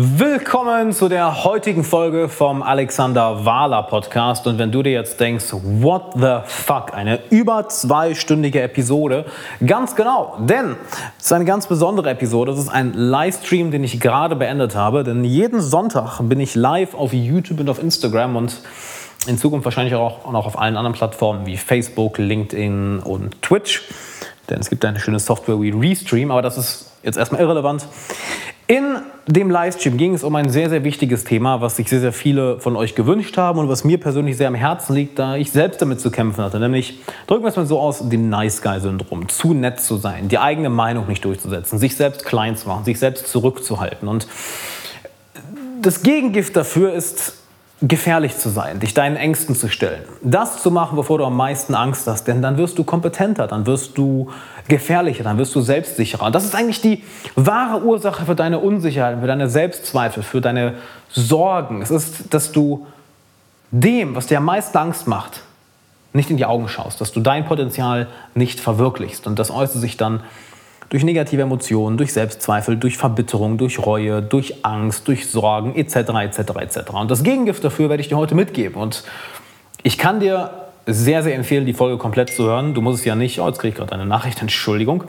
[0.00, 4.46] Willkommen zu der heutigen Folge vom Alexander Wahler Podcast.
[4.46, 9.24] Und wenn du dir jetzt denkst, what the fuck, eine über zweistündige Episode,
[9.66, 10.76] ganz genau, denn
[11.18, 12.52] es ist eine ganz besondere Episode.
[12.52, 16.94] Es ist ein Livestream, den ich gerade beendet habe, denn jeden Sonntag bin ich live
[16.94, 18.60] auf YouTube und auf Instagram und
[19.26, 23.82] in Zukunft wahrscheinlich auch noch auf allen anderen Plattformen wie Facebook, LinkedIn und Twitch.
[24.48, 27.84] Denn es gibt eine schöne Software wie Restream, aber das ist jetzt erstmal irrelevant.
[28.68, 28.96] In
[29.26, 32.60] dem Livestream ging es um ein sehr, sehr wichtiges Thema, was sich sehr, sehr viele
[32.60, 35.80] von euch gewünscht haben und was mir persönlich sehr am Herzen liegt, da ich selbst
[35.80, 36.60] damit zu kämpfen hatte.
[36.60, 39.30] Nämlich, drücken wir es mal so aus, dem Nice Guy-Syndrom.
[39.30, 42.98] Zu nett zu sein, die eigene Meinung nicht durchzusetzen, sich selbst klein zu machen, sich
[42.98, 44.06] selbst zurückzuhalten.
[44.06, 44.28] Und
[45.80, 47.37] das Gegengift dafür ist
[47.80, 50.02] gefährlich zu sein, dich deinen Ängsten zu stellen.
[50.22, 53.66] Das zu machen, bevor du am meisten Angst hast, denn dann wirst du kompetenter, dann
[53.66, 54.30] wirst du
[54.66, 56.26] gefährlicher, dann wirst du selbstsicherer.
[56.26, 57.04] Und das ist eigentlich die
[57.36, 60.74] wahre Ursache für deine Unsicherheit, für deine Selbstzweifel, für deine
[61.08, 61.80] Sorgen.
[61.80, 62.86] Es ist, dass du
[63.70, 65.42] dem, was dir am meisten Angst macht,
[66.12, 69.26] nicht in die Augen schaust, dass du dein Potenzial nicht verwirklichst.
[69.26, 70.20] Und das äußert sich dann
[70.90, 75.96] durch negative Emotionen, durch Selbstzweifel, durch Verbitterung, durch Reue, durch Angst, durch Sorgen etc.
[75.96, 76.38] etc.
[76.60, 76.78] etc.
[76.92, 78.80] Und das Gegengift dafür werde ich dir heute mitgeben.
[78.80, 79.04] Und
[79.82, 80.50] ich kann dir
[80.86, 82.72] sehr, sehr empfehlen, die Folge komplett zu hören.
[82.72, 85.04] Du musst es ja nicht, oh, jetzt kriege ich gerade eine Nachricht, Entschuldigung.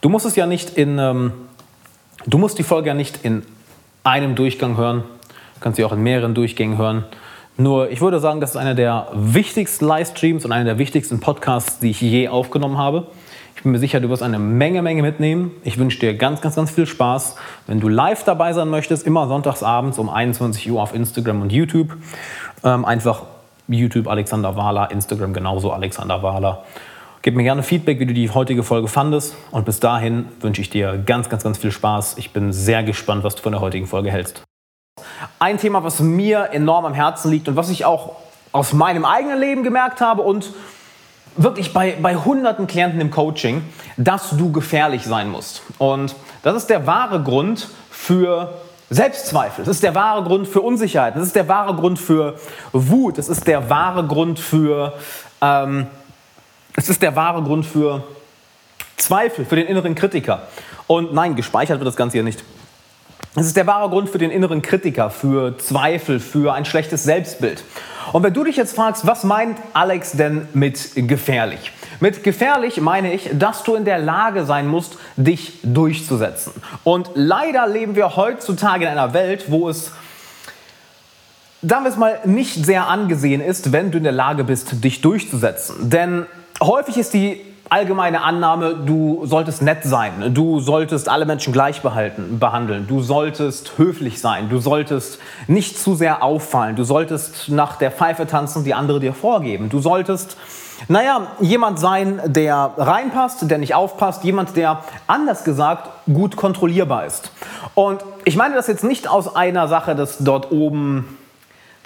[0.00, 1.32] Du musst es ja nicht in, ähm,
[2.26, 3.42] du musst die Folge ja nicht in
[4.04, 5.02] einem Durchgang hören.
[5.54, 7.04] Du kannst sie auch in mehreren Durchgängen hören.
[7.56, 11.80] Nur, ich würde sagen, das ist einer der wichtigsten Livestreams und einer der wichtigsten Podcasts,
[11.80, 13.06] die ich je aufgenommen habe.
[13.66, 15.50] Bin mir sicher, du wirst eine Menge, Menge mitnehmen.
[15.64, 17.34] Ich wünsche dir ganz, ganz, ganz viel Spaß.
[17.66, 21.96] Wenn du live dabei sein möchtest, immer sonntagsabends um 21 Uhr auf Instagram und YouTube.
[22.62, 23.24] Ähm, einfach
[23.66, 26.62] YouTube Alexander Wahler, Instagram genauso Alexander Wahler.
[27.22, 29.34] Gib mir gerne Feedback, wie du die heutige Folge fandest.
[29.50, 32.18] Und bis dahin wünsche ich dir ganz, ganz, ganz viel Spaß.
[32.18, 34.44] Ich bin sehr gespannt, was du von der heutigen Folge hältst.
[35.40, 38.14] Ein Thema, was mir enorm am Herzen liegt und was ich auch
[38.52, 40.52] aus meinem eigenen Leben gemerkt habe und
[41.36, 43.62] wirklich bei, bei hunderten Klienten im Coaching,
[43.96, 45.62] dass du gefährlich sein musst.
[45.78, 48.54] Und das ist der wahre Grund für
[48.90, 49.64] Selbstzweifel.
[49.64, 51.16] Das ist der wahre Grund für Unsicherheit.
[51.16, 52.38] Das ist der wahre Grund für
[52.72, 53.18] Wut.
[53.18, 54.92] Das ist der wahre Grund für,
[55.40, 55.86] ähm,
[56.76, 58.04] es ist der wahre Grund für
[58.96, 60.42] Zweifel, für den inneren Kritiker.
[60.86, 62.44] Und nein, gespeichert wird das Ganze hier nicht.
[63.38, 67.62] Es ist der wahre Grund für den inneren Kritiker, für Zweifel, für ein schlechtes Selbstbild.
[68.12, 71.70] Und wenn du dich jetzt fragst, was meint Alex denn mit gefährlich?
[72.00, 76.54] Mit gefährlich meine ich, dass du in der Lage sein musst, dich durchzusetzen.
[76.82, 79.92] Und leider leben wir heutzutage in einer Welt, wo es
[81.60, 85.02] sagen wir es mal, nicht sehr angesehen ist, wenn du in der Lage bist, dich
[85.02, 85.90] durchzusetzen.
[85.90, 86.26] Denn
[86.62, 92.38] häufig ist die allgemeine Annahme, du solltest nett sein, du solltest alle Menschen gleich behalten,
[92.38, 95.18] behandeln, du solltest höflich sein, du solltest
[95.48, 99.80] nicht zu sehr auffallen, du solltest nach der Pfeife tanzen, die andere dir vorgeben, du
[99.80, 100.36] solltest,
[100.88, 107.32] naja, jemand sein, der reinpasst, der nicht aufpasst, jemand, der anders gesagt gut kontrollierbar ist.
[107.74, 111.15] Und ich meine das jetzt nicht aus einer Sache, dass dort oben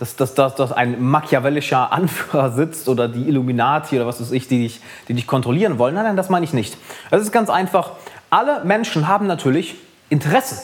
[0.00, 4.48] dass, dass, dass, dass ein machiavellischer Anführer sitzt oder die Illuminati oder was weiß ich,
[4.48, 5.94] die dich, die dich kontrollieren wollen.
[5.94, 6.78] Nein, nein, das meine ich nicht.
[7.10, 7.92] Es ist ganz einfach.
[8.30, 9.76] Alle Menschen haben natürlich
[10.08, 10.58] Interessen,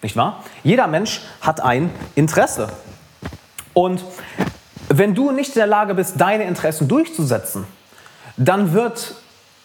[0.00, 0.42] nicht wahr?
[0.64, 2.68] Jeder Mensch hat ein Interesse.
[3.74, 4.02] Und
[4.88, 7.66] wenn du nicht in der Lage bist, deine Interessen durchzusetzen,
[8.38, 9.14] dann wird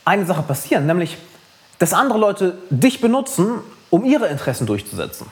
[0.04, 1.18] eine Sache passieren, nämlich,
[1.80, 5.28] dass andere Leute dich benutzen, um ihre Interessen durchzusetzen.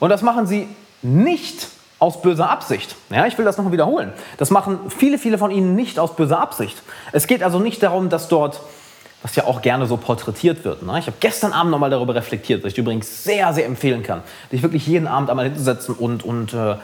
[0.00, 0.68] Und das machen sie
[1.02, 2.94] nicht aus böser Absicht.
[3.10, 4.12] Ja, ich will das nochmal wiederholen.
[4.36, 6.82] Das machen viele, viele von Ihnen nicht aus böser Absicht.
[7.12, 8.60] Es geht also nicht darum, dass dort,
[9.22, 10.82] was ja auch gerne so porträtiert wird.
[10.82, 10.98] Ne?
[10.98, 14.62] Ich habe gestern Abend nochmal darüber reflektiert, was ich übrigens sehr, sehr empfehlen kann, dich
[14.62, 16.76] wirklich jeden Abend einmal hinzusetzen und, und äh,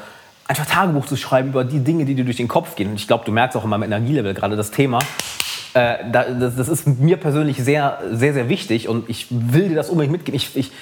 [0.49, 2.91] einfach Tagebuch zu schreiben über die Dinge, die dir durch den Kopf gehen.
[2.91, 4.99] Und ich glaube, du merkst auch in meinem Energielevel gerade das Thema.
[5.75, 9.91] Äh, das, das, ist mir persönlich sehr, sehr, sehr wichtig und ich will dir das
[9.91, 10.37] unbedingt mitgeben.
[10.37, 10.73] Ich, ich,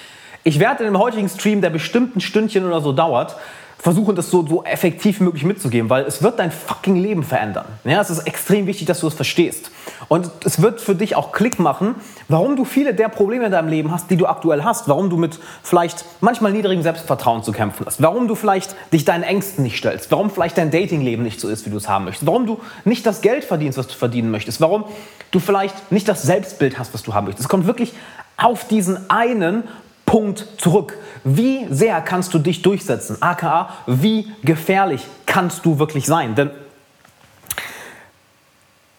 [0.45, 3.37] ich werde in dem heutigen Stream, der bestimmt ein Stündchen oder so dauert,
[3.81, 7.65] versuchen, das so, so effektiv wie möglich mitzugeben, weil es wird dein fucking Leben verändern.
[7.85, 9.71] Ja, es ist extrem wichtig, dass du es verstehst.
[10.09, 11.95] Und es wird für dich auch Klick machen,
[12.29, 15.17] warum du viele der Probleme in deinem Leben hast, die du aktuell hast, warum du
[15.17, 19.79] mit vielleicht manchmal niedrigem Selbstvertrauen zu kämpfen hast, warum du vielleicht dich deinen Ängsten nicht
[19.79, 22.61] stellst, warum vielleicht dein Datingleben nicht so ist, wie du es haben möchtest, warum du
[22.85, 24.85] nicht das Geld verdienst, was du verdienen möchtest, warum
[25.31, 27.47] du vielleicht nicht das Selbstbild hast, was du haben möchtest.
[27.47, 27.95] Es kommt wirklich
[28.37, 29.65] auf diesen einen
[30.11, 30.99] Punkt zurück.
[31.23, 33.19] Wie sehr kannst du dich durchsetzen?
[33.21, 36.35] AKA, wie gefährlich kannst du wirklich sein?
[36.35, 36.51] Denn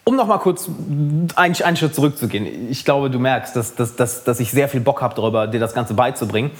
[0.04, 4.24] um noch mal kurz einen, einen Schritt zurückzugehen, ich glaube, du merkst, dass, dass, dass,
[4.24, 6.50] dass ich sehr viel Bock habe darüber, dir das Ganze beizubringen.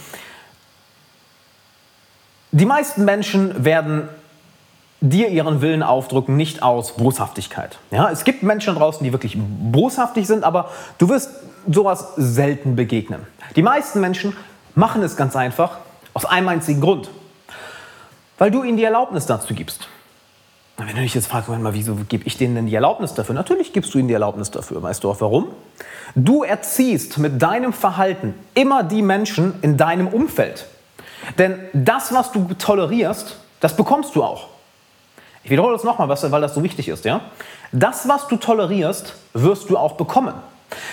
[2.50, 4.10] Die meisten Menschen werden
[5.00, 7.78] dir ihren Willen aufdrücken, nicht aus Boshaftigkeit.
[7.90, 11.30] Ja, es gibt Menschen draußen, die wirklich boshaftig sind, aber du wirst
[11.70, 13.26] sowas selten begegnen.
[13.56, 14.36] Die meisten Menschen
[14.74, 15.78] machen es ganz einfach
[16.14, 17.10] aus einem einzigen Grund.
[18.38, 19.88] Weil du ihnen die Erlaubnis dazu gibst.
[20.76, 23.34] Wenn du dich jetzt fragst, mal, wieso gebe ich denen denn die Erlaubnis dafür?
[23.34, 24.82] Natürlich gibst du ihnen die Erlaubnis dafür.
[24.82, 25.48] Weißt du auch warum?
[26.14, 30.66] Du erziehst mit deinem Verhalten immer die Menschen in deinem Umfeld.
[31.38, 34.48] Denn das, was du tolerierst, das bekommst du auch.
[35.44, 37.04] Ich wiederhole das nochmal, weil das so wichtig ist.
[37.04, 37.20] Ja?
[37.70, 40.34] Das, was du tolerierst, wirst du auch bekommen.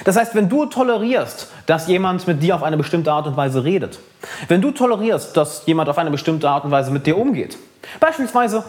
[0.04, 3.64] Das heißt, wenn du tolerierst, dass jemand mit dir auf eine bestimmte Art und Weise
[3.64, 4.00] redet,
[4.48, 7.58] wenn du tolerierst, dass jemand auf eine bestimmte Art und Weise mit dir umgeht,
[8.00, 8.64] beispielsweise,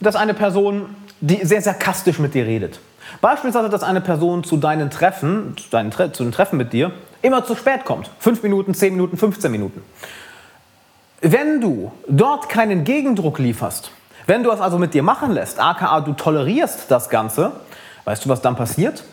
[0.00, 2.80] dass eine Person, die sehr sarkastisch mit dir redet,
[3.20, 6.92] beispielsweise, dass eine Person zu deinen Treffen, zu, deinen, zu den Treffen mit dir,
[7.22, 9.82] immer zu spät kommt, fünf Minuten, zehn Minuten, 15 Minuten.
[11.20, 13.90] Wenn du dort keinen Gegendruck lieferst,
[14.26, 17.52] wenn du es also mit dir machen lässt, aka du tolerierst das Ganze,
[18.04, 19.04] weißt du, was dann passiert?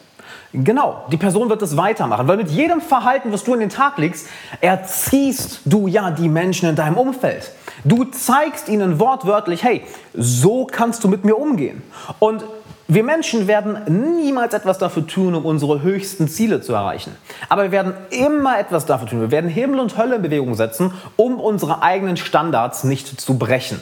[0.64, 4.00] Genau, die Person wird es weitermachen, weil mit jedem Verhalten, was du in den Tag
[4.00, 4.28] legst,
[4.60, 7.52] erziehst du ja die Menschen in deinem Umfeld.
[7.84, 9.84] Du zeigst ihnen wortwörtlich, hey,
[10.16, 11.84] so kannst du mit mir umgehen.
[12.18, 12.44] Und
[12.88, 17.16] wir Menschen werden niemals etwas dafür tun, um unsere höchsten Ziele zu erreichen.
[17.50, 19.22] Aber wir werden immer etwas dafür tun.
[19.22, 23.80] Wir werden Himmel und Hölle in Bewegung setzen, um unsere eigenen Standards nicht zu brechen.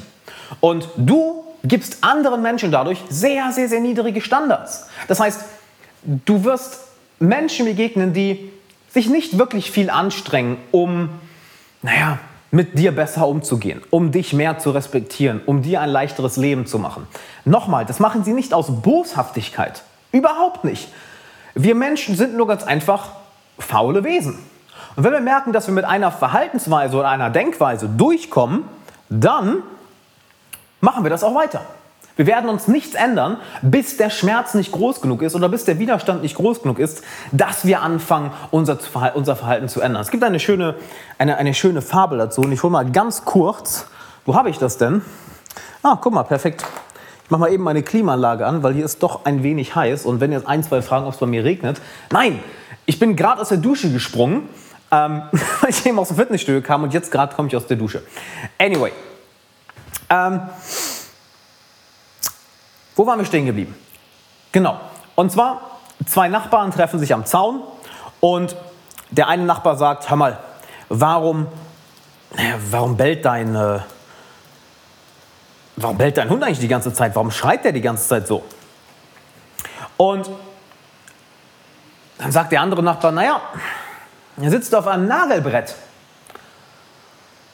[0.60, 4.88] Und du gibst anderen Menschen dadurch sehr, sehr, sehr niedrige Standards.
[5.08, 5.40] Das heißt,
[6.06, 6.80] du wirst
[7.20, 8.52] Menschen begegnen, die
[8.90, 11.10] sich nicht wirklich viel anstrengen, um,
[11.82, 12.20] naja,
[12.52, 16.80] mit dir besser umzugehen, um dich mehr zu respektieren, um dir ein leichteres Leben zu
[16.80, 17.06] machen.
[17.44, 19.84] Nochmal, das machen sie nicht aus Boshaftigkeit.
[20.14, 20.88] Überhaupt nicht.
[21.54, 23.10] Wir Menschen sind nur ganz einfach
[23.60, 24.40] faule Wesen.
[24.96, 28.64] Und wenn wir merken, dass wir mit einer Verhaltensweise oder einer Denkweise durchkommen,
[29.10, 29.64] dann
[30.80, 31.66] machen wir das auch weiter.
[32.16, 35.80] Wir werden uns nichts ändern, bis der Schmerz nicht groß genug ist oder bis der
[35.80, 38.78] Widerstand nicht groß genug ist, dass wir anfangen, unser,
[39.16, 40.02] unser Verhalten zu ändern.
[40.02, 40.76] Es gibt eine schöne,
[41.18, 43.88] eine, eine schöne Fabel dazu und ich hole mal ganz kurz,
[44.26, 45.02] wo habe ich das denn?
[45.84, 46.66] Ah, guck mal, perfekt.
[47.26, 50.06] Ich mache mal eben meine Klimaanlage an, weil hier ist doch ein wenig heiß.
[50.06, 51.82] Und wenn jetzt ein, zwei fragen, ob es bei mir regnet.
[52.12, 52.40] Nein,
[52.86, 54.48] ich bin gerade aus der Dusche gesprungen,
[54.92, 55.24] ähm,
[55.62, 58.04] weil ich eben aus dem Fitnessstudio kam und jetzt gerade komme ich aus der Dusche.
[58.60, 58.92] Anyway.
[60.10, 60.42] Ähm,
[62.96, 63.76] wo waren wir stehen geblieben?
[64.52, 64.80] Genau.
[65.16, 67.62] Und zwar, zwei Nachbarn treffen sich am Zaun
[68.20, 68.56] und
[69.12, 70.40] der eine Nachbar sagt, hör mal,
[70.90, 71.48] warum,
[72.70, 73.80] warum bellt dein, äh,
[75.76, 77.16] warum bellt dein Hund eigentlich die ganze Zeit?
[77.16, 78.44] Warum schreit der die ganze Zeit so?
[79.98, 80.30] Und
[82.18, 83.42] dann sagt der andere Nachbar, naja,
[84.42, 85.76] er sitzt auf einem Nagelbrett.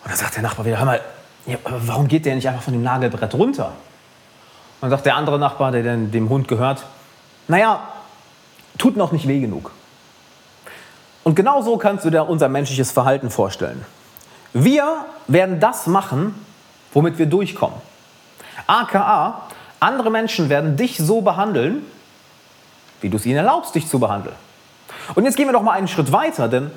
[0.04, 1.02] Und dann sagt der Nachbar wieder, hör mal,
[1.66, 3.74] warum geht der nicht einfach von dem Nagelbrett runter?
[4.82, 6.84] Und sagt der andere Nachbar, der dem Hund gehört,
[7.48, 7.88] naja,
[8.78, 9.72] tut noch nicht weh genug.
[11.24, 13.86] Und genau so kannst du dir unser menschliches Verhalten vorstellen.
[14.54, 16.34] Wir werden das machen,
[16.94, 17.78] womit wir durchkommen.
[18.68, 19.44] AKA,
[19.80, 21.86] andere Menschen werden dich so behandeln,
[23.02, 24.36] wie du es ihnen erlaubst, dich zu behandeln.
[25.16, 26.72] Und jetzt gehen wir doch mal einen Schritt weiter, denn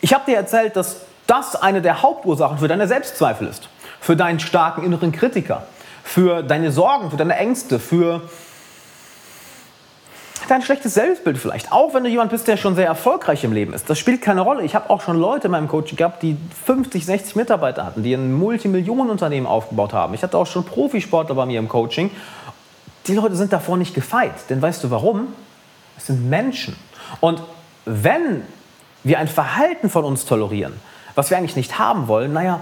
[0.00, 3.68] ich habe dir erzählt, dass das eine der Hauptursachen für deine Selbstzweifel ist,
[4.00, 5.64] für deinen starken inneren Kritiker,
[6.06, 8.22] für deine Sorgen, für deine Ängste, für
[10.48, 11.72] dein schlechtes Selbstbild vielleicht.
[11.72, 13.90] Auch wenn du jemand bist, der schon sehr erfolgreich im Leben ist.
[13.90, 14.62] Das spielt keine Rolle.
[14.62, 18.14] Ich habe auch schon Leute in meinem Coaching gehabt, die 50, 60 Mitarbeiter hatten, die
[18.14, 20.14] ein Multimillionenunternehmen aufgebaut haben.
[20.14, 22.12] Ich hatte auch schon Profisportler bei mir im Coaching.
[23.08, 24.32] Die Leute sind davor nicht gefeit.
[24.48, 25.34] Denn weißt du warum?
[25.98, 26.76] Es sind Menschen.
[27.20, 27.42] Und
[27.84, 28.42] wenn
[29.02, 30.74] wir ein Verhalten von uns tolerieren,
[31.16, 32.60] was wir eigentlich nicht haben wollen, naja,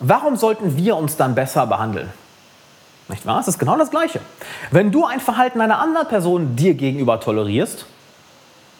[0.00, 2.10] warum sollten wir uns dann besser behandeln?
[3.08, 3.40] Nicht wahr?
[3.40, 4.20] Es ist genau das Gleiche.
[4.70, 7.86] Wenn du ein Verhalten einer anderen Person dir gegenüber tolerierst,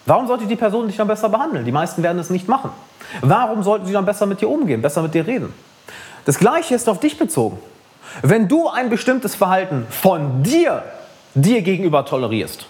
[0.05, 1.65] warum sollte die Person dich dann besser behandeln?
[1.65, 2.69] Die meisten werden es nicht machen.
[3.21, 5.53] Warum sollten sie dann besser mit dir umgehen, besser mit dir reden?
[6.25, 7.57] Das Gleiche ist auf dich bezogen.
[8.21, 10.83] Wenn du ein bestimmtes Verhalten von dir
[11.33, 12.67] dir gegenüber tolerierst,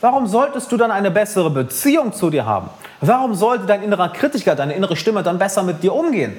[0.00, 2.70] warum solltest du dann eine bessere Beziehung zu dir haben?
[3.00, 6.36] Warum sollte dein innerer Kritiker, deine innere Stimme dann besser mit dir umgehen?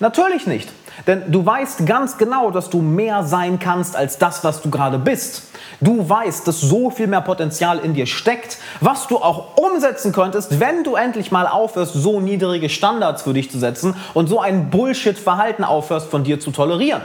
[0.00, 0.70] Natürlich nicht.
[1.06, 4.98] Denn du weißt ganz genau, dass du mehr sein kannst als das, was du gerade
[4.98, 5.42] bist.
[5.80, 10.58] Du weißt, dass so viel mehr Potenzial in dir steckt, was du auch umsetzen könntest,
[10.58, 14.70] wenn du endlich mal aufhörst, so niedrige Standards für dich zu setzen und so ein
[14.70, 17.02] Bullshit-Verhalten aufhörst, von dir zu tolerieren.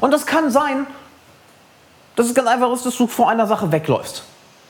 [0.00, 0.86] Und das kann sein,
[2.16, 4.24] dass es ganz einfach ist, dass du vor einer Sache wegläufst.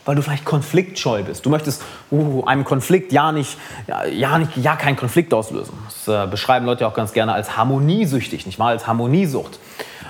[0.04, 1.46] Weil du vielleicht konfliktscheu bist.
[1.46, 3.56] Du möchtest uh, einem Konflikt ja nicht,
[3.86, 5.74] ja, ja, nicht, ja keinen Konflikt auslösen.
[5.84, 8.68] Das äh, beschreiben Leute auch ganz gerne als harmoniesüchtig, nicht wahr?
[8.68, 9.58] Als Harmoniesucht.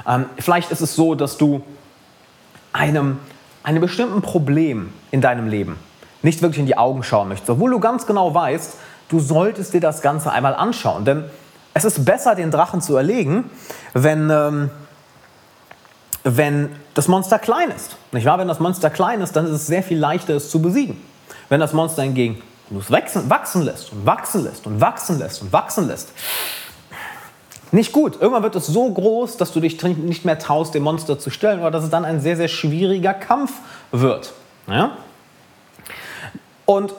[0.08, 1.62] Ähm, vielleicht ist es so, dass du
[2.72, 3.18] einem,
[3.62, 5.78] einem bestimmten Problem in deinem Leben
[6.22, 8.76] nicht wirklich in die Augen schauen möchtest, obwohl du ganz genau weißt,
[9.08, 11.04] du solltest dir das Ganze einmal anschauen.
[11.04, 11.24] Denn
[11.74, 13.50] es ist besser, den Drachen zu erlegen,
[13.92, 14.70] wenn, ähm,
[16.24, 17.96] wenn das Monster klein ist.
[18.12, 18.38] Nicht wahr?
[18.38, 21.00] Wenn das Monster klein ist, dann ist es sehr viel leichter, es zu besiegen.
[21.48, 22.42] Wenn das Monster hingegen
[22.78, 26.08] es wachsen, wachsen lässt und wachsen lässt und wachsen lässt und wachsen lässt,
[27.70, 28.20] nicht gut.
[28.20, 31.60] Irgendwann wird es so groß, dass du dich nicht mehr traust, dem Monster zu stellen
[31.60, 33.52] oder dass es dann ein sehr, sehr schwieriger Kampf
[33.90, 34.32] wird.
[34.66, 34.96] Ja?
[36.66, 36.92] Und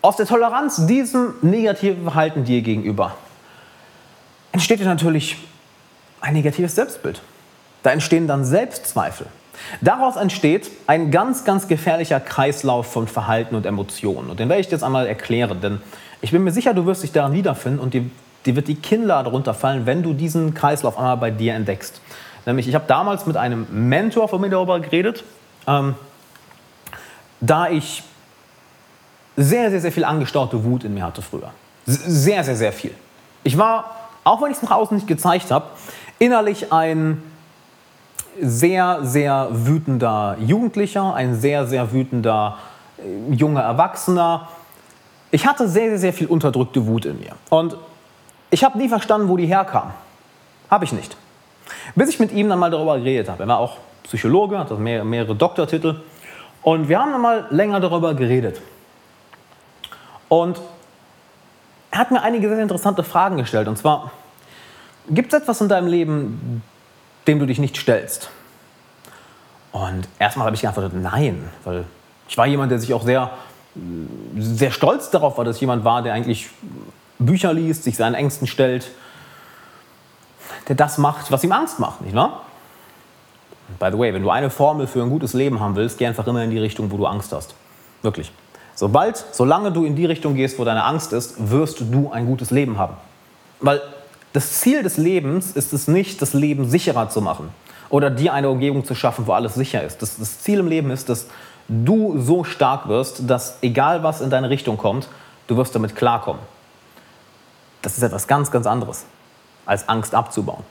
[0.00, 3.16] aus der Toleranz diesem negativen Verhalten dir gegenüber
[4.52, 5.36] entsteht dir natürlich
[6.20, 7.20] ein negatives Selbstbild.
[7.82, 9.26] Da entstehen dann Selbstzweifel.
[9.80, 14.30] Daraus entsteht ein ganz, ganz gefährlicher Kreislauf von Verhalten und Emotionen.
[14.30, 15.80] Und den werde ich dir jetzt einmal erklären, denn
[16.20, 18.04] ich bin mir sicher, du wirst dich daran wiederfinden und dir,
[18.46, 22.00] dir wird die Kinnlade runterfallen, wenn du diesen Kreislauf einmal bei dir entdeckst.
[22.46, 25.24] Nämlich, ich habe damals mit einem Mentor von mir darüber geredet,
[25.66, 25.94] ähm,
[27.40, 28.02] da ich
[29.36, 31.50] sehr, sehr, sehr viel angestaute Wut in mir hatte früher.
[31.86, 32.94] Sehr, sehr, sehr viel.
[33.42, 35.66] Ich war, auch wenn ich es nach außen nicht gezeigt habe,
[36.18, 37.22] innerlich ein
[38.40, 42.58] sehr, sehr wütender Jugendlicher, ein sehr, sehr wütender
[42.98, 44.48] äh, junger Erwachsener.
[45.30, 47.32] Ich hatte sehr, sehr, sehr viel unterdrückte Wut in mir.
[47.50, 47.76] Und
[48.50, 49.92] ich habe nie verstanden, wo die herkam.
[50.70, 51.16] Habe ich nicht.
[51.94, 53.42] Bis ich mit ihm dann mal darüber geredet habe.
[53.42, 55.96] Er war auch Psychologe, hat mehrere, mehrere Doktortitel.
[56.62, 58.60] Und wir haben dann mal länger darüber geredet.
[60.28, 60.60] Und
[61.90, 63.68] er hat mir einige sehr interessante Fragen gestellt.
[63.68, 64.10] Und zwar,
[65.08, 66.62] gibt es etwas in deinem Leben,
[67.26, 68.30] dem du dich nicht stellst?
[69.72, 71.84] Und erstmal habe ich geantwortet, nein, weil
[72.28, 73.30] ich war jemand, der sich auch sehr,
[74.38, 76.48] sehr stolz darauf war, dass jemand war, der eigentlich
[77.18, 78.90] Bücher liest, sich seinen Ängsten stellt,
[80.68, 82.42] der das macht, was ihm Angst macht, nicht wahr?
[83.78, 86.26] By the way, wenn du eine Formel für ein gutes Leben haben willst, geh einfach
[86.26, 87.54] immer in die Richtung, wo du Angst hast.
[88.02, 88.30] Wirklich.
[88.74, 92.50] Sobald, solange du in die Richtung gehst, wo deine Angst ist, wirst du ein gutes
[92.50, 92.96] Leben haben.
[93.60, 93.80] Weil
[94.34, 97.50] das Ziel des Lebens ist es nicht, das Leben sicherer zu machen
[97.88, 100.02] oder dir eine Umgebung zu schaffen, wo alles sicher ist.
[100.02, 101.28] Das, das Ziel im Leben ist, dass
[101.68, 105.08] du so stark wirst, dass egal was in deine Richtung kommt,
[105.46, 106.42] du wirst damit klarkommen.
[107.80, 109.04] Das ist etwas ganz, ganz anderes,
[109.66, 110.64] als Angst abzubauen.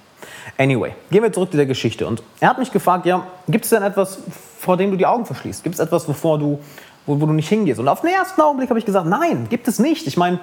[0.58, 2.05] Anyway, gehen wir zurück zu der Geschichte.
[2.05, 4.17] Und er hat mich gefragt, ja, gibt es denn etwas,
[4.60, 5.63] vor dem du die Augen verschließt?
[5.63, 6.60] Gibt es etwas, wovor du,
[7.05, 7.79] wo, wo du nicht hingehst?
[7.79, 10.05] Und auf den ersten Augenblick habe ich gesagt, nein, gibt es nicht.
[10.05, 10.39] Ich meine,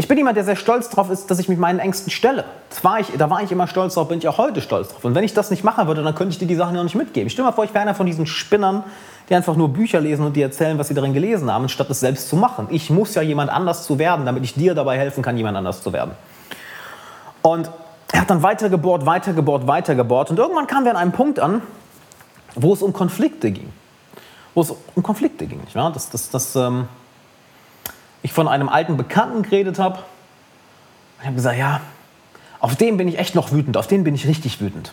[0.00, 2.44] ich bin jemand, der sehr stolz darauf ist, dass ich mich meinen Ängsten stelle.
[2.82, 5.04] War ich, da war ich immer stolz drauf, bin ich auch heute stolz drauf.
[5.04, 6.84] Und wenn ich das nicht machen würde, dann könnte ich dir die Sachen ja auch
[6.84, 7.28] nicht mitgeben.
[7.28, 8.84] Stell dir mal vor, ich wäre einer von diesen Spinnern,
[9.28, 11.98] die einfach nur Bücher lesen und dir erzählen, was sie darin gelesen haben, statt es
[11.98, 12.68] selbst zu machen.
[12.70, 15.82] Ich muss ja jemand anders zu werden, damit ich dir dabei helfen kann, jemand anders
[15.82, 16.12] zu werden.
[17.42, 17.68] Und
[18.12, 20.30] er hat dann weitergebohrt, weitergebohrt, weitergebohrt.
[20.30, 21.60] Und irgendwann kamen wir an einem Punkt an,
[22.54, 23.72] wo es um Konflikte ging.
[24.54, 25.60] Wo es um Konflikte ging.
[25.60, 25.92] Nicht wahr?
[25.92, 26.86] Das, das, das, ähm,
[28.22, 30.00] ich von einem alten Bekannten geredet habe.
[31.20, 31.80] Ich habe gesagt, ja,
[32.60, 34.92] auf den bin ich echt noch wütend, auf den bin ich richtig wütend.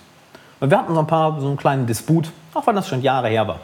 [0.59, 3.27] Und wir hatten so ein paar, so einen kleinen Disput, auch wenn das schon Jahre
[3.29, 3.59] her war.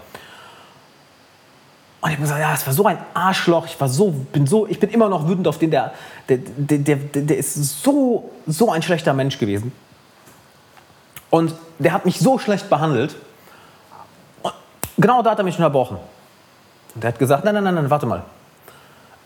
[2.01, 4.65] Und ich habe gesagt, ja, es war so ein Arschloch, ich war so, bin so,
[4.65, 5.94] ich bin immer noch wütend auf den, der,
[6.27, 9.72] der, der, der, der ist so, so ein schlechter Mensch gewesen.
[11.30, 13.15] Und der hat mich so schlecht behandelt.
[14.41, 14.53] Und
[14.98, 15.98] genau da hat er mich unterbrochen.
[16.96, 18.24] Und er hat gesagt, nein, nein, nein, warte mal.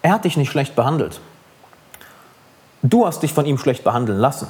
[0.06, 1.20] Er hat dich nicht schlecht behandelt.
[2.84, 4.48] Du hast dich von ihm schlecht behandeln lassen.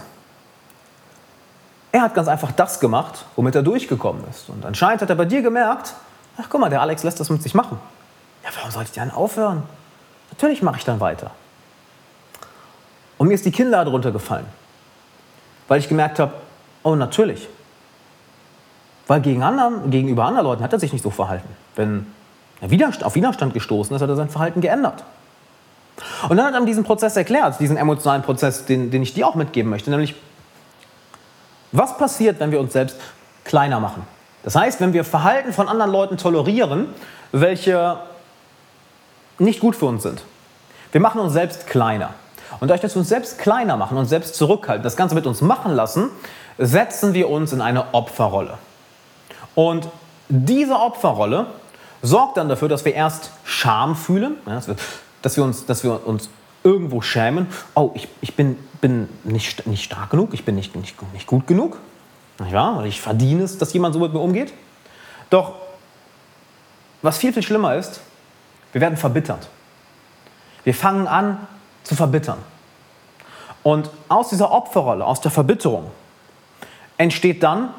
[1.94, 4.50] Er hat ganz einfach das gemacht, womit er durchgekommen ist.
[4.50, 5.94] Und anscheinend hat er bei dir gemerkt,
[6.38, 7.80] ach guck mal, der Alex lässt das mit sich machen.
[8.44, 9.64] Ja, warum sollte ich dann aufhören?
[10.30, 11.32] Natürlich mache ich dann weiter.
[13.18, 14.48] Und mir ist die Kinnlade runtergefallen,
[15.70, 16.34] weil ich gemerkt habe,
[16.84, 17.48] oh natürlich.
[19.08, 21.48] Weil gegen anderen, gegenüber anderen Leuten hat er sich nicht so verhalten.
[21.78, 22.08] Wenn
[22.60, 22.68] er
[23.06, 25.06] auf Widerstand gestoßen ist, hat er sein Verhalten geändert.
[26.28, 29.36] Und dann hat er diesen Prozess erklärt, diesen emotionalen Prozess, den, den ich dir auch
[29.36, 30.16] mitgeben möchte, nämlich,
[31.72, 32.98] was passiert, wenn wir uns selbst
[33.44, 34.04] kleiner machen?
[34.44, 36.88] Das heißt, wenn wir Verhalten von anderen Leuten tolerieren,
[37.32, 37.98] welche
[39.40, 40.22] nicht gut für uns sind.
[40.92, 42.12] Wir machen uns selbst kleiner.
[42.60, 45.42] Und dadurch, dass wir uns selbst kleiner machen und selbst zurückhalten, das Ganze mit uns
[45.42, 46.10] machen lassen,
[46.58, 48.58] setzen wir uns in eine Opferrolle.
[49.56, 49.90] Und
[50.30, 51.48] diese Opferrolle
[52.02, 54.38] sorgt dann dafür, dass wir erst Scham fühlen.
[54.46, 54.62] Ja,
[55.25, 56.29] dass wir uns, dass wir uns
[56.63, 60.96] irgendwo schämen, oh, ich, ich bin, bin nicht, nicht stark genug, ich bin nicht, nicht,
[61.13, 61.79] nicht gut genug,
[62.39, 62.53] nicht
[62.86, 64.53] ich verdiene es, dass jemand so mit mir umgeht.
[65.32, 65.55] Doch
[67.01, 68.01] was viel, viel schlimmer ist,
[68.72, 69.50] wir werden verbittert.
[70.63, 71.48] Wir fangen an
[71.84, 72.38] zu verbittern.
[73.63, 75.89] Und aus dieser Opferrolle, aus der Verbitterung,
[76.98, 77.74] entsteht dann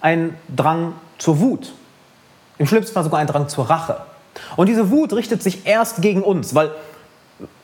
[0.00, 1.72] ein Drang zur Wut.
[2.58, 4.00] Im schlimmsten Fall sogar ein Drang zur Rache.
[4.56, 6.72] Und diese Wut richtet sich erst gegen uns, weil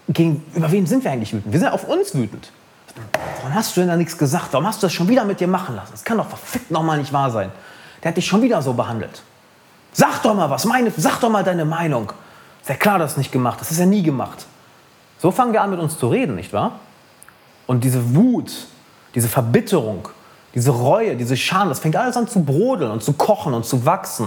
[0.09, 1.53] gegen, über wen sind wir eigentlich wütend?
[1.53, 2.51] Wir sind auf uns wütend.
[3.41, 4.49] Warum hast du denn da nichts gesagt?
[4.53, 5.93] Warum hast du das schon wieder mit dir machen lassen?
[5.93, 7.51] Das kann doch verfickt nochmal nicht wahr sein.
[8.03, 9.23] Der hat dich schon wieder so behandelt.
[9.93, 12.13] Sag doch mal was, meine, sag doch mal deine Meinung.
[12.61, 13.61] Ist ja klar, dass du nicht gemacht.
[13.61, 14.47] Das ist ja nie gemacht.
[15.19, 16.81] So fangen wir an, mit uns zu reden, nicht wahr?
[17.67, 18.53] Und diese Wut,
[19.15, 20.09] diese Verbitterung,
[20.55, 23.87] diese Reue, diese Scham, das fängt alles an zu brodeln und zu kochen und zu
[23.87, 24.27] wachsen.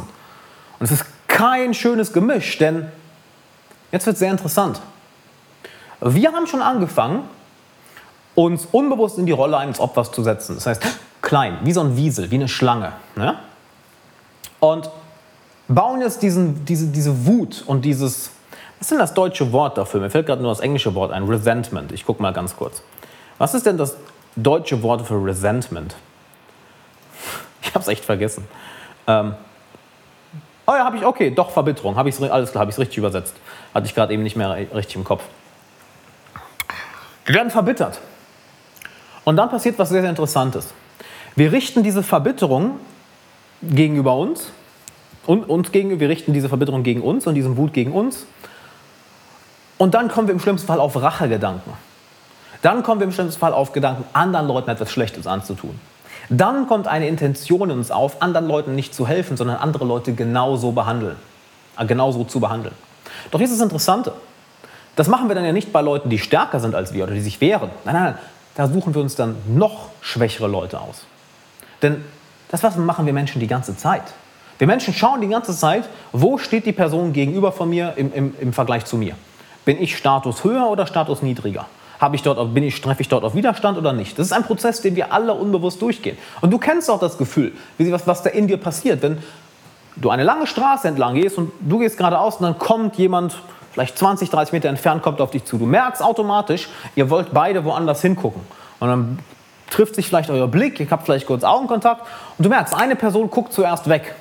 [0.79, 2.87] Und es ist kein schönes Gemisch, denn
[3.91, 4.79] jetzt wird es sehr interessant.
[5.99, 7.23] Wir haben schon angefangen,
[8.35, 10.55] uns unbewusst in die Rolle eines Opfers zu setzen.
[10.55, 10.81] Das heißt,
[11.21, 12.93] klein, wie so ein Wiesel, wie eine Schlange.
[13.17, 13.37] Ne?
[14.61, 14.89] Und
[15.67, 18.31] bauen jetzt diesen, diese, diese Wut und dieses,
[18.79, 19.99] was ist denn das deutsche Wort dafür?
[19.99, 21.91] Mir fällt gerade nur das englische Wort ein, Resentment.
[21.91, 22.81] Ich gucke mal ganz kurz.
[23.37, 23.97] Was ist denn das
[24.37, 25.95] deutsche Wort für Resentment?
[27.61, 28.47] Ich habe es echt vergessen.
[29.07, 29.33] Ähm,
[30.67, 31.95] oh ja, habe ich, okay, doch, Verbitterung.
[31.95, 33.35] Habe ich alles klar, habe ich es richtig übersetzt.
[33.73, 35.23] Hatte ich gerade eben nicht mehr richtig im Kopf.
[37.25, 37.99] Wir werden verbittert.
[39.23, 40.73] Und dann passiert was sehr, sehr Interessantes.
[41.35, 42.79] Wir richten diese Verbitterung
[43.61, 44.51] gegenüber uns
[45.25, 48.27] und uns gegenüber, wir richten diese Verbitterung gegen uns und diesen Wut gegen uns.
[49.77, 51.73] Und dann kommen wir im schlimmsten Fall auf Rachegedanken.
[52.61, 55.79] Dann kommen wir im schlimmsten Fall auf Gedanken, anderen Leuten etwas Schlechtes anzutun.
[56.29, 60.13] Dann kommt eine Intention in uns auf, anderen Leuten nicht zu helfen, sondern andere Leute
[60.13, 61.15] genauso behandeln,
[61.77, 62.75] äh, genauso zu behandeln.
[63.31, 64.13] Doch hier ist das Interessante.
[64.95, 67.21] Das machen wir dann ja nicht bei Leuten, die stärker sind als wir oder die
[67.21, 67.69] sich wehren.
[67.83, 68.15] Nein, nein, nein.
[68.55, 71.05] Da suchen wir uns dann noch schwächere Leute aus.
[71.81, 72.03] Denn
[72.49, 74.03] das was machen wir Menschen die ganze Zeit.
[74.57, 78.33] Wir Menschen schauen die ganze Zeit, wo steht die Person gegenüber von mir im, im,
[78.39, 79.15] im Vergleich zu mir.
[79.65, 81.65] Bin ich Status höher oder Status niedriger?
[81.99, 84.19] Habe ich dort, bin ich, treffe ich dort auf Widerstand oder nicht?
[84.19, 86.17] Das ist ein Prozess, den wir alle unbewusst durchgehen.
[86.41, 89.19] Und du kennst auch das Gefühl, wie, was, was da in dir passiert, wenn
[89.95, 93.37] du eine lange Straße entlang gehst und du gehst geradeaus und dann kommt jemand,
[93.71, 95.57] vielleicht 20, 30 Meter entfernt, kommt auf dich zu.
[95.57, 98.41] Du merkst automatisch, ihr wollt beide woanders hingucken.
[98.79, 99.19] Und dann
[99.69, 102.01] trifft sich vielleicht euer Blick, ihr habt vielleicht kurz Augenkontakt
[102.37, 104.15] und du merkst, eine Person guckt zuerst weg.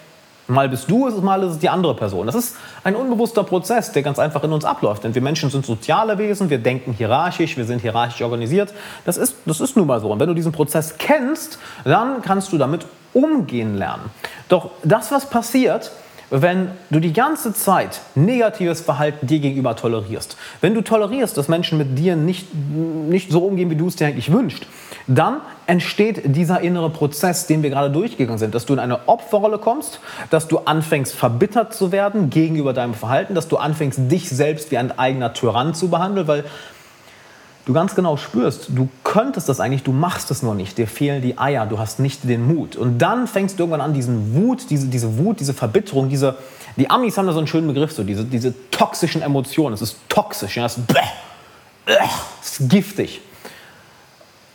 [0.46, 2.26] Mal bist du es, mal ist es die andere Person.
[2.26, 5.04] Das ist ein unbewusster Prozess, der ganz einfach in uns abläuft.
[5.04, 8.74] Denn wir Menschen sind soziale Wesen, wir denken hierarchisch, wir sind hierarchisch organisiert.
[9.06, 10.10] Das ist, das ist nun mal so.
[10.10, 14.10] Und wenn du diesen Prozess kennst, dann kannst du damit umgehen lernen.
[14.48, 15.92] Doch das, was passiert,
[16.30, 21.78] wenn du die ganze Zeit negatives Verhalten dir gegenüber tolerierst, wenn du tolerierst, dass Menschen
[21.78, 24.66] mit dir nicht, nicht so umgehen, wie du es dir eigentlich wünschst,
[25.06, 29.58] dann entsteht dieser innere Prozess, den wir gerade durchgegangen sind, dass du in eine Opferrolle
[29.58, 34.70] kommst, dass du anfängst verbittert zu werden gegenüber deinem Verhalten, dass du anfängst dich selbst
[34.70, 36.44] wie ein eigener Tyrann zu behandeln, weil
[37.66, 41.22] du ganz genau spürst, du könntest das eigentlich, du machst es nur nicht, dir fehlen
[41.22, 42.76] die Eier, du hast nicht den Mut.
[42.76, 46.36] Und dann fängst du irgendwann an, diesen Wut, diese, diese Wut, diese Verbitterung, diese,
[46.76, 49.96] die Amis haben da so einen schönen Begriff, so diese, diese toxischen Emotionen, es ist
[50.08, 50.94] toxisch, ja, es ist, bäh,
[51.86, 51.94] bäh,
[52.42, 53.20] es ist giftig,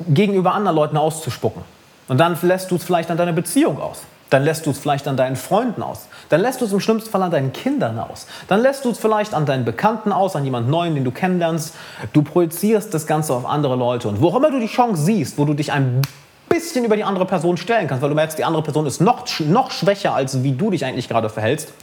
[0.07, 1.63] gegenüber anderen Leuten auszuspucken.
[2.07, 4.01] Und dann lässt du es vielleicht an deiner Beziehung aus.
[4.29, 6.07] Dann lässt du es vielleicht an deinen Freunden aus.
[6.29, 8.27] Dann lässt du es im schlimmsten Fall an deinen Kindern aus.
[8.47, 11.73] Dann lässt du es vielleicht an deinen Bekannten aus, an jemand Neuen, den du kennenlernst.
[12.13, 14.07] Du projizierst das Ganze auf andere Leute.
[14.07, 16.01] Und wo immer du die Chance siehst, wo du dich ein
[16.47, 19.25] bisschen über die andere Person stellen kannst, weil du merkst, die andere Person ist noch,
[19.39, 21.73] noch schwächer, als wie du dich eigentlich gerade verhältst,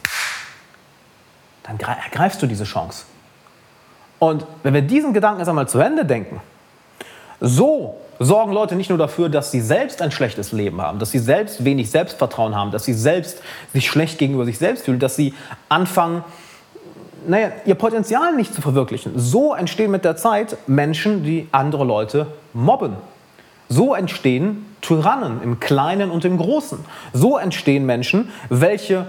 [1.65, 3.05] dann ergreifst du diese Chance.
[4.19, 6.41] Und wenn wir diesen Gedanken jetzt einmal zu Ende denken,
[7.40, 11.18] so sorgen Leute nicht nur dafür, dass sie selbst ein schlechtes Leben haben, dass sie
[11.18, 15.35] selbst wenig Selbstvertrauen haben, dass sie selbst sich schlecht gegenüber sich selbst fühlen, dass sie
[15.68, 16.25] anfangen,
[17.27, 19.12] naja, ihr Potenzial nicht zu verwirklichen.
[19.16, 22.96] So entstehen mit der Zeit Menschen, die andere Leute mobben.
[23.68, 26.79] So entstehen Tyrannen im Kleinen und im Großen.
[27.12, 29.07] So entstehen Menschen, welche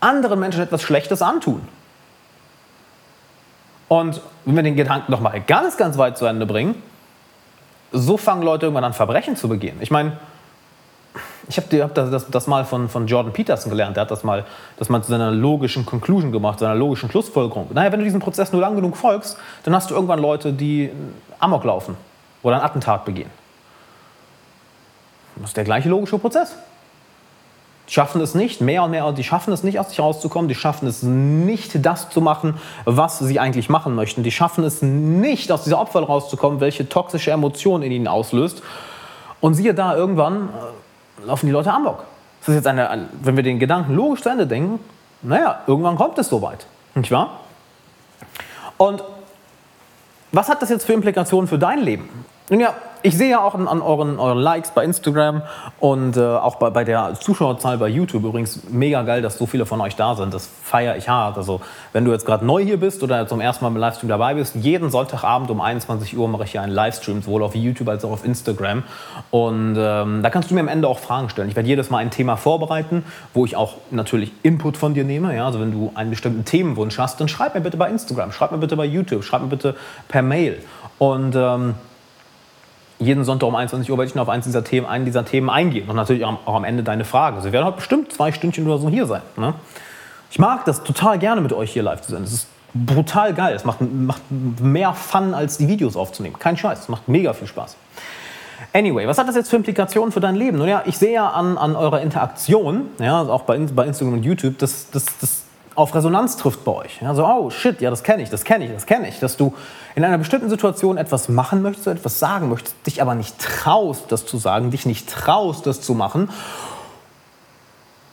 [0.00, 1.62] anderen Menschen etwas Schlechtes antun.
[3.88, 6.82] Und wenn wir den Gedanken noch mal ganz, ganz weit zu Ende bringen,
[7.92, 9.78] so fangen Leute irgendwann an, Verbrechen zu begehen.
[9.80, 10.18] Ich meine,
[11.48, 13.96] ich habe hab das, das, das, mal von, von Jordan Peterson gelernt.
[13.96, 14.44] Der hat das mal,
[14.76, 17.68] das mal zu seiner logischen Conclusion gemacht, seiner logischen Schlussfolgerung.
[17.72, 20.90] Naja, wenn du diesem Prozess nur lang genug folgst, dann hast du irgendwann Leute, die
[21.38, 21.96] Amok laufen
[22.42, 23.30] oder ein Attentat begehen.
[25.36, 26.54] Das ist der gleiche logische Prozess.
[27.88, 30.86] Schaffen es nicht, mehr und mehr, die schaffen es nicht, aus sich rauszukommen, die schaffen
[30.86, 34.22] es nicht, das zu machen, was sie eigentlich machen möchten.
[34.22, 38.62] Die schaffen es nicht, aus dieser Opfer rauszukommen, welche toxische Emotion in ihnen auslöst.
[39.40, 40.50] Und siehe da, irgendwann
[41.22, 42.04] äh, laufen die Leute amok.
[42.40, 44.80] Das ist jetzt eine, wenn wir den Gedanken logisch zu Ende denken,
[45.22, 47.40] naja, irgendwann kommt es soweit, nicht wahr?
[48.76, 49.02] Und
[50.30, 52.24] was hat das jetzt für Implikationen für dein Leben?
[52.50, 55.42] Nun ja, ich sehe ja auch an, an euren, euren, Likes bei Instagram
[55.80, 59.66] und äh, auch bei, bei, der Zuschauerzahl bei YouTube übrigens mega geil, dass so viele
[59.66, 60.34] von euch da sind.
[60.34, 61.36] Das feiere ich hart.
[61.36, 61.60] Also
[61.92, 64.54] wenn du jetzt gerade neu hier bist oder zum ersten Mal im Livestream dabei bist,
[64.56, 68.12] jeden Sonntagabend um 21 Uhr mache ich hier einen Livestream, sowohl auf YouTube als auch
[68.12, 68.82] auf Instagram.
[69.30, 71.48] Und ähm, da kannst du mir am Ende auch Fragen stellen.
[71.48, 75.34] Ich werde jedes Mal ein Thema vorbereiten, wo ich auch natürlich Input von dir nehme.
[75.34, 75.46] Ja?
[75.46, 78.58] Also wenn du einen bestimmten Themenwunsch hast, dann schreib mir bitte bei Instagram, schreib mir
[78.58, 79.76] bitte bei YouTube, schreib mir bitte
[80.08, 80.58] per Mail.
[80.98, 81.74] Und ähm,
[82.98, 85.50] jeden Sonntag um 21 Uhr werde ich noch auf eins dieser Themen, einen dieser Themen
[85.50, 87.36] eingehen und natürlich auch, am Ende deine Fragen.
[87.36, 89.22] Also wir werden heute bestimmt zwei Stündchen oder so hier sein.
[89.36, 89.54] Ne?
[90.30, 92.22] Ich mag das total gerne mit euch hier live zu sein.
[92.22, 93.54] Das ist brutal geil.
[93.54, 96.38] Es macht, macht mehr Fun, als die Videos aufzunehmen.
[96.38, 97.76] Kein Scheiß, es macht mega viel Spaß.
[98.72, 100.58] Anyway, was hat das jetzt für Implikationen für dein Leben?
[100.58, 104.24] Nun ja, ich sehe ja an, an eurer Interaktion, ja, auch bei, bei Instagram und
[104.24, 105.44] YouTube, dass das
[105.78, 107.00] auf Resonanz trifft bei euch.
[107.00, 109.20] Ja, so, oh shit, ja, das kenne ich, das kenne ich, das kenne ich.
[109.20, 109.54] Dass du
[109.94, 114.26] in einer bestimmten Situation etwas machen möchtest, etwas sagen möchtest, dich aber nicht traust, das
[114.26, 116.30] zu sagen, dich nicht traust, das zu machen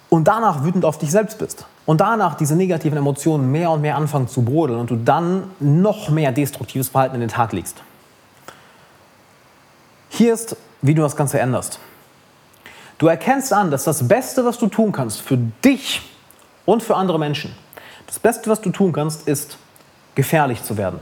[0.09, 3.95] und danach wütend auf dich selbst bist und danach diese negativen Emotionen mehr und mehr
[3.95, 7.81] anfangen zu brodeln und du dann noch mehr destruktives Verhalten in den Tag legst.
[10.09, 11.79] Hier ist, wie du das Ganze änderst.
[12.99, 16.03] Du erkennst an, dass das Beste, was du tun kannst für dich
[16.65, 17.55] und für andere Menschen.
[18.07, 19.57] Das Beste, was du tun kannst, ist
[20.15, 20.99] gefährlich zu werden.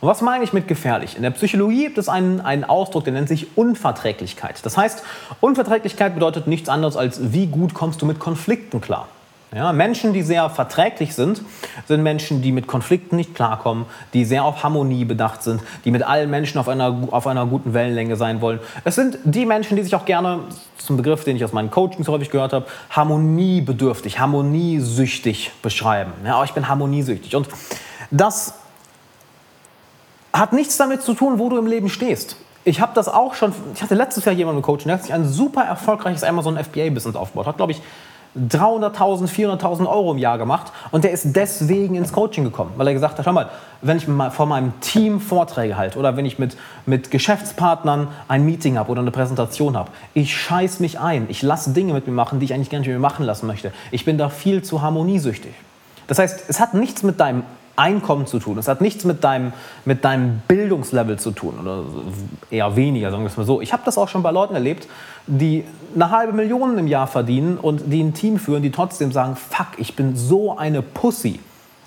[0.00, 1.16] Und was meine ich mit gefährlich?
[1.16, 4.58] In der Psychologie gibt es einen, einen Ausdruck, der nennt sich Unverträglichkeit.
[4.64, 5.04] Das heißt,
[5.40, 9.06] Unverträglichkeit bedeutet nichts anderes als, wie gut kommst du mit Konflikten klar.
[9.54, 11.42] Ja, Menschen, die sehr verträglich sind,
[11.86, 13.84] sind Menschen, die mit Konflikten nicht klarkommen,
[14.14, 17.74] die sehr auf Harmonie bedacht sind, die mit allen Menschen auf einer, auf einer guten
[17.74, 18.60] Wellenlänge sein wollen.
[18.84, 20.40] Es sind die Menschen, die sich auch gerne,
[20.78, 26.12] zum Begriff, den ich aus meinen Coachings häufig gehört habe, harmoniebedürftig, harmoniesüchtig beschreiben.
[26.24, 27.36] Ja, oh, ich bin harmoniesüchtig.
[27.36, 27.48] Und
[28.10, 28.54] das
[30.32, 32.36] hat nichts damit zu tun, wo du im Leben stehst.
[32.64, 35.12] Ich habe das auch schon, ich hatte letztes Jahr jemanden im Coaching, der hat sich
[35.12, 37.82] ein super erfolgreiches Amazon FBA-Business aufgebaut, hat, glaube ich,
[38.38, 42.94] 300.000, 400.000 Euro im Jahr gemacht und der ist deswegen ins Coaching gekommen, weil er
[42.94, 43.50] gesagt hat, schau mal,
[43.82, 48.44] wenn ich mal vor meinem Team Vorträge halte oder wenn ich mit, mit Geschäftspartnern ein
[48.44, 52.14] Meeting habe oder eine Präsentation habe, ich scheiß mich ein, ich lasse Dinge mit mir
[52.14, 53.72] machen, die ich eigentlich gar nicht mit mir machen lassen möchte.
[53.90, 55.52] Ich bin da viel zu harmoniesüchtig.
[56.06, 57.42] Das heißt, es hat nichts mit deinem
[57.76, 58.58] Einkommen zu tun.
[58.58, 59.52] Es hat nichts mit deinem,
[59.84, 61.84] mit deinem Bildungslevel zu tun oder
[62.50, 63.60] eher weniger, sagen wir es mal so.
[63.60, 64.88] Ich habe das auch schon bei Leuten erlebt,
[65.26, 69.36] die eine halbe Million im Jahr verdienen und die ein Team führen, die trotzdem sagen,
[69.36, 71.40] fuck, ich bin so eine Pussy.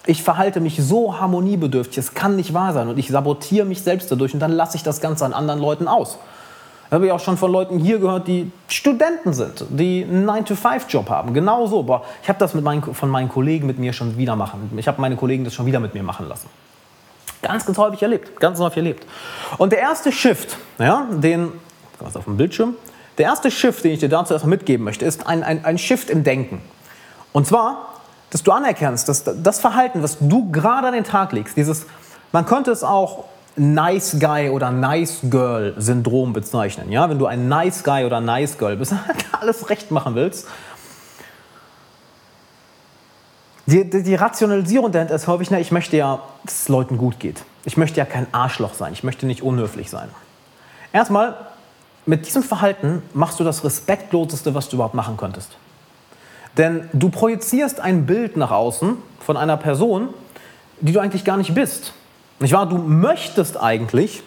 [0.06, 4.12] Ich verhalte mich so harmoniebedürftig, es kann nicht wahr sein und ich sabotiere mich selbst
[4.12, 6.20] dadurch und dann lasse ich das Ganze an anderen Leuten aus
[6.92, 11.34] habe ich auch schon von Leuten hier gehört, die Studenten sind, die einen 9-to-5-Job haben.
[11.34, 11.84] Genau so.
[11.84, 14.72] Boah, ich habe das mit meinen, von meinen Kollegen mit mir schon wieder machen.
[14.78, 16.50] Ich habe meine Kollegen das schon wieder mit mir machen lassen.
[17.42, 18.40] Ganz, ganz häufig erlebt.
[18.40, 19.06] Ganz häufig erlebt.
[19.58, 21.52] Und der erste Shift, ja, den,
[22.00, 22.76] was auf dem Bildschirm,
[23.18, 26.10] der erste Shift, den ich dir dazu erstmal mitgeben möchte, ist ein, ein, ein Shift
[26.10, 26.62] im Denken.
[27.32, 27.94] Und zwar,
[28.30, 31.86] dass du anerkennst, dass das Verhalten, was du gerade an den Tag legst, dieses,
[32.32, 33.26] man könnte es auch
[33.56, 36.92] Nice Guy oder Nice Girl Syndrom bezeichnen.
[36.92, 37.10] Ja?
[37.10, 38.94] Wenn du ein Nice Guy oder Nice Girl bist,
[39.40, 40.48] alles recht machen willst.
[43.68, 47.20] Die, die, die Rationalisierung dahinter ist häufig, na, ich möchte ja, dass es Leuten gut
[47.20, 47.44] geht.
[47.64, 48.94] Ich möchte ja kein Arschloch sein.
[48.94, 50.10] Ich möchte nicht unhöflich sein.
[50.94, 51.36] Erstmal,
[52.06, 55.58] mit diesem Verhalten machst du das Respektloseste, was du überhaupt machen könntest.
[56.58, 60.10] Denn du projizierst ein Bild nach außen von einer Person,
[60.80, 61.94] die du eigentlich gar nicht bist.
[62.40, 62.68] Nicht wahr?
[62.68, 64.24] Du möchtest eigentlich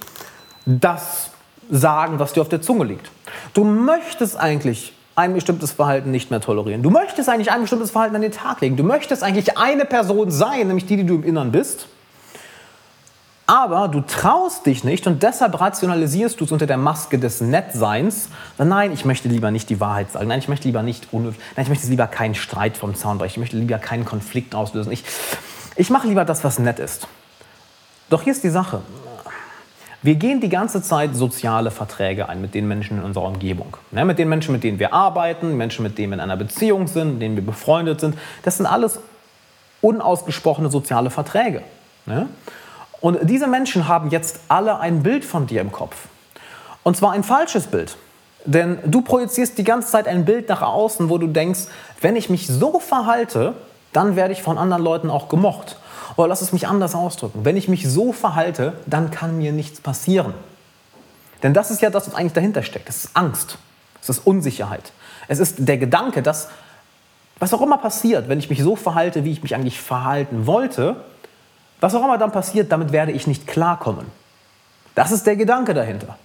[0.67, 1.31] das
[1.71, 3.11] sagen, was dir auf der Zunge liegt.
[3.55, 6.83] Du möchtest eigentlich ein bestimmtes Verhalten nicht mehr tolerieren.
[6.83, 8.77] Du möchtest eigentlich ein bestimmtes Verhalten an den Tag legen.
[8.77, 11.89] Du möchtest eigentlich eine Person sein, nämlich die, die du im Innern bist.
[13.49, 18.29] Aber du traust dich nicht und deshalb rationalisierst du es unter der Maske des Nettseins.
[18.59, 20.29] Nein, ich möchte lieber nicht die Wahrheit sagen.
[20.29, 21.11] Nein, ich möchte lieber nicht.
[21.15, 23.31] Nein, ich möchte lieber keinen Streit vom Zaun brechen.
[23.31, 24.93] Ich möchte lieber keinen Konflikt auslösen.
[24.93, 25.03] Ich,
[25.77, 27.09] ich mache lieber das, was nett ist.
[28.11, 28.83] Doch hier ist die Sache.
[30.03, 33.79] Wir gehen die ganze Zeit soziale Verträge ein mit den Menschen in unserer Umgebung.
[33.93, 36.87] Ja, mit den Menschen, mit denen wir arbeiten, Menschen, mit denen wir in einer Beziehung
[36.87, 38.19] sind, mit denen wir befreundet sind.
[38.43, 39.01] Das sind alles
[39.81, 41.63] unausgesprochene soziale Verträge.
[42.05, 42.27] Ja?
[43.01, 45.97] Und diese Menschen haben jetzt alle ein Bild von dir im Kopf.
[46.83, 47.97] Und zwar ein falsches Bild.
[48.45, 51.67] Denn du projizierst die ganze Zeit ein Bild nach außen, wo du denkst,
[52.01, 53.55] wenn ich mich so verhalte,
[53.93, 55.77] dann werde ich von anderen Leuten auch gemocht.
[56.17, 57.45] Oder lass es mich anders ausdrücken.
[57.45, 60.35] Wenn ich mich so verhalte, dann kann mir nichts passieren.
[61.43, 62.89] Denn das ist ja das, was eigentlich dahinter steckt.
[62.89, 63.59] Das ist Angst.
[64.01, 64.93] Das ist Unsicherheit.
[65.29, 66.49] Es ist der Gedanke, dass
[67.39, 70.97] was auch immer passiert, wenn ich mich so verhalte, wie ich mich eigentlich verhalten wollte,
[71.81, 74.07] was auch immer dann passiert, damit werde ich nicht klarkommen.
[74.95, 76.19] Das ist der Gedanke dahinter.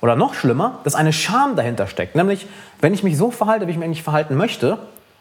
[0.00, 2.14] Oder noch schlimmer, dass eine Scham dahinter steckt.
[2.16, 2.46] Nämlich,
[2.80, 4.78] wenn ich mich so verhalte, wie ich mich eigentlich verhalten möchte,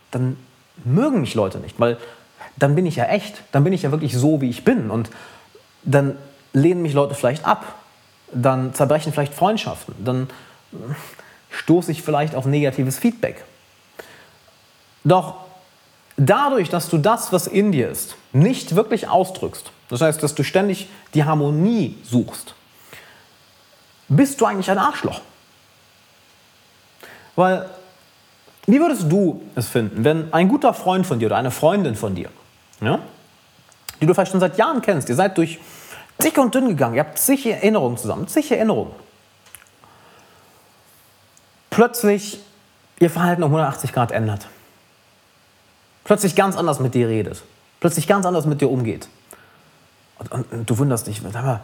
[0.09, 0.37] dann
[0.83, 1.97] mögen mich Leute nicht, weil
[2.57, 4.89] dann bin ich ja echt, dann bin ich ja wirklich so, wie ich bin.
[4.89, 5.09] Und
[5.83, 6.17] dann
[6.53, 7.75] lehnen mich Leute vielleicht ab,
[8.33, 10.29] dann zerbrechen vielleicht Freundschaften, dann
[11.49, 13.43] stoße ich vielleicht auf negatives Feedback.
[15.03, 15.35] Doch
[16.25, 20.43] dadurch, dass du das, was in dir ist, nicht wirklich ausdrückst, das heißt, dass du
[20.43, 22.53] ständig die Harmonie suchst,
[24.07, 25.21] bist du eigentlich ein Arschloch.
[27.35, 27.69] Weil,
[28.67, 32.13] wie würdest du es finden, wenn ein guter Freund von dir oder eine Freundin von
[32.13, 32.29] dir,
[32.81, 32.99] ja,
[33.99, 35.59] die du vielleicht schon seit Jahren kennst, ihr seid durch
[36.21, 38.93] dick und dünn gegangen, ihr habt zig Erinnerungen zusammen, zig Erinnerungen,
[41.69, 42.39] plötzlich
[42.99, 44.47] ihr Verhalten um 180 Grad ändert
[46.11, 47.41] plötzlich ganz anders mit dir redet,
[47.79, 49.07] plötzlich ganz anders mit dir umgeht.
[50.19, 51.61] Und, und, und du wunderst dich, sag mal,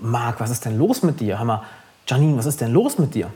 [0.00, 1.38] Marc, was ist denn los mit dir?
[1.38, 1.62] Hammer,
[2.08, 3.30] Janine, was ist denn los mit dir?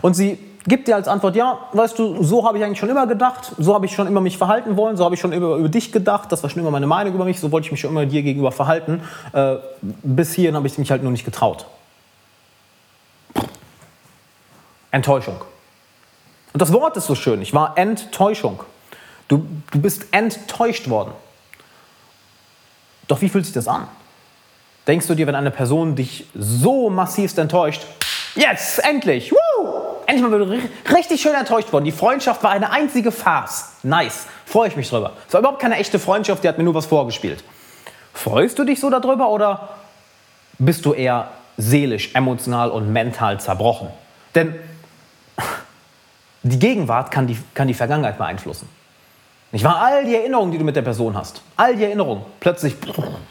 [0.00, 3.08] Und sie gibt dir als Antwort, ja, weißt du, so habe ich eigentlich schon immer
[3.08, 5.68] gedacht, so habe ich schon immer mich verhalten wollen, so habe ich schon immer über
[5.68, 7.90] dich gedacht, das war schon immer meine Meinung über mich, so wollte ich mich schon
[7.90, 9.02] immer dir gegenüber verhalten.
[9.32, 9.56] Äh,
[10.04, 11.66] bis hierhin habe ich mich halt nur nicht getraut.
[14.92, 15.34] Enttäuschung.
[16.52, 17.40] Und das Wort ist so schön.
[17.42, 18.60] Ich war Enttäuschung.
[19.28, 21.12] Du, du bist enttäuscht worden.
[23.08, 23.88] Doch wie fühlt sich das an?
[24.86, 27.82] Denkst du dir, wenn eine Person dich so massivst enttäuscht,
[28.34, 30.60] jetzt, endlich, woo, endlich mal
[30.94, 31.84] richtig schön enttäuscht worden.
[31.84, 33.72] Die Freundschaft war eine einzige Farce.
[33.82, 35.12] Nice, freue ich mich drüber.
[35.26, 37.44] Es war überhaupt keine echte Freundschaft, die hat mir nur was vorgespielt.
[38.12, 39.68] Freust du dich so darüber oder
[40.58, 43.88] bist du eher seelisch, emotional und mental zerbrochen?
[44.34, 44.54] Denn
[46.42, 48.68] die Gegenwart kann die, kann die Vergangenheit beeinflussen.
[49.52, 49.76] Nicht wahr?
[49.82, 52.74] All die Erinnerungen, die du mit der Person hast, all die Erinnerungen plötzlich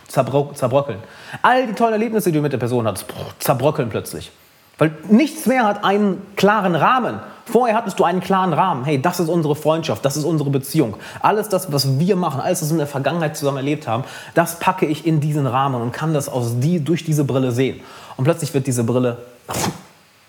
[0.07, 0.99] zerbröckeln.
[1.41, 3.05] All die tollen Erlebnisse, die du mit der Person hast,
[3.39, 4.31] zerbröckeln plötzlich.
[4.77, 7.19] Weil nichts mehr hat einen klaren Rahmen.
[7.45, 8.85] Vorher hattest du einen klaren Rahmen.
[8.85, 10.95] Hey, das ist unsere Freundschaft, das ist unsere Beziehung.
[11.19, 14.03] Alles das, was wir machen, alles, was wir in der Vergangenheit zusammen erlebt haben,
[14.35, 17.81] das packe ich in diesen Rahmen und kann das aus die, durch diese Brille sehen.
[18.15, 19.17] Und plötzlich wird diese Brille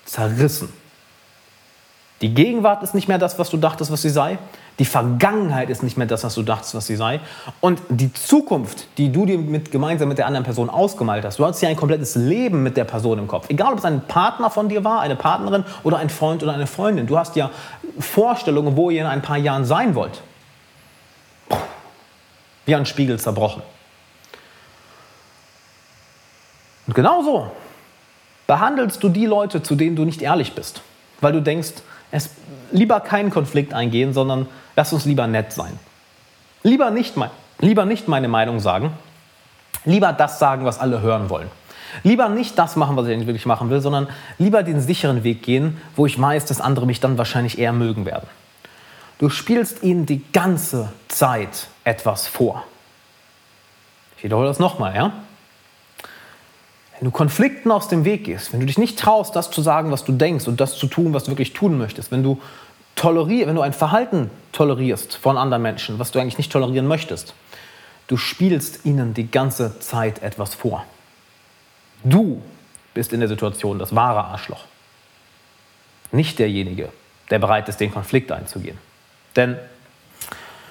[0.04, 0.72] zerrissen.
[2.22, 4.38] Die Gegenwart ist nicht mehr das, was du dachtest, was sie sei.
[4.78, 7.18] Die Vergangenheit ist nicht mehr das, was du dachtest, was sie sei.
[7.60, 11.44] Und die Zukunft, die du dir mit, gemeinsam mit der anderen Person ausgemalt hast, du
[11.44, 13.50] hast ja ein komplettes Leben mit der Person im Kopf.
[13.50, 16.68] Egal, ob es ein Partner von dir war, eine Partnerin oder ein Freund oder eine
[16.68, 17.08] Freundin.
[17.08, 17.50] Du hast ja
[17.98, 20.22] Vorstellungen, wo ihr in ein paar Jahren sein wollt.
[22.66, 23.62] Wie ein Spiegel zerbrochen.
[26.86, 27.50] Und genauso
[28.46, 30.82] behandelst du die Leute, zu denen du nicht ehrlich bist,
[31.20, 31.72] weil du denkst,
[32.12, 32.30] es
[32.70, 34.46] lieber keinen Konflikt eingehen, sondern
[34.76, 35.78] lass uns lieber nett sein.
[36.62, 37.14] Lieber nicht,
[37.58, 38.92] lieber nicht meine Meinung sagen,
[39.84, 41.50] lieber das sagen, was alle hören wollen.
[42.04, 45.78] Lieber nicht das machen, was ich wirklich machen will, sondern lieber den sicheren Weg gehen,
[45.96, 48.26] wo ich weiß, dass andere mich dann wahrscheinlich eher mögen werden.
[49.18, 52.64] Du spielst ihnen die ganze Zeit etwas vor.
[54.16, 55.12] Ich wiederhole das nochmal, ja?
[57.02, 59.90] Wenn du Konflikten aus dem Weg gehst, wenn du dich nicht traust, das zu sagen,
[59.90, 62.40] was du denkst und das zu tun, was du wirklich tun möchtest, wenn du
[62.94, 67.34] tolerierst, wenn du ein Verhalten tolerierst von anderen Menschen, was du eigentlich nicht tolerieren möchtest,
[68.06, 70.84] du spielst ihnen die ganze Zeit etwas vor.
[72.04, 72.40] Du
[72.94, 74.66] bist in der Situation das wahre Arschloch.
[76.12, 76.88] Nicht derjenige,
[77.30, 78.78] der bereit ist, den Konflikt einzugehen.
[79.34, 79.58] Denn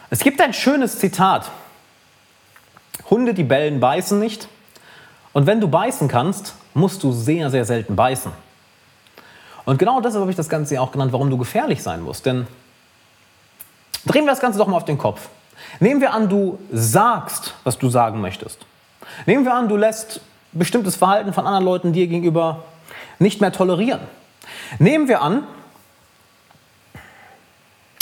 [0.10, 1.52] es gibt ein schönes Zitat.
[3.10, 4.48] Hunde, die bellen, beißen nicht.
[5.34, 8.32] Und wenn du beißen kannst, musst du sehr, sehr selten beißen.
[9.66, 12.26] Und genau deshalb habe ich das Ganze auch genannt, warum du gefährlich sein musst.
[12.26, 12.48] Denn
[14.06, 15.30] drehen wir das Ganze doch mal auf den Kopf.
[15.80, 18.66] Nehmen wir an, du sagst, was du sagen möchtest.
[19.26, 22.64] Nehmen wir an, du lässt bestimmtes Verhalten von anderen Leuten dir gegenüber
[23.20, 24.02] nicht mehr tolerieren.
[24.80, 25.44] Nehmen wir an,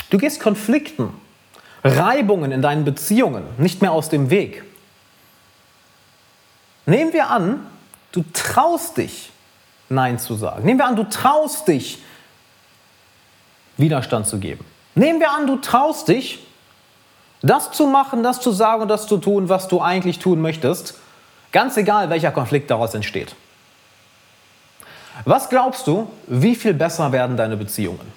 [0.10, 1.14] du gehst Konflikten,
[1.84, 4.64] Reibungen in deinen Beziehungen nicht mehr aus dem Weg.
[6.90, 7.68] Nehmen wir an,
[8.12, 9.32] du traust dich,
[9.90, 10.66] Nein zu sagen.
[10.66, 12.00] Nehmen wir an, du traust dich,
[13.78, 14.66] Widerstand zu geben.
[14.96, 16.46] Nehmen wir an, du traust dich,
[17.42, 20.96] das zu machen, das zu sagen und das zu tun, was du eigentlich tun möchtest,
[21.52, 23.36] ganz egal, welcher Konflikt daraus entsteht.
[25.26, 28.12] Was glaubst du, wie viel besser werden deine Beziehungen?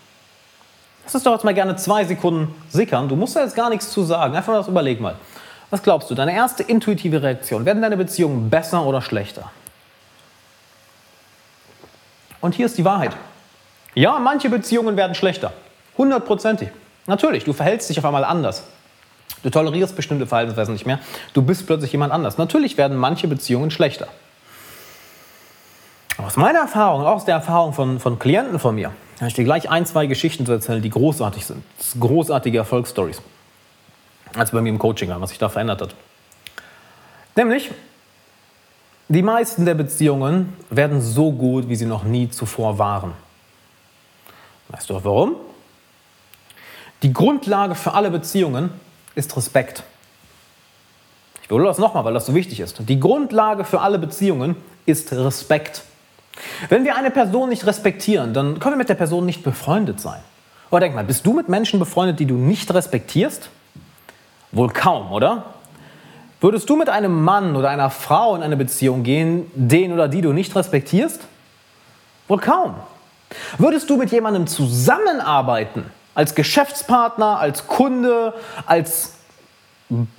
[1.05, 3.09] Lass uns doch jetzt mal gerne zwei Sekunden sickern.
[3.09, 4.35] Du musst da jetzt gar nichts zu sagen.
[4.35, 5.17] Einfach mal überleg mal.
[5.73, 7.65] Was glaubst du, deine erste intuitive Reaktion?
[7.65, 9.51] Werden deine Beziehungen besser oder schlechter?
[12.43, 13.17] Und hier ist die Wahrheit.
[13.95, 15.55] Ja, manche Beziehungen werden schlechter.
[15.97, 16.69] Hundertprozentig.
[17.07, 18.65] Natürlich, du verhältst dich auf einmal anders.
[19.43, 20.99] Du tolerierst bestimmte Verhaltensweisen nicht mehr.
[21.33, 22.37] Du bist plötzlich jemand anders.
[22.37, 24.09] Natürlich werden manche Beziehungen schlechter.
[26.19, 29.45] Aus meiner Erfahrung, auch aus der Erfahrung von, von Klienten von mir, kann ich dir
[29.45, 31.65] gleich ein, zwei Geschichten zu erzählen, die großartig sind.
[31.99, 33.23] Großartige Erfolgsstories.
[34.37, 35.95] Als bei mir im Coaching war, was sich da verändert hat.
[37.37, 37.71] Nämlich,
[39.09, 43.13] die meisten der Beziehungen werden so gut, wie sie noch nie zuvor waren.
[44.69, 45.37] Weißt du auch warum?
[47.03, 48.71] Die Grundlage für alle Beziehungen
[49.15, 49.83] ist Respekt.
[51.43, 52.81] Ich wiederhole das nochmal, weil das so wichtig ist.
[52.89, 55.83] Die Grundlage für alle Beziehungen ist Respekt.
[56.69, 60.21] Wenn wir eine Person nicht respektieren, dann können wir mit der Person nicht befreundet sein.
[60.71, 63.51] Aber denk mal, bist du mit Menschen befreundet, die du nicht respektierst?
[64.53, 65.45] Wohl kaum, oder?
[66.41, 70.21] Würdest du mit einem Mann oder einer Frau in eine Beziehung gehen, den oder die
[70.21, 71.21] du nicht respektierst?
[72.29, 72.75] Wohl kaum.
[73.59, 78.35] Würdest du mit jemandem zusammenarbeiten, als Geschäftspartner, als Kunde,
[78.67, 79.15] als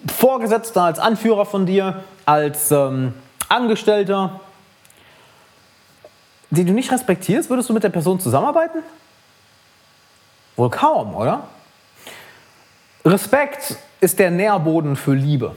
[0.07, 3.13] Vorgesetzter, als Anführer von dir, als ähm,
[3.49, 4.39] Angestellter,
[6.49, 8.79] die du nicht respektierst, würdest du mit der Person zusammenarbeiten?
[10.55, 11.47] Wohl kaum, oder?
[13.05, 15.53] Respekt ist der Nährboden für Liebe.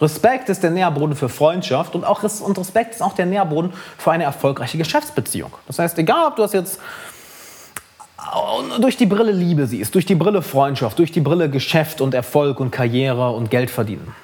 [0.00, 4.12] Respekt ist der Nährboden für Freundschaft und, auch, und Respekt ist auch der Nährboden für
[4.12, 5.52] eine erfolgreiche Geschäftsbeziehung.
[5.66, 6.80] Das heißt, egal ob du das jetzt
[8.80, 12.60] durch die Brille Liebe siehst, durch die Brille Freundschaft, durch die Brille Geschäft und Erfolg
[12.60, 14.14] und Karriere und Geld verdienen.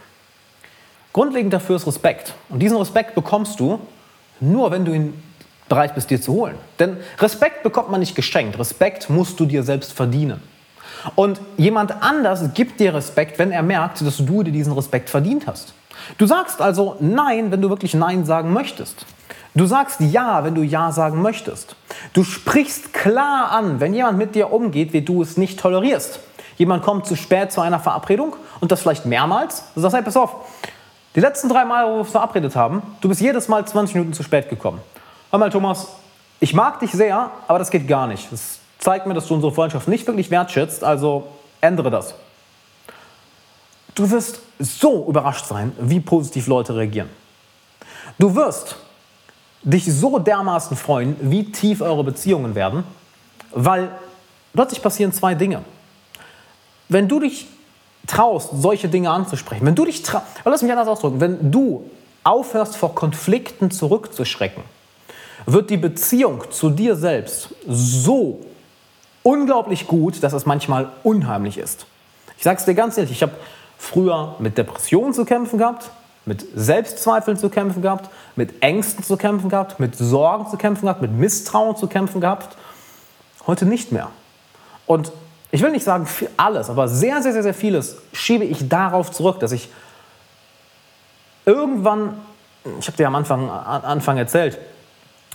[1.12, 2.34] Grundlegend dafür ist Respekt.
[2.48, 3.80] Und diesen Respekt bekommst du
[4.40, 5.22] nur, wenn du ihn
[5.68, 6.56] bereit bist, dir zu holen.
[6.78, 8.58] Denn Respekt bekommt man nicht geschenkt.
[8.58, 10.42] Respekt musst du dir selbst verdienen.
[11.14, 15.46] Und jemand anders gibt dir Respekt, wenn er merkt, dass du dir diesen Respekt verdient
[15.46, 15.74] hast.
[16.18, 19.06] Du sagst also Nein, wenn du wirklich Nein sagen möchtest.
[19.54, 21.76] Du sagst Ja, wenn du Ja sagen möchtest.
[22.12, 26.20] Du sprichst klar an, wenn jemand mit dir umgeht, wie du es nicht tolerierst.
[26.56, 29.64] Jemand kommt zu spät zu einer Verabredung und das vielleicht mehrmals.
[29.74, 30.34] Du sagst, hey, pass auf,
[31.14, 34.12] die letzten drei Mal, wo wir uns verabredet haben, du bist jedes Mal 20 Minuten
[34.12, 34.80] zu spät gekommen.
[35.30, 35.88] Hör mal, Thomas,
[36.40, 38.30] ich mag dich sehr, aber das geht gar nicht.
[38.32, 41.26] Das zeigt mir, dass du unsere Freundschaft nicht wirklich wertschätzt, also
[41.62, 42.14] ändere das.
[43.94, 47.08] Du wirst so überrascht sein, wie positiv Leute reagieren.
[48.18, 48.76] Du wirst
[49.62, 52.84] dich so dermaßen freuen, wie tief eure Beziehungen werden,
[53.52, 53.88] weil
[54.52, 55.64] plötzlich passieren zwei Dinge.
[56.90, 57.46] Wenn du dich
[58.06, 61.90] traust, solche Dinge anzusprechen, wenn du dich traust, lass mich anders ausdrücken, wenn du
[62.22, 64.62] aufhörst, vor Konflikten zurückzuschrecken,
[65.46, 68.40] wird die Beziehung zu dir selbst so
[69.24, 71.86] unglaublich gut, dass es manchmal unheimlich ist.
[72.36, 73.32] Ich sage es dir ganz ehrlich, ich habe
[73.78, 75.90] früher mit Depressionen zu kämpfen gehabt,
[76.26, 81.02] mit Selbstzweifeln zu kämpfen gehabt, mit Ängsten zu kämpfen gehabt, mit Sorgen zu kämpfen gehabt,
[81.02, 82.56] mit Misstrauen zu kämpfen gehabt.
[83.46, 84.10] Heute nicht mehr.
[84.86, 85.10] Und
[85.50, 86.06] ich will nicht sagen
[86.36, 89.68] alles, aber sehr, sehr, sehr, sehr vieles schiebe ich darauf zurück, dass ich
[91.46, 92.18] irgendwann,
[92.78, 94.58] ich habe dir am Anfang, Anfang erzählt,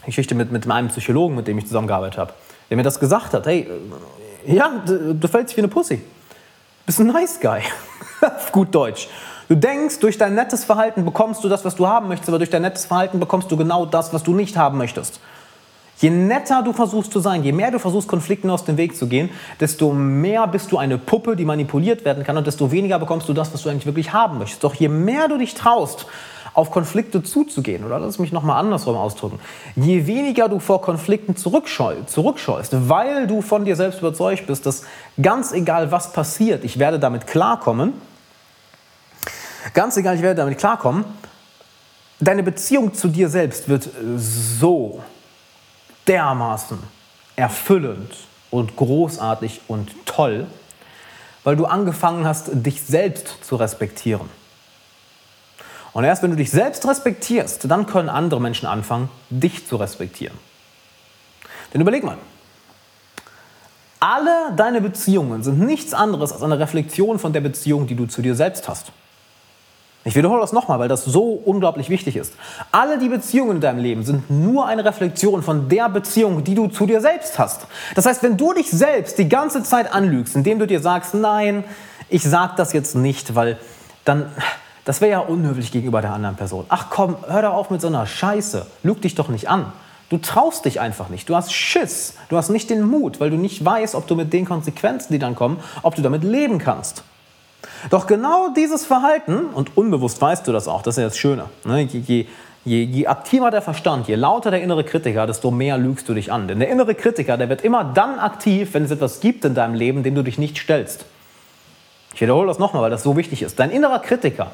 [0.06, 2.34] Geschichte mit, mit einem Psychologen, mit dem ich zusammengearbeitet habe,
[2.70, 3.68] der mir das gesagt hat, hey,
[4.46, 5.98] ja, du, du fällst wie eine Pussy.
[5.98, 6.04] Du
[6.86, 7.62] bist ein nice guy.
[8.22, 9.08] Auf gut Deutsch.
[9.48, 12.52] Du denkst, durch dein nettes Verhalten bekommst du das, was du haben möchtest, aber durch
[12.52, 15.20] dein nettes Verhalten bekommst du genau das, was du nicht haben möchtest.
[15.98, 19.08] Je netter du versuchst zu sein, je mehr du versuchst, Konflikten aus dem Weg zu
[19.08, 23.28] gehen, desto mehr bist du eine Puppe, die manipuliert werden kann und desto weniger bekommst
[23.28, 24.64] du das, was du eigentlich wirklich haben möchtest.
[24.64, 26.06] Doch je mehr du dich traust,
[26.54, 29.40] auf Konflikte zuzugehen, oder lass mich nochmal andersrum ausdrücken,
[29.76, 32.10] je weniger du vor Konflikten zurückscheust,
[32.90, 34.84] weil du von dir selbst überzeugt bist, dass
[35.22, 37.94] ganz egal was passiert, ich werde damit klarkommen,
[39.74, 41.06] ganz egal, ich werde damit klarkommen,
[42.20, 45.02] deine Beziehung zu dir selbst wird so
[46.08, 46.80] dermaßen
[47.36, 48.14] erfüllend
[48.52, 50.48] und großartig und toll,
[51.44, 54.39] weil du angefangen hast, dich selbst zu respektieren.
[56.00, 60.38] Und erst wenn du dich selbst respektierst, dann können andere Menschen anfangen, dich zu respektieren.
[61.74, 62.18] Denn überleg mal,
[64.00, 68.22] alle deine Beziehungen sind nichts anderes als eine Reflexion von der Beziehung, die du zu
[68.22, 68.94] dir selbst hast.
[70.06, 72.34] Ich wiederhole das nochmal, weil das so unglaublich wichtig ist.
[72.72, 76.68] Alle die Beziehungen in deinem Leben sind nur eine Reflexion von der Beziehung, die du
[76.68, 77.68] zu dir selbst hast.
[77.96, 81.66] Das heißt, wenn du dich selbst die ganze Zeit anlügst, indem du dir sagst, nein,
[82.08, 83.58] ich sag das jetzt nicht, weil
[84.06, 84.32] dann,
[84.90, 86.66] das wäre ja unhöflich gegenüber der anderen Person.
[86.68, 88.66] Ach komm, hör doch auf mit so einer Scheiße.
[88.82, 89.72] Lüg dich doch nicht an.
[90.10, 91.30] Du traust dich einfach nicht.
[91.30, 92.16] Du hast Schiss.
[92.30, 95.20] Du hast nicht den Mut, weil du nicht weißt, ob du mit den Konsequenzen, die
[95.20, 97.04] dann kommen, ob du damit leben kannst.
[97.92, 101.46] Doch genau dieses Verhalten, und unbewusst weißt du das auch, das ist ja das Schöne,
[101.66, 101.82] ne?
[101.82, 102.26] je, je,
[102.66, 106.32] je, je aktiver der Verstand, je lauter der innere Kritiker, desto mehr lügst du dich
[106.32, 106.48] an.
[106.48, 109.76] Denn der innere Kritiker, der wird immer dann aktiv, wenn es etwas gibt in deinem
[109.76, 111.06] Leben, dem du dich nicht stellst.
[112.20, 113.60] Ich wiederhole das nochmal, weil das so wichtig ist.
[113.60, 114.52] Dein innerer Kritiker,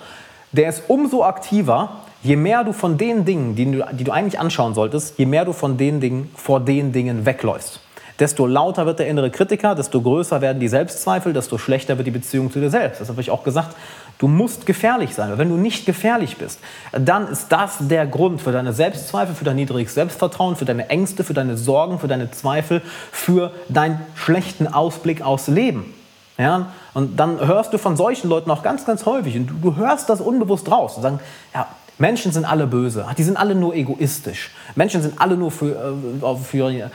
[0.56, 4.40] der ist umso aktiver, je mehr du von den Dingen, die du, die du eigentlich
[4.40, 7.82] anschauen solltest, je mehr du von den Dingen, vor den Dingen wegläufst.
[8.20, 12.12] Desto lauter wird der innere Kritiker, desto größer werden die Selbstzweifel, desto schlechter wird die
[12.12, 13.02] Beziehung zu dir selbst.
[13.02, 13.76] Das habe ich auch gesagt.
[14.20, 15.38] Du musst gefährlich sein.
[15.38, 16.62] Wenn du nicht gefährlich bist,
[16.94, 21.26] dann ist das der Grund für deine Selbstzweifel, für dein niedriges Selbstvertrauen, für deine Ängste,
[21.26, 22.82] für deine Sorgen, für deine Zweifel,
[23.12, 25.94] für deinen schlechten Ausblick aufs Leben.
[26.38, 26.72] Ja?
[26.94, 30.10] Und dann hörst du von solchen Leuten auch ganz, ganz häufig, und du, du hörst
[30.10, 31.20] das unbewusst raus und sagen,
[31.54, 31.68] ja,
[31.98, 34.52] Menschen sind alle böse, die sind alle nur egoistisch.
[34.76, 36.90] Menschen sind alle nur für, äh, für äh,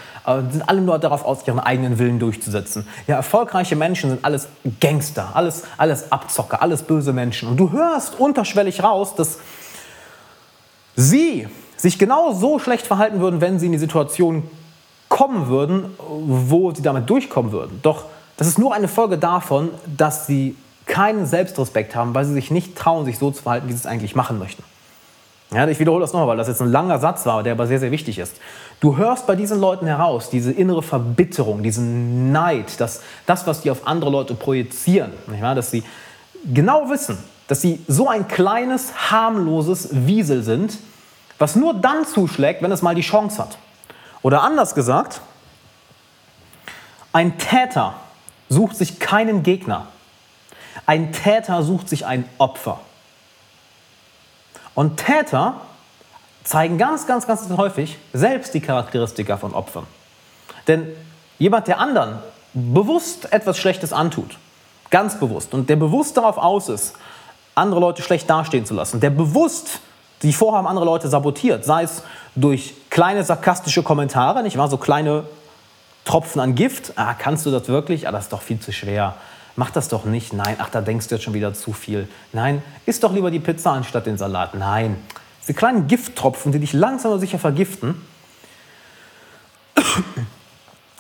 [0.51, 2.87] sind alle nur darauf aus, ihren eigenen Willen durchzusetzen.
[3.07, 7.49] Ja, erfolgreiche Menschen sind alles Gangster, alles, alles Abzocker, alles böse Menschen.
[7.49, 9.39] Und du hörst unterschwellig raus, dass
[10.97, 14.43] sie sich genau so schlecht verhalten würden, wenn sie in die Situation
[15.09, 17.81] kommen würden, wo sie damit durchkommen würden.
[17.83, 18.05] Doch
[18.41, 22.75] das ist nur eine Folge davon, dass sie keinen Selbstrespekt haben, weil sie sich nicht
[22.75, 24.65] trauen, sich so zu verhalten, wie sie es eigentlich machen möchten.
[25.53, 27.79] Ja, ich wiederhole das nochmal, weil das jetzt ein langer Satz war, der aber sehr,
[27.79, 28.37] sehr wichtig ist.
[28.81, 33.71] Du hörst bei diesen Leuten heraus diese innere Verbitterung, diesen Neid, das, das was die
[33.71, 35.13] auf andere Leute projizieren,
[35.43, 35.85] dass sie
[36.51, 40.79] genau wissen, dass sie so ein kleines, harmloses Wiesel sind,
[41.39, 43.59] was nur dann zuschlägt, wenn es mal die Chance hat.
[44.23, 45.21] Oder anders gesagt,
[47.13, 47.97] ein Täter
[48.51, 49.87] sucht sich keinen Gegner.
[50.85, 52.81] Ein Täter sucht sich ein Opfer.
[54.75, 55.55] Und Täter
[56.45, 59.87] zeigen ganz, ganz, ganz häufig selbst die Charakteristika von Opfern.
[60.67, 60.89] Denn
[61.39, 62.19] jemand, der anderen
[62.53, 64.39] bewusst etwas Schlechtes antut,
[64.91, 66.95] ganz bewusst, und der bewusst darauf aus ist,
[67.55, 69.81] andere Leute schlecht dastehen zu lassen, der bewusst
[70.23, 72.03] die Vorhaben anderer Leute sabotiert, sei es
[72.35, 75.25] durch kleine sarkastische Kommentare, nicht wahr, so kleine
[76.05, 78.09] Tropfen an Gift, ah, kannst du das wirklich?
[78.09, 79.15] Ah, das ist doch viel zu schwer.
[79.57, 80.33] Mach das doch nicht.
[80.33, 82.09] Nein, ach, da denkst du jetzt schon wieder zu viel.
[82.33, 84.55] Nein, isst doch lieber die Pizza anstatt den Salat.
[84.55, 84.97] Nein.
[85.43, 88.01] Diese kleinen Gifttropfen, die dich langsam aber sicher vergiften,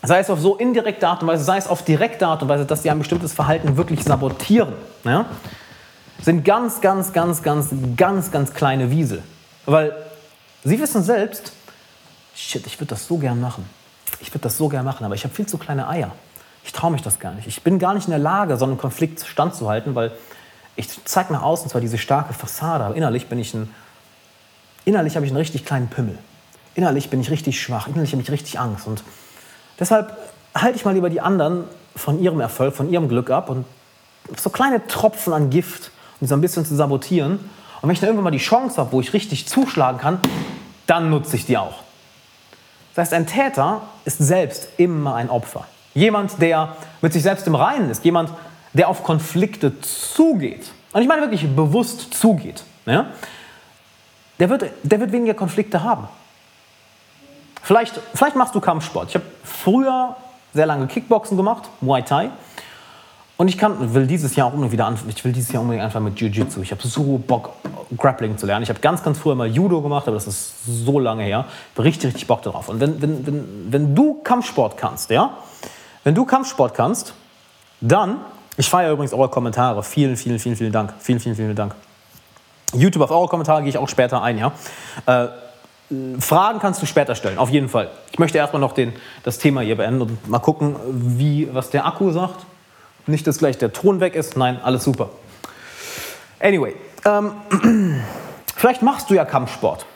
[0.02, 2.66] sei es auf so indirekte Art und Weise, sei es auf direkte Art und Weise,
[2.66, 4.74] dass sie ein bestimmtes Verhalten wirklich sabotieren,
[5.04, 5.26] ja,
[6.20, 9.22] sind ganz, ganz, ganz, ganz, ganz, ganz kleine Wiesel.
[9.66, 9.94] Weil
[10.64, 11.52] sie wissen selbst,
[12.34, 13.64] shit, ich würde das so gern machen.
[14.20, 16.12] Ich würde das so gern machen, aber ich habe viel zu kleine Eier.
[16.64, 17.46] Ich traue mich das gar nicht.
[17.48, 20.12] Ich bin gar nicht in der Lage, so einen Konflikt standzuhalten, weil
[20.76, 23.74] ich zeige nach außen zwar diese starke Fassade, aber innerlich bin ich ein,
[24.84, 26.18] innerlich habe ich einen richtig kleinen Pimmel.
[26.74, 28.86] Innerlich bin ich richtig schwach, innerlich habe ich richtig Angst.
[28.86, 29.02] Und
[29.78, 30.16] deshalb
[30.54, 31.64] halte ich mal lieber die anderen
[31.96, 33.64] von ihrem Erfolg, von ihrem Glück ab und
[34.36, 35.90] so kleine Tropfen an Gift,
[36.20, 37.32] um so ein bisschen zu sabotieren.
[37.32, 40.20] Und wenn ich dann irgendwann mal die Chance habe, wo ich richtig zuschlagen kann,
[40.86, 41.82] dann nutze ich die auch.
[42.94, 45.66] Das heißt, ein Täter ist selbst immer ein Opfer.
[45.94, 48.04] Jemand, der mit sich selbst im Reinen ist.
[48.04, 48.30] Jemand,
[48.72, 50.70] der auf Konflikte zugeht.
[50.92, 52.64] Und ich meine wirklich bewusst zugeht.
[52.86, 53.06] Ja?
[54.38, 56.08] Der, wird, der wird weniger Konflikte haben.
[57.62, 59.10] Vielleicht, vielleicht machst du Kampfsport.
[59.10, 60.16] Ich habe früher
[60.52, 62.30] sehr lange Kickboxen gemacht, Muay Thai.
[63.40, 65.08] Und ich kann, will dieses Jahr auch unbedingt wieder anfangen.
[65.16, 66.60] Ich will dieses Jahr unbedingt anfangen mit Jiu-Jitsu.
[66.60, 67.52] Ich habe so Bock,
[67.96, 68.64] Grappling zu lernen.
[68.64, 71.46] Ich habe ganz, ganz früher mal Judo gemacht, aber das ist so lange her.
[71.48, 72.68] Ich habe richtig, richtig Bock darauf.
[72.68, 75.38] Und wenn, wenn, wenn, wenn du Kampfsport kannst, ja,
[76.04, 77.14] wenn du Kampfsport kannst,
[77.80, 78.18] dann,
[78.58, 79.82] ich feiere übrigens eure Kommentare.
[79.84, 80.92] Vielen, vielen, vielen, vielen Dank.
[80.98, 81.74] Vielen, vielen, vielen Dank.
[82.74, 84.52] YouTube auf eure Kommentare gehe ich auch später ein, ja.
[85.06, 85.28] Äh,
[86.20, 87.88] Fragen kannst du später stellen, auf jeden Fall.
[88.12, 91.86] Ich möchte erstmal noch den, das Thema hier beenden und mal gucken, wie, was der
[91.86, 92.44] Akku sagt.
[93.06, 94.36] Nicht, dass gleich der Ton weg ist.
[94.36, 95.10] Nein, alles super.
[96.38, 96.74] Anyway,
[97.04, 97.32] ähm,
[98.56, 99.86] vielleicht machst du ja Kampfsport.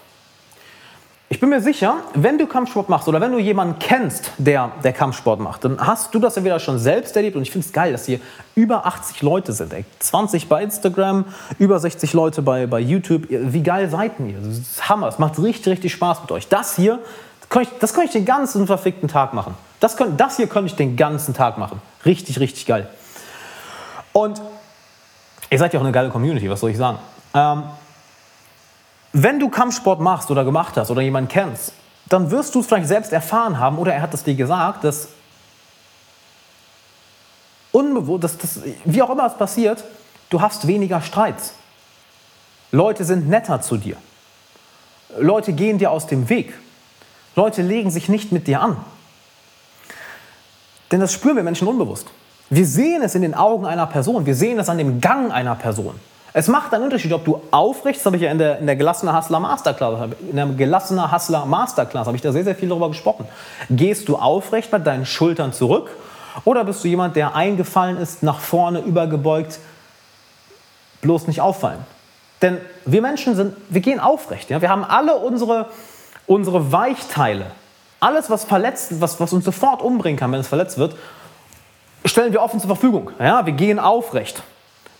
[1.35, 4.93] Ich bin mir sicher, wenn du Kampfsport machst oder wenn du jemanden kennst, der, der
[4.93, 7.93] Kampfsport macht, dann hast du das entweder schon selbst erlebt und ich finde es geil,
[7.93, 8.21] dass hier
[8.55, 9.73] über 80 Leute sind.
[9.73, 9.85] Ey.
[9.99, 11.25] 20 bei Instagram,
[11.59, 13.27] über 60 Leute bei, bei YouTube.
[13.29, 14.39] Wie geil seid ihr?
[14.39, 15.09] Das ist Hammer.
[15.09, 16.47] Es macht richtig, richtig Spaß mit euch.
[16.47, 17.01] Das hier,
[17.41, 19.55] das kann ich, das kann ich den ganzen verfickten Tag machen.
[19.85, 21.79] Das, können, das hier könnte ich den ganzen Tag machen.
[22.07, 22.89] Richtig, richtig geil.
[24.15, 24.41] Und
[25.51, 26.99] ihr seid ja auch eine geile Community, was soll ich sagen?
[27.35, 27.65] Ähm,
[29.13, 31.75] wenn du Kampfsport machst oder gemacht hast oder jemanden kennst,
[32.07, 35.09] dann wirst du es vielleicht selbst erfahren haben oder er hat es dir gesagt, dass
[37.71, 39.85] unbewusst, dass das, wie auch immer es passiert,
[40.31, 41.53] du hast weniger Streits.
[42.73, 43.99] Leute sind netter zu dir.
[45.19, 46.59] Leute gehen dir aus dem Weg.
[47.37, 48.79] Leute legen sich nicht mit dir an.
[50.95, 52.07] Denn das spüren wir Menschen unbewusst.
[52.51, 55.57] Wir sehen es in den Augen einer Person, wir sehen es an dem Gang einer
[55.57, 55.99] Person.
[56.33, 58.77] Es macht einen Unterschied, ob du aufrecht, das habe ich ja in der, in der
[58.77, 62.87] gelassener Hustler Masterclass, in der gelassener Hustler Masterclass habe ich da sehr, sehr viel darüber
[62.87, 63.27] gesprochen.
[63.71, 65.91] Gehst du aufrecht mit deinen Schultern zurück
[66.45, 69.59] oder bist du jemand, der eingefallen ist, nach vorne übergebeugt,
[71.01, 71.81] bloß nicht auffallen?
[72.41, 74.49] Denn wir Menschen sind, wir gehen aufrecht.
[74.49, 74.63] Ja?
[74.63, 75.67] Wir haben alle unsere,
[76.29, 77.47] unsere Weichteile.
[78.05, 80.95] Alles, was verletzt, was, was uns sofort umbringen kann, wenn es verletzt wird,
[82.05, 83.11] stellen wir offen zur Verfügung.
[83.19, 83.47] Ja?
[83.47, 84.43] Wir gehen aufrecht.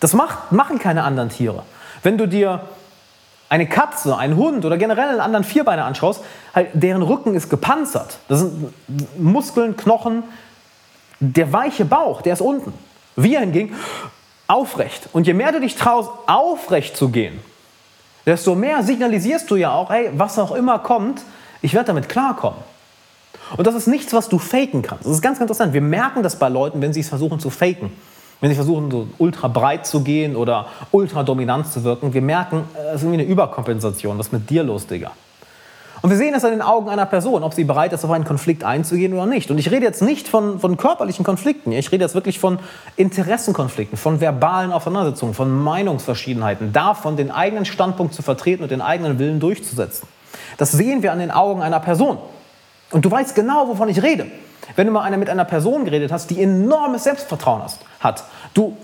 [0.01, 1.65] Das macht, machen keine anderen Tiere.
[2.03, 2.63] Wenn du dir
[3.51, 6.23] eine Katze, einen Hund oder generell einen anderen Vierbeiner anschaust,
[6.55, 8.17] halt, deren Rücken ist gepanzert.
[8.29, 8.73] Das sind
[9.19, 10.23] Muskeln, Knochen,
[11.21, 12.73] der weiche Bauch, der ist unten.
[13.17, 13.77] Wir hingegen
[14.47, 15.11] aufrecht.
[15.13, 17.39] Und je mehr du dich traust, aufrecht zu gehen,
[18.25, 21.21] desto mehr signalisierst du ja auch, hey, was auch immer kommt,
[21.61, 22.59] ich werde damit klarkommen.
[23.57, 25.05] Und das ist nichts, was du faken kannst.
[25.05, 25.73] Das ist ganz, ganz interessant.
[25.73, 27.93] Wir merken das bei Leuten, wenn sie es versuchen zu faken.
[28.41, 32.65] Wenn sie versuchen, so ultra breit zu gehen oder ultra dominant zu wirken, wir merken,
[32.75, 34.19] es ist irgendwie eine Überkompensation.
[34.19, 35.13] Was ist mit dir los, Digga?
[36.05, 38.27] Und wir sehen es an den Augen einer Person, ob sie bereit ist, auf einen
[38.27, 39.51] Konflikt einzugehen oder nicht.
[39.51, 42.59] Und ich rede jetzt nicht von, von körperlichen Konflikten, ich rede jetzt wirklich von
[42.97, 49.19] Interessenkonflikten, von verbalen Auseinandersetzungen, von Meinungsverschiedenheiten, davon, den eigenen Standpunkt zu vertreten und den eigenen
[49.19, 50.07] Willen durchzusetzen.
[50.59, 52.19] Das sehen wir an den Augen einer Person.
[52.91, 54.27] Und du weißt genau, wovon ich rede.
[54.77, 58.25] Wenn du mal mit einer Person geredet hast, die enormes Selbstvertrauen hast, hat,
[58.55, 58.77] du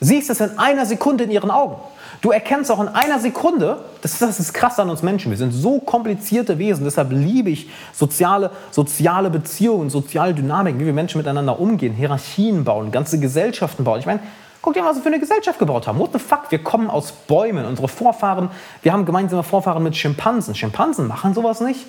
[0.00, 1.76] siehst es in einer Sekunde in ihren Augen.
[2.20, 5.36] Du erkennst auch in einer Sekunde, das ist, das ist krass an uns Menschen, wir
[5.36, 11.18] sind so komplizierte Wesen, deshalb liebe ich soziale, soziale Beziehungen, soziale Dynamiken, wie wir Menschen
[11.18, 14.00] miteinander umgehen, Hierarchien bauen, ganze Gesellschaften bauen.
[14.00, 14.20] Ich meine,
[14.62, 15.98] guck dir mal, was wir für eine Gesellschaft gebaut haben.
[15.98, 16.50] What the fuck?
[16.50, 17.64] Wir kommen aus Bäumen.
[17.66, 18.50] Unsere Vorfahren,
[18.82, 20.54] wir haben gemeinsame Vorfahren mit Schimpansen.
[20.54, 21.86] Schimpansen machen sowas nicht.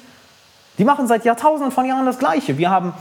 [0.78, 2.57] Die machen seit Jahrtausenden von Jahren das Gleiche.
[2.57, 2.93] Wir haben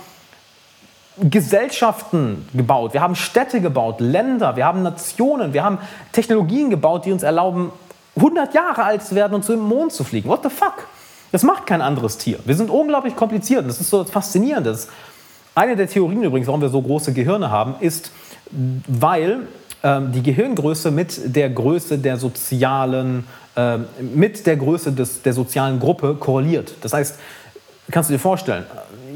[1.18, 5.78] Gesellschaften gebaut, wir haben Städte gebaut, Länder, wir haben Nationen, wir haben
[6.12, 7.72] Technologien gebaut, die uns erlauben,
[8.16, 10.28] 100 Jahre alt zu werden und zu dem Mond zu fliegen.
[10.28, 10.86] What the fuck?
[11.32, 12.38] Das macht kein anderes Tier.
[12.44, 14.66] Wir sind unglaublich kompliziert das ist so faszinierend.
[14.66, 14.88] Das
[15.54, 18.12] eine der Theorien übrigens, warum wir so große Gehirne haben, ist,
[18.50, 19.40] weil
[19.82, 25.80] ähm, die Gehirngröße mit der Größe der sozialen, äh, mit der Größe des, der sozialen
[25.80, 26.74] Gruppe korreliert.
[26.82, 27.18] Das heißt,
[27.90, 28.66] kannst du dir vorstellen,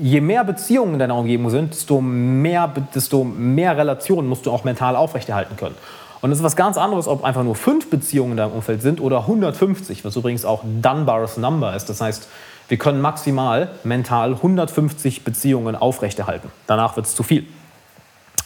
[0.00, 4.64] je mehr Beziehungen in deiner Umgebung sind, desto mehr, desto mehr Relationen musst du auch
[4.64, 5.74] mental aufrechterhalten können.
[6.20, 9.00] Und es ist was ganz anderes, ob einfach nur fünf Beziehungen in deinem Umfeld sind
[9.00, 11.86] oder 150, was übrigens auch Dunbar's Number ist.
[11.86, 12.28] Das heißt,
[12.68, 16.50] wir können maximal mental 150 Beziehungen aufrechterhalten.
[16.66, 17.46] Danach wird es zu viel.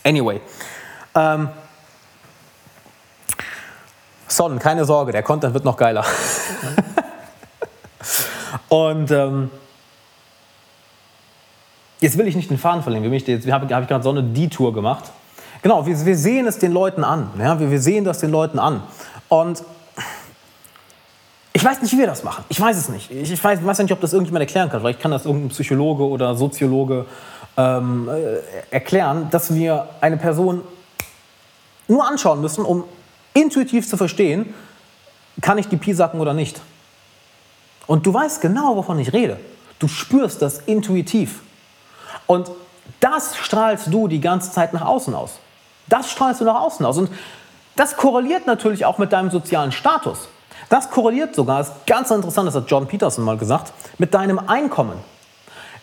[0.04, 0.40] Anyway.
[1.14, 1.48] Ähm,
[4.28, 6.04] Son, keine Sorge, der Content wird noch geiler.
[8.68, 9.50] Und ähm,
[12.00, 13.12] Jetzt will ich nicht den Faden verlieren.
[13.12, 15.04] Jetzt habe hab gerade so eine Detour gemacht.
[15.62, 17.30] Genau, wir, wir, sehen es den Leuten an.
[17.38, 17.58] Ja?
[17.58, 18.82] Wir, wir sehen das den Leuten an.
[19.28, 19.64] Und
[21.52, 22.44] ich weiß nicht, wie wir das machen.
[22.48, 23.10] Ich weiß es nicht.
[23.10, 24.80] Ich, ich weiß, weiß nicht, ob das irgendjemand erklären kann.
[24.80, 27.06] Vielleicht kann das irgendein Psychologe oder Soziologe
[27.56, 30.62] ähm, äh, erklären, dass wir eine Person
[31.88, 32.84] nur anschauen müssen, um
[33.34, 34.52] intuitiv zu verstehen,
[35.40, 36.60] kann ich die Pi sacken oder nicht.
[37.86, 39.38] Und du weißt genau, wovon ich rede.
[39.78, 41.40] Du spürst das intuitiv.
[42.26, 42.50] Und
[43.00, 45.38] das strahlst du die ganze Zeit nach außen aus.
[45.88, 46.98] Das strahlst du nach außen aus.
[46.98, 47.10] Und
[47.76, 50.28] das korreliert natürlich auch mit deinem sozialen Status.
[50.68, 54.38] Das korreliert sogar, das ist ganz interessant, das hat John Peterson mal gesagt, mit deinem
[54.38, 54.96] Einkommen.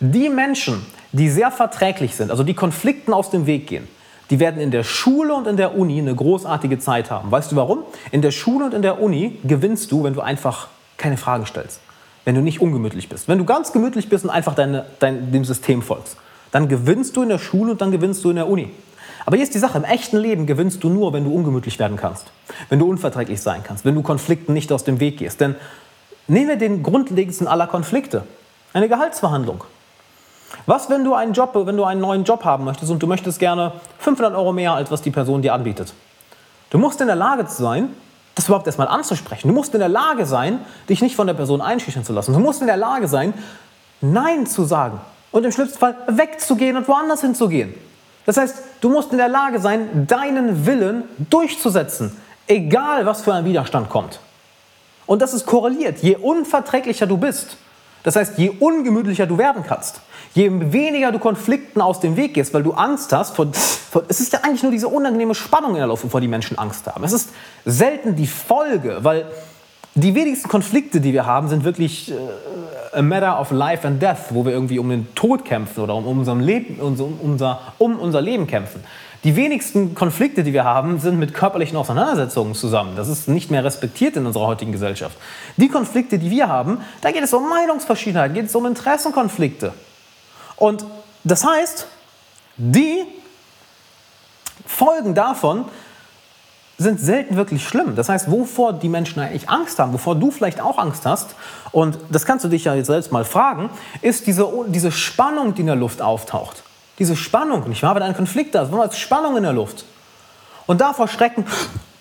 [0.00, 3.86] Die Menschen, die sehr verträglich sind, also die Konflikten aus dem Weg gehen,
[4.30, 7.30] die werden in der Schule und in der Uni eine großartige Zeit haben.
[7.30, 7.84] Weißt du warum?
[8.10, 11.80] In der Schule und in der Uni gewinnst du, wenn du einfach keine Fragen stellst.
[12.24, 13.28] Wenn du nicht ungemütlich bist.
[13.28, 16.16] Wenn du ganz gemütlich bist und einfach deine, dein, dem System folgst
[16.52, 18.70] dann gewinnst du in der Schule und dann gewinnst du in der Uni.
[19.24, 21.96] Aber hier ist die Sache, im echten Leben gewinnst du nur, wenn du ungemütlich werden
[21.96, 22.30] kannst,
[22.68, 25.40] wenn du unverträglich sein kannst, wenn du Konflikten nicht aus dem Weg gehst.
[25.40, 25.56] Denn
[26.28, 28.24] nehmen wir den grundlegendsten aller Konflikte,
[28.72, 29.64] eine Gehaltsverhandlung.
[30.66, 33.38] Was, wenn du einen Job, wenn du einen neuen Job haben möchtest und du möchtest
[33.38, 35.94] gerne 500 Euro mehr, als was die Person dir anbietet?
[36.70, 37.90] Du musst in der Lage sein,
[38.34, 39.48] das überhaupt erstmal anzusprechen.
[39.48, 42.32] Du musst in der Lage sein, dich nicht von der Person einschüchtern zu lassen.
[42.32, 43.34] Du musst in der Lage sein,
[44.00, 45.00] Nein zu sagen
[45.32, 47.74] und im schlimmsten Fall wegzugehen und woanders hinzugehen.
[48.26, 52.16] Das heißt, du musst in der Lage sein, deinen Willen durchzusetzen,
[52.46, 54.20] egal was für ein Widerstand kommt.
[55.06, 55.98] Und das ist korreliert.
[55.98, 57.56] Je unverträglicher du bist,
[58.04, 60.00] das heißt, je ungemütlicher du werden kannst,
[60.34, 64.20] je weniger du Konflikten aus dem Weg gehst, weil du Angst hast, vor, vor, es
[64.20, 67.04] ist ja eigentlich nur diese unangenehme Spannung in der Luft, vor die Menschen Angst haben.
[67.04, 67.30] Es ist
[67.64, 69.26] selten die Folge, weil
[69.94, 72.14] die wenigsten Konflikte, die wir haben, sind wirklich äh,
[72.92, 76.06] a matter of life and death, wo wir irgendwie um den Tod kämpfen oder um,
[76.06, 78.82] unserem Leben, um, unser, um unser Leben kämpfen.
[79.24, 82.96] Die wenigsten Konflikte, die wir haben, sind mit körperlichen Auseinandersetzungen zusammen.
[82.96, 85.16] Das ist nicht mehr respektiert in unserer heutigen Gesellschaft.
[85.56, 89.74] Die Konflikte, die wir haben, da geht es um Meinungsverschiedenheit, geht es um Interessenkonflikte.
[90.56, 90.84] Und
[91.22, 91.86] das heißt,
[92.56, 93.04] die
[94.66, 95.66] Folgen davon
[96.82, 97.96] sind selten wirklich schlimm.
[97.96, 101.34] Das heißt, wovor die Menschen eigentlich Angst haben, wovor du vielleicht auch Angst hast,
[101.70, 103.70] und das kannst du dich ja jetzt selbst mal fragen,
[104.02, 106.62] ist diese, diese Spannung, die in der Luft auftaucht.
[106.98, 107.94] Diese Spannung, nicht wahr?
[107.94, 109.84] Wenn ein Konflikt da ist, ist Spannung in der Luft.
[110.66, 111.44] Und davor schrecken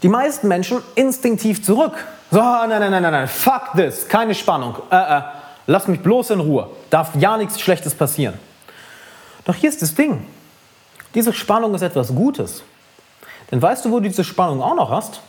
[0.04, 1.94] die meisten Menschen instinktiv zurück.
[2.30, 4.76] So, nein, nein, nein, nein, nein, fuck this, keine Spannung.
[4.90, 5.22] Äh, äh,
[5.68, 6.70] lass mich bloß in Ruhe.
[6.90, 8.36] Darf ja nichts Schlechtes passieren.
[9.46, 10.26] Doch hier ist das Ding.
[11.14, 12.64] Diese Spannung ist etwas Gutes.
[13.52, 15.22] Denn weißt du, wo du diese Spannung auch noch hast?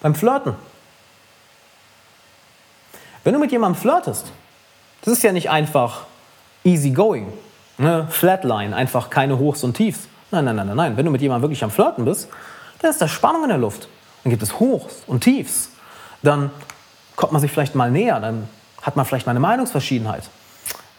[0.00, 0.54] Beim Flirten.
[3.22, 4.26] Wenn du mit jemandem flirtest,
[5.02, 6.02] das ist ja nicht einfach
[6.64, 7.32] easy going,
[7.78, 8.06] ne?
[8.10, 10.08] Flatline, einfach keine Hochs und Tiefs.
[10.30, 10.96] Nein, nein, nein, nein, nein.
[10.96, 12.28] Wenn du mit jemandem wirklich am Flirten bist,
[12.80, 13.88] dann ist da Spannung in der Luft.
[14.22, 15.70] Dann gibt es Hochs und Tiefs.
[16.22, 16.50] Dann
[17.16, 18.48] kommt man sich vielleicht mal näher, dann
[18.82, 20.24] hat man vielleicht mal eine Meinungsverschiedenheit.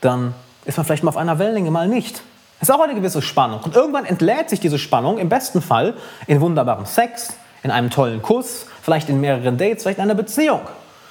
[0.00, 2.22] Dann ist man vielleicht mal auf einer Wellenlänge, mal nicht.
[2.58, 3.60] Das ist auch eine gewisse Spannung.
[3.62, 5.94] Und irgendwann entlädt sich diese Spannung im besten Fall
[6.26, 10.60] in wunderbarem Sex, in einem tollen Kuss, vielleicht in mehreren Dates, vielleicht in einer Beziehung.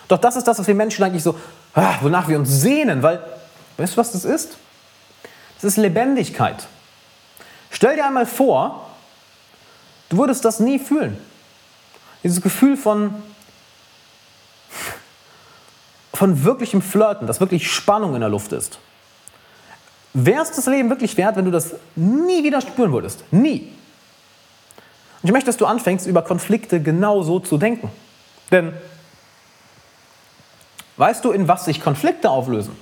[0.08, 1.38] Doch das ist das, was wir Menschen eigentlich so,
[1.74, 3.24] ah, wonach wir uns sehnen, weil,
[3.78, 4.58] weißt du, was das ist?
[5.56, 6.68] Das ist Lebendigkeit.
[7.70, 8.90] Stell dir einmal vor,
[10.10, 11.18] du würdest das nie fühlen.
[12.24, 13.14] Dieses Gefühl von,
[16.14, 18.80] von wirklichem Flirten, dass wirklich Spannung in der Luft ist.
[20.18, 23.26] Wäre es das Leben wirklich wert, wenn du das nie wieder spüren würdest?
[23.32, 23.68] Nie.
[25.22, 27.90] Und ich möchte, dass du anfängst, über Konflikte genauso zu denken.
[28.50, 28.72] Denn
[30.96, 32.78] weißt du, in was sich Konflikte auflösen?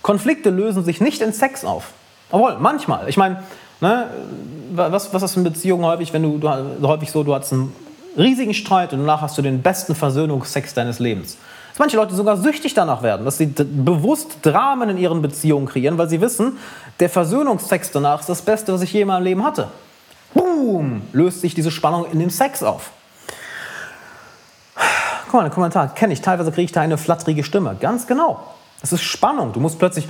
[0.00, 1.92] Konflikte lösen sich nicht in Sex auf.
[2.30, 3.06] Obwohl, manchmal.
[3.10, 3.42] Ich meine,
[3.82, 4.08] ne,
[4.72, 7.76] was, was ist in Beziehungen häufig, wenn du, du häufig so, du hast einen
[8.16, 11.36] riesigen Streit und danach hast du den besten Versöhnungsex deines Lebens
[11.78, 15.96] dass manche Leute sogar süchtig danach werden, dass sie bewusst Dramen in ihren Beziehungen kreieren,
[15.96, 16.58] weil sie wissen,
[16.98, 19.68] der Versöhnungstext danach ist das Beste, was ich je in meinem Leben hatte.
[20.34, 22.90] Boom, löst sich diese Spannung in dem Sex auf.
[25.26, 26.20] Guck mal, ein Kommentar kenne ich.
[26.20, 27.76] Teilweise kriege ich da eine flatterige Stimme.
[27.78, 28.40] Ganz genau.
[28.80, 29.52] Das ist Spannung.
[29.52, 30.08] Du musst plötzlich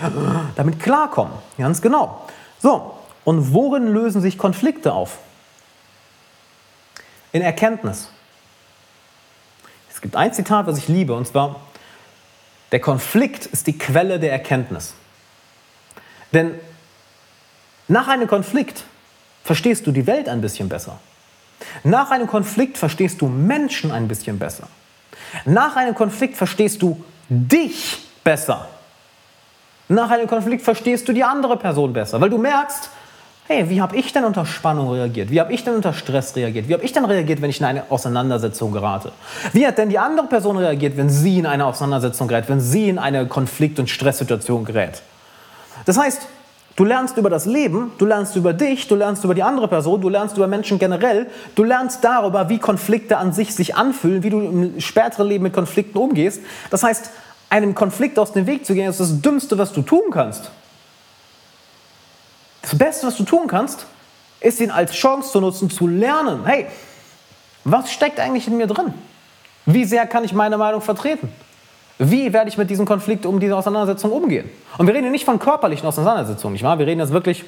[0.56, 1.34] damit klarkommen.
[1.58, 2.22] Ganz genau.
[2.60, 2.94] So,
[3.24, 5.18] und worin lösen sich Konflikte auf?
[7.32, 8.08] In Erkenntnis.
[9.98, 11.56] Es gibt ein Zitat, was ich liebe, und zwar,
[12.70, 14.94] der Konflikt ist die Quelle der Erkenntnis.
[16.32, 16.54] Denn
[17.88, 18.84] nach einem Konflikt
[19.42, 21.00] verstehst du die Welt ein bisschen besser.
[21.82, 24.68] Nach einem Konflikt verstehst du Menschen ein bisschen besser.
[25.44, 28.68] Nach einem Konflikt verstehst du dich besser.
[29.88, 32.88] Nach einem Konflikt verstehst du die andere Person besser, weil du merkst,
[33.48, 35.30] hey, wie habe ich denn unter Spannung reagiert?
[35.30, 36.68] Wie habe ich denn unter Stress reagiert?
[36.68, 39.10] Wie habe ich denn reagiert, wenn ich in eine Auseinandersetzung gerate?
[39.54, 42.90] Wie hat denn die andere Person reagiert, wenn sie in eine Auseinandersetzung gerät, wenn sie
[42.90, 45.00] in eine Konflikt- und Stresssituation gerät?
[45.86, 46.26] Das heißt,
[46.76, 49.98] du lernst über das Leben, du lernst über dich, du lernst über die andere Person,
[50.02, 54.30] du lernst über Menschen generell, du lernst darüber, wie Konflikte an sich sich anfühlen, wie
[54.30, 56.42] du im späteren Leben mit Konflikten umgehst.
[56.68, 57.08] Das heißt,
[57.48, 60.50] einem Konflikt aus dem Weg zu gehen, ist das Dümmste, was du tun kannst.
[62.68, 63.86] Das Beste, was du tun kannst,
[64.40, 66.44] ist ihn als Chance zu nutzen, zu lernen.
[66.44, 66.66] Hey,
[67.64, 68.92] was steckt eigentlich in mir drin?
[69.64, 71.32] Wie sehr kann ich meine Meinung vertreten?
[71.98, 74.50] Wie werde ich mit diesem Konflikt um diese Auseinandersetzung umgehen?
[74.76, 76.78] Und wir reden hier nicht von körperlichen Auseinandersetzungen, nicht wahr?
[76.78, 77.44] Wir reden jetzt wirklich,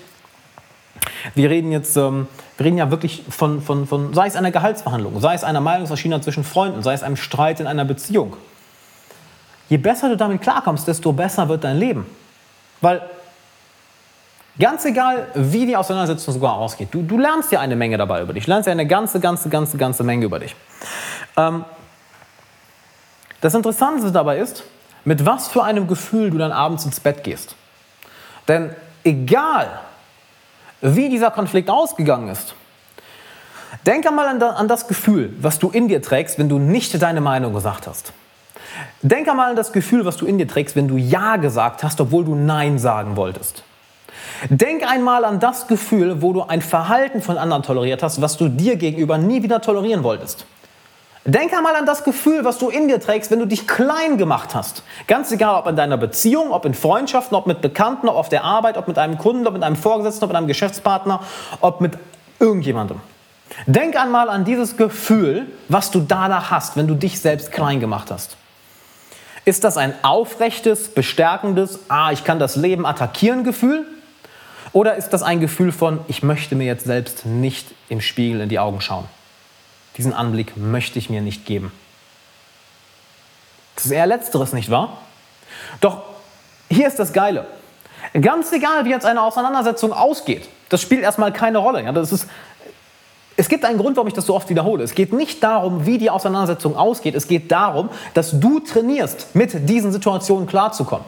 [1.35, 5.21] wir reden jetzt, ähm, wir reden ja wirklich von, von, von, sei es einer Gehaltsverhandlung,
[5.21, 8.39] sei es einer Meinungsverschiedenheit zwischen Freunden, sei es einem Streit in einer Beziehung.
[9.69, 12.07] Je besser du damit klarkommst, desto besser wird dein Leben.
[12.81, 13.03] Weil
[14.59, 16.89] Ganz egal, wie die Auseinandersetzung sogar ausgeht.
[16.91, 18.45] Du, du lernst ja eine Menge dabei über dich.
[18.45, 20.55] Du lernst ja eine ganze, ganze, ganze, ganze Menge über dich.
[21.37, 21.65] Ähm,
[23.41, 24.65] das Interessante dabei ist,
[25.05, 27.57] mit was für einem Gefühl du dann abends ins Bett gehst.
[28.49, 28.75] Denn
[29.05, 29.81] egal,
[30.83, 32.55] wie dieser Konflikt ausgegangen ist,
[33.87, 37.21] denk einmal an, an das Gefühl, was du in dir trägst, wenn du nicht deine
[37.21, 38.13] Meinung gesagt hast.
[39.03, 42.01] Denk einmal an das Gefühl, was du in dir trägst, wenn du Ja gesagt hast,
[42.01, 43.63] obwohl du Nein sagen wolltest.
[44.49, 48.49] Denk einmal an das Gefühl, wo du ein Verhalten von anderen toleriert hast, was du
[48.49, 50.47] dir gegenüber nie wieder tolerieren wolltest.
[51.27, 54.55] Denk einmal an das Gefühl, was du in dir trägst, wenn du dich klein gemacht
[54.55, 54.83] hast.
[55.07, 58.43] Ganz egal, ob in deiner Beziehung, ob in Freundschaften, ob mit Bekannten, ob auf der
[58.43, 61.21] Arbeit, ob mit einem Kunden, ob mit einem Vorgesetzten, ob mit einem Geschäftspartner,
[61.61, 61.99] ob mit
[62.39, 63.01] irgendjemandem.
[63.67, 68.11] Denk einmal an dieses Gefühl, was du danach hast, wenn du dich selbst klein gemacht
[68.11, 68.39] hast.
[69.45, 73.87] Ist das ein aufrechtes, bestärkendes, ah, ich kann das Leben attackieren Gefühl?
[74.73, 78.49] Oder ist das ein Gefühl von, ich möchte mir jetzt selbst nicht im Spiegel in
[78.49, 79.05] die Augen schauen?
[79.97, 81.73] Diesen Anblick möchte ich mir nicht geben.
[83.75, 84.99] Das ist eher letzteres, nicht wahr?
[85.81, 86.03] Doch
[86.71, 87.47] hier ist das Geile.
[88.21, 91.83] Ganz egal, wie jetzt eine Auseinandersetzung ausgeht, das spielt erstmal keine Rolle.
[91.83, 92.29] Ja, das ist,
[93.37, 94.85] es gibt einen Grund, warum ich das so oft wiederhole.
[94.85, 97.15] Es geht nicht darum, wie die Auseinandersetzung ausgeht.
[97.15, 101.07] Es geht darum, dass du trainierst, mit diesen Situationen klarzukommen.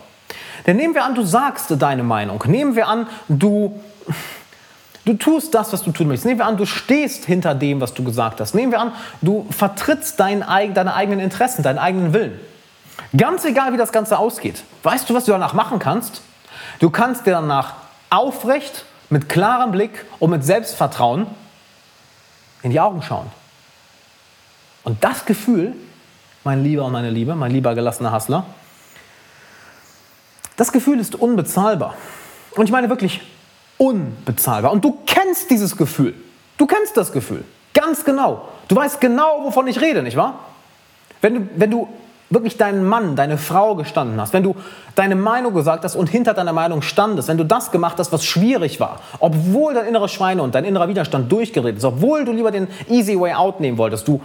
[0.67, 2.43] Denn nehmen wir an, du sagst deine Meinung.
[2.47, 3.81] Nehmen wir an, du,
[5.05, 6.27] du tust das, was du tun möchtest.
[6.27, 8.55] Nehmen wir an, du stehst hinter dem, was du gesagt hast.
[8.55, 10.41] Nehmen wir an, du vertrittst dein,
[10.75, 12.39] deine eigenen Interessen, deinen eigenen Willen.
[13.17, 14.63] Ganz egal, wie das Ganze ausgeht.
[14.83, 16.23] Weißt du, was du danach machen kannst?
[16.79, 17.75] Du kannst dir danach
[18.11, 21.27] aufrecht, mit klarem Blick und mit Selbstvertrauen
[22.63, 23.27] in die Augen schauen.
[24.85, 25.75] Und das Gefühl,
[26.45, 28.47] mein Lieber und meine Liebe, mein lieber gelassener Hassler,
[30.57, 31.95] das Gefühl ist unbezahlbar.
[32.57, 33.21] Und ich meine wirklich
[33.79, 34.73] unbezahlbar.
[34.73, 36.15] Und du kennst dieses Gefühl.
[36.59, 37.45] Du kennst das Gefühl.
[37.75, 38.49] Ganz genau.
[38.69, 40.39] Du weißt genau, wovon ich rede, nicht wahr?
[41.21, 41.89] Wenn du, wenn du
[42.31, 44.57] wirklich deinen Mann, deine Frau gestanden hast, wenn du
[44.95, 48.25] deine Meinung gesagt hast und hinter deiner Meinung standest, wenn du das gemacht hast, was
[48.25, 52.51] schwierig war, obwohl dein innerer Schweine und dein innerer Widerstand durchgeredet ist, obwohl du lieber
[52.51, 54.21] den easy way out nehmen wolltest, du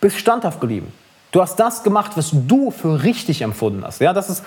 [0.00, 0.92] bist standhaft geblieben.
[1.32, 4.00] Du hast das gemacht, was du für richtig empfunden hast.
[4.00, 4.44] Ja, das ist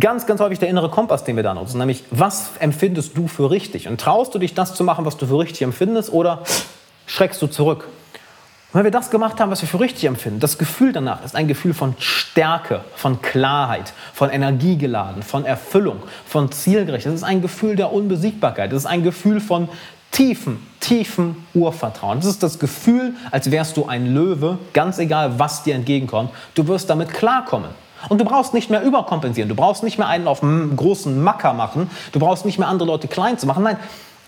[0.00, 3.50] ganz, ganz häufig der innere Kompass, den wir da nutzen, nämlich was empfindest du für
[3.50, 3.88] richtig?
[3.88, 6.42] Und traust du dich, das zu machen, was du für richtig empfindest, oder
[7.06, 7.88] schreckst du zurück?
[8.72, 11.36] Und wenn wir das gemacht haben, was wir für richtig empfinden, das Gefühl danach ist
[11.36, 17.06] ein Gefühl von Stärke, von Klarheit, von Energiegeladen, von Erfüllung, von Zielgericht.
[17.06, 18.72] Das ist ein Gefühl der Unbesiegbarkeit.
[18.72, 19.68] Das ist ein Gefühl von
[20.10, 22.18] tiefem, tiefem Urvertrauen.
[22.18, 26.30] Das ist das Gefühl, als wärst du ein Löwe, ganz egal, was dir entgegenkommt.
[26.56, 27.70] Du wirst damit klarkommen.
[28.08, 29.48] Und du brauchst nicht mehr überkompensieren.
[29.48, 31.90] Du brauchst nicht mehr einen auf einen großen Macker machen.
[32.12, 33.62] Du brauchst nicht mehr andere Leute klein zu machen.
[33.62, 33.78] Nein,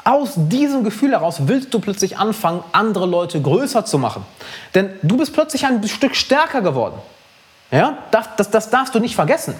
[0.04, 4.24] aus diesem Gefühl heraus willst du plötzlich anfangen, andere Leute größer zu machen.
[4.74, 6.94] Denn du bist plötzlich ein Stück stärker geworden.
[7.72, 7.98] Ja?
[8.12, 9.54] Das, das, das darfst du nicht vergessen.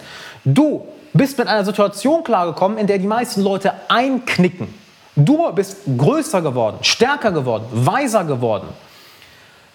[0.45, 4.73] Du bist mit einer Situation klargekommen, in der die meisten Leute einknicken.
[5.17, 8.69] Du bist größer geworden, stärker geworden, weiser geworden.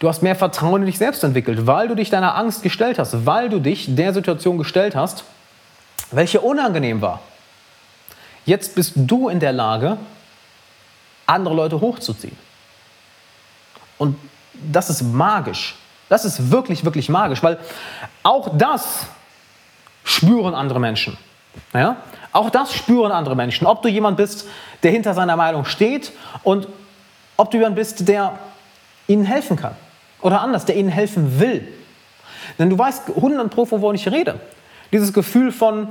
[0.01, 3.27] Du hast mehr Vertrauen in dich selbst entwickelt, weil du dich deiner Angst gestellt hast,
[3.27, 5.23] weil du dich der Situation gestellt hast,
[6.09, 7.19] welche unangenehm war.
[8.43, 9.97] Jetzt bist du in der Lage,
[11.27, 12.35] andere Leute hochzuziehen.
[13.99, 14.17] Und
[14.53, 15.75] das ist magisch.
[16.09, 17.59] Das ist wirklich, wirklich magisch, weil
[18.23, 19.05] auch das
[20.03, 21.15] spüren andere Menschen.
[21.75, 21.97] Ja?
[22.31, 23.67] Auch das spüren andere Menschen.
[23.67, 24.47] Ob du jemand bist,
[24.81, 26.67] der hinter seiner Meinung steht und
[27.37, 28.39] ob du jemand bist, der
[29.05, 29.75] ihnen helfen kann.
[30.21, 31.67] Oder anders, der ihnen helfen will.
[32.59, 34.39] Denn du weißt 100 pro, wovon ich rede.
[34.91, 35.87] Dieses Gefühl von,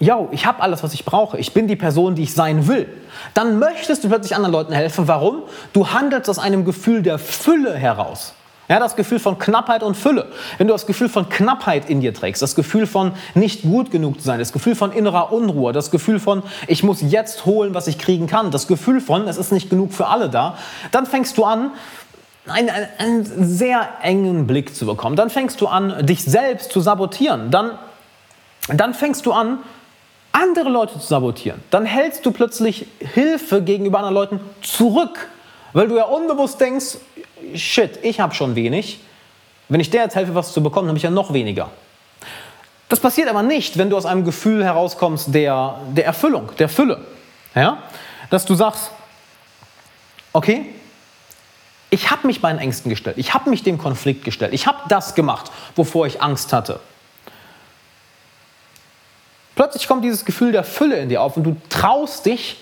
[0.00, 2.88] yo, ich habe alles, was ich brauche, ich bin die Person, die ich sein will,
[3.34, 5.08] dann möchtest du plötzlich anderen Leuten helfen.
[5.08, 5.42] Warum?
[5.72, 8.34] Du handelst aus einem Gefühl der Fülle heraus.
[8.68, 10.26] Ja, das Gefühl von Knappheit und Fülle.
[10.58, 14.20] Wenn du das Gefühl von Knappheit in dir trägst, das Gefühl von nicht gut genug
[14.20, 17.86] zu sein, das Gefühl von innerer Unruhe, das Gefühl von ich muss jetzt holen, was
[17.86, 20.58] ich kriegen kann, das Gefühl von es ist nicht genug für alle da,
[20.90, 21.70] dann fängst du an,
[22.50, 25.16] einen, einen, sehr engen Blick zu bekommen.
[25.16, 27.50] Dann fängst du an, dich selbst zu sabotieren.
[27.50, 27.78] Dann,
[28.68, 29.58] dann fängst du an,
[30.32, 31.62] andere Leute zu sabotieren.
[31.70, 35.28] Dann hältst du plötzlich Hilfe gegenüber anderen Leuten zurück,
[35.72, 36.98] weil du ja unbewusst denkst,
[37.54, 39.00] shit, ich habe schon wenig.
[39.68, 41.70] Wenn ich der jetzt helfe, was zu bekommen, habe ich ja noch weniger.
[42.88, 47.00] Das passiert aber nicht, wenn du aus einem Gefühl herauskommst der, der Erfüllung, der Fülle.
[47.54, 47.82] Ja?
[48.30, 48.90] Dass du sagst,
[50.32, 50.66] okay,
[51.90, 55.14] ich habe mich meinen Ängsten gestellt, ich habe mich dem Konflikt gestellt, ich habe das
[55.14, 56.80] gemacht, wovor ich Angst hatte.
[59.54, 62.58] Plötzlich kommt dieses Gefühl der Fülle in dir auf und du traust dich,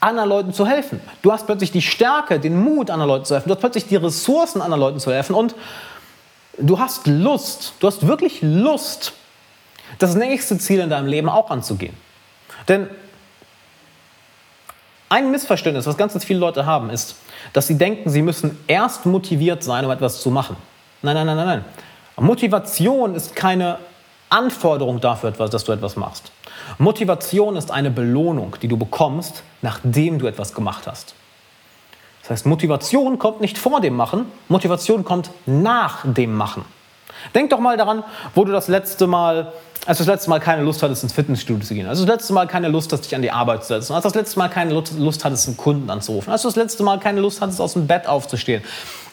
[0.00, 1.00] anderen Leuten zu helfen.
[1.20, 3.48] Du hast plötzlich die Stärke, den Mut, anderen Leuten zu helfen.
[3.48, 5.34] Du hast plötzlich die Ressourcen, anderen Leuten zu helfen.
[5.34, 5.54] Und
[6.58, 9.12] du hast Lust, du hast wirklich Lust,
[9.98, 11.94] das nächste Ziel in deinem Leben auch anzugehen.
[12.68, 12.88] Denn
[15.10, 17.16] ein Missverständnis, was ganz, ganz viele Leute haben, ist,
[17.52, 20.56] dass sie denken, sie müssen erst motiviert sein, um etwas zu machen.
[21.02, 21.64] Nein, nein, nein, nein, nein.
[22.16, 23.78] Motivation ist keine
[24.28, 26.30] Anforderung dafür, dass du etwas machst.
[26.78, 31.14] Motivation ist eine Belohnung, die du bekommst, nachdem du etwas gemacht hast.
[32.22, 36.64] Das heißt, Motivation kommt nicht vor dem Machen, Motivation kommt nach dem Machen.
[37.34, 38.04] Denk doch mal daran,
[38.34, 39.52] wo du das letzte Mal,
[39.86, 41.86] als du das letzte Mal keine Lust hattest, ins Fitnessstudio zu gehen.
[41.86, 43.92] Als du das letzte Mal keine Lust hast, dich an die Arbeit zu setzen.
[43.92, 46.32] Als du das letzte Mal keine Lust hattest, einen Kunden anzurufen.
[46.32, 48.62] Als du das letzte Mal keine Lust hattest, aus dem Bett aufzustehen.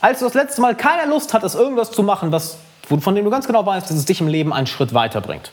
[0.01, 3.31] Als du das letzte Mal keine Lust hattest, irgendwas zu machen, was, von dem du
[3.31, 5.51] ganz genau weißt, dass es dich im Leben einen Schritt weiterbringt.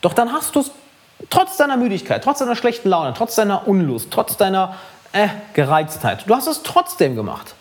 [0.00, 0.70] Doch dann hast du es
[1.30, 4.76] trotz deiner Müdigkeit, trotz deiner schlechten Laune, trotz deiner Unlust, trotz deiner
[5.12, 7.54] äh, Gereiztheit, du hast es trotzdem gemacht.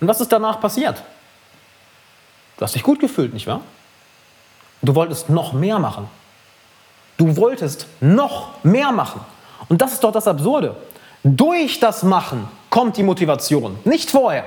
[0.00, 1.02] Und was ist danach passiert?
[2.56, 3.60] Du hast dich gut gefühlt, nicht wahr?
[4.82, 6.08] Du wolltest noch mehr machen.
[7.16, 9.20] Du wolltest noch mehr machen.
[9.68, 10.76] Und das ist doch das Absurde.
[11.22, 14.44] Durch das Machen kommt die Motivation, nicht vorher.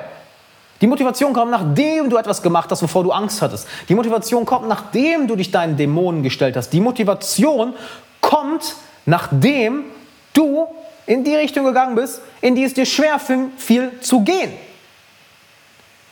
[0.81, 3.67] Die Motivation kommt, nachdem du etwas gemacht hast, wovor du Angst hattest.
[3.89, 6.69] Die Motivation kommt, nachdem du dich deinen Dämonen gestellt hast.
[6.69, 7.73] Die Motivation
[8.21, 9.83] kommt, nachdem
[10.33, 10.67] du
[11.05, 14.53] in die Richtung gegangen bist, in die es dir schwer fiel zu gehen.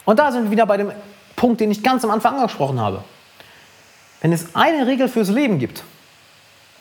[0.04, 0.92] Und da sind wir wieder bei dem
[1.38, 3.04] Punkt, den ich ganz am Anfang angesprochen habe.
[4.22, 5.84] Wenn es eine Regel fürs Leben gibt,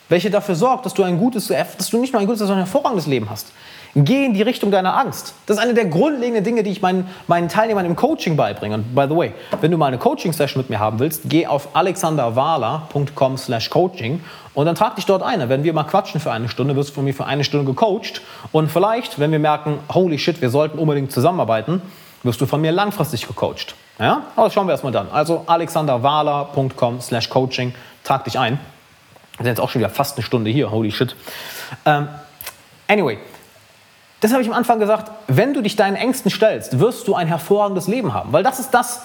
[0.09, 2.65] welche dafür sorgt, dass du ein gutes, dass du nicht nur ein gutes, sondern ein
[2.65, 3.51] hervorragendes Leben hast,
[3.93, 5.33] geh in die Richtung deiner Angst.
[5.45, 8.75] Das ist eine der grundlegenden Dinge, die ich meinen, meinen Teilnehmern im Coaching beibringe.
[8.75, 11.75] Und by the way, wenn du mal eine Coaching-Session mit mir haben willst, geh auf
[11.75, 15.39] alexanderwala.com slash coaching und dann trag dich dort ein.
[15.39, 18.21] Dann werden wir mal quatschen für eine Stunde, wirst von mir für eine Stunde gecoacht.
[18.51, 21.81] Und vielleicht, wenn wir merken, holy shit, wir sollten unbedingt zusammenarbeiten,
[22.23, 23.75] wirst du von mir langfristig gecoacht.
[23.99, 24.23] Ja?
[24.35, 25.09] Aber das schauen wir erstmal dann.
[25.11, 27.73] Also alexanderwala.com slash coaching,
[28.03, 28.59] trag dich ein.
[29.37, 31.15] Wir sind jetzt auch schon wieder fast eine Stunde hier, holy shit.
[31.85, 32.07] Ähm,
[32.87, 33.19] anyway,
[34.19, 37.27] das habe ich am Anfang gesagt, wenn du dich deinen Ängsten stellst, wirst du ein
[37.27, 38.33] hervorragendes Leben haben.
[38.33, 39.03] Weil das ist das,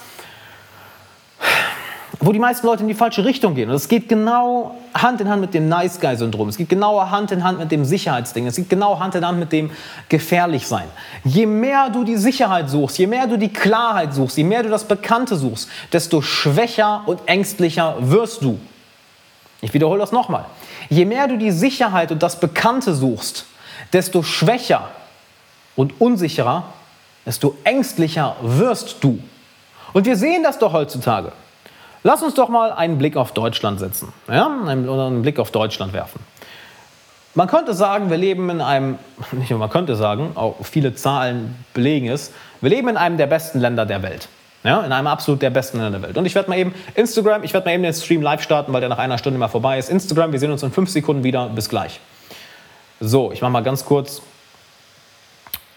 [2.24, 3.68] wo die meisten Leute in die falsche Richtung gehen.
[3.68, 6.48] Und es geht genau Hand in Hand mit dem Nice Guy Syndrom.
[6.48, 8.46] Es geht genau Hand in Hand mit dem Sicherheitsding.
[8.46, 9.72] Es geht genau Hand in Hand mit dem
[10.08, 10.86] Gefährlichsein.
[11.24, 14.68] Je mehr du die Sicherheit suchst, je mehr du die Klarheit suchst, je mehr du
[14.68, 18.60] das Bekannte suchst, desto schwächer und ängstlicher wirst du.
[19.60, 20.44] Ich wiederhole das nochmal.
[20.90, 23.46] Je mehr du die Sicherheit und das Bekannte suchst,
[23.92, 24.90] desto schwächer
[25.74, 26.64] und unsicherer,
[27.26, 29.18] desto ängstlicher wirst du.
[29.92, 31.32] Und wir sehen das doch heutzutage.
[32.04, 34.46] Lass uns doch mal einen Blick auf Deutschland setzen ja?
[34.46, 36.20] oder einen Blick auf Deutschland werfen.
[37.34, 38.98] Man könnte sagen, wir leben in einem,
[39.32, 43.26] nicht nur man könnte sagen, auch viele Zahlen belegen es, wir leben in einem der
[43.26, 44.28] besten Länder der Welt.
[44.64, 46.16] Ja, in einem absolut der besten Länder der Welt.
[46.16, 48.80] Und ich werde mal eben Instagram, ich werde mal eben den Stream live starten, weil
[48.80, 49.90] der nach einer Stunde mal vorbei ist.
[49.90, 51.48] Instagram, wir sehen uns in fünf Sekunden wieder.
[51.48, 51.98] Bis gleich.
[53.00, 54.22] So, ich mache mal ganz kurz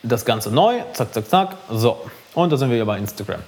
[0.04, 0.82] das Ganze neu.
[0.94, 1.56] Zack, zack, zack.
[1.72, 2.00] So,
[2.36, 3.42] und da sind wir hier bei Instagram.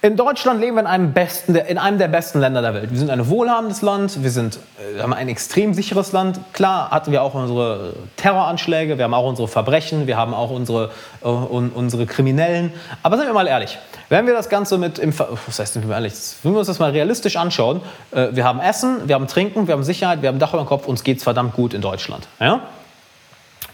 [0.00, 2.92] In Deutschland leben wir in einem, besten, in einem der besten Länder der Welt.
[2.92, 4.60] Wir sind ein wohlhabendes Land, wir sind,
[4.96, 6.38] äh, haben ein extrem sicheres Land.
[6.52, 10.92] Klar hatten wir auch unsere Terroranschläge, wir haben auch unsere Verbrechen, wir haben auch unsere,
[11.24, 11.28] uh,
[11.74, 12.72] unsere Kriminellen.
[13.02, 13.76] Aber seien wir mal ehrlich,
[14.08, 16.92] wenn wir das Ganze mit, im, was heißt, wir ehrlich, wenn wir uns das mal
[16.92, 17.80] realistisch anschauen,
[18.12, 20.68] äh, wir haben Essen, wir haben Trinken, wir haben Sicherheit, wir haben Dach über dem
[20.68, 22.28] Kopf, uns geht es verdammt gut in Deutschland.
[22.38, 22.60] Ja?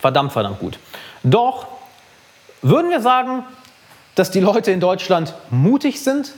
[0.00, 0.78] Verdammt, verdammt gut.
[1.22, 1.66] Doch
[2.62, 3.44] würden wir sagen,
[4.14, 6.32] dass die Leute in Deutschland mutig sind?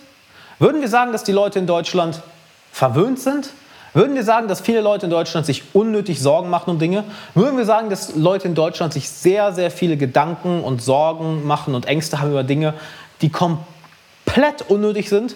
[0.58, 2.22] Würden wir sagen, dass die Leute in Deutschland
[2.72, 3.50] verwöhnt sind?
[3.92, 7.04] Würden wir sagen, dass viele Leute in Deutschland sich unnötig Sorgen machen um Dinge?
[7.34, 11.74] Würden wir sagen, dass Leute in Deutschland sich sehr, sehr viele Gedanken und Sorgen machen
[11.74, 12.74] und Ängste haben über Dinge,
[13.22, 15.34] die komplett unnötig sind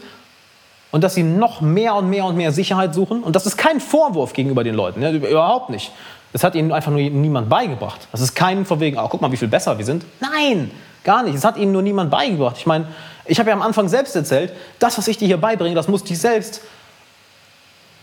[0.91, 3.23] und dass sie noch mehr und mehr und mehr Sicherheit suchen?
[3.23, 5.91] Und das ist kein Vorwurf gegenüber den Leuten, ja, überhaupt nicht.
[6.35, 8.09] Das hat ihnen einfach nur niemand beigebracht.
[8.13, 10.05] Das ist kein von wegen, oh, guck mal, wie viel besser wir sind.
[10.21, 10.71] Nein,
[11.05, 11.35] Gar nicht.
[11.35, 12.57] Es hat ihnen nur niemand beigebracht.
[12.59, 12.87] Ich meine,
[13.25, 16.13] ich habe ja am Anfang selbst erzählt, das, was ich dir hier beibringe, das musste
[16.13, 16.61] ich selbst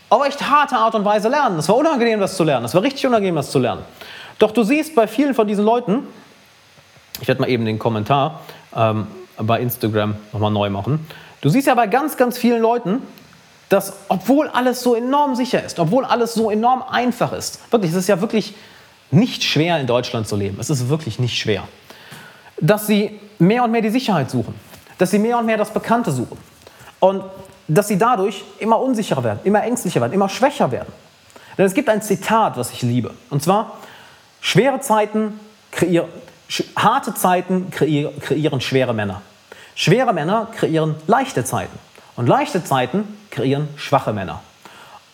[0.10, 1.60] auf echt harte Art und Weise lernen.
[1.60, 2.66] Es war unangenehm, das zu lernen.
[2.66, 3.84] Es war richtig unangenehm, das zu lernen.
[4.40, 6.08] Doch du siehst bei vielen von diesen Leuten,
[7.20, 8.42] ich werde mal eben den Kommentar
[8.76, 11.06] ähm, bei Instagram nochmal neu machen.
[11.42, 13.02] Du siehst ja bei ganz, ganz vielen Leuten,
[13.70, 17.98] dass obwohl alles so enorm sicher ist, obwohl alles so enorm einfach ist, wirklich, es
[17.98, 18.56] ist ja wirklich
[19.12, 20.58] nicht schwer in Deutschland zu leben.
[20.60, 21.68] Es ist wirklich nicht schwer
[22.60, 24.56] dass sie mehr und mehr die Sicherheit suchen,
[24.98, 26.38] dass sie mehr und mehr das Bekannte suchen
[27.00, 27.24] und
[27.68, 30.92] dass sie dadurch immer unsicherer werden, immer ängstlicher werden, immer schwächer werden.
[31.58, 33.78] Denn es gibt ein Zitat, was ich liebe, und zwar,
[34.42, 35.40] schwere Zeiten
[35.72, 36.08] kreieren,
[36.76, 39.22] harte Zeiten kreieren, kreieren schwere Männer.
[39.76, 41.78] Schwere Männer kreieren leichte Zeiten
[42.16, 44.42] und leichte Zeiten kreieren schwache Männer.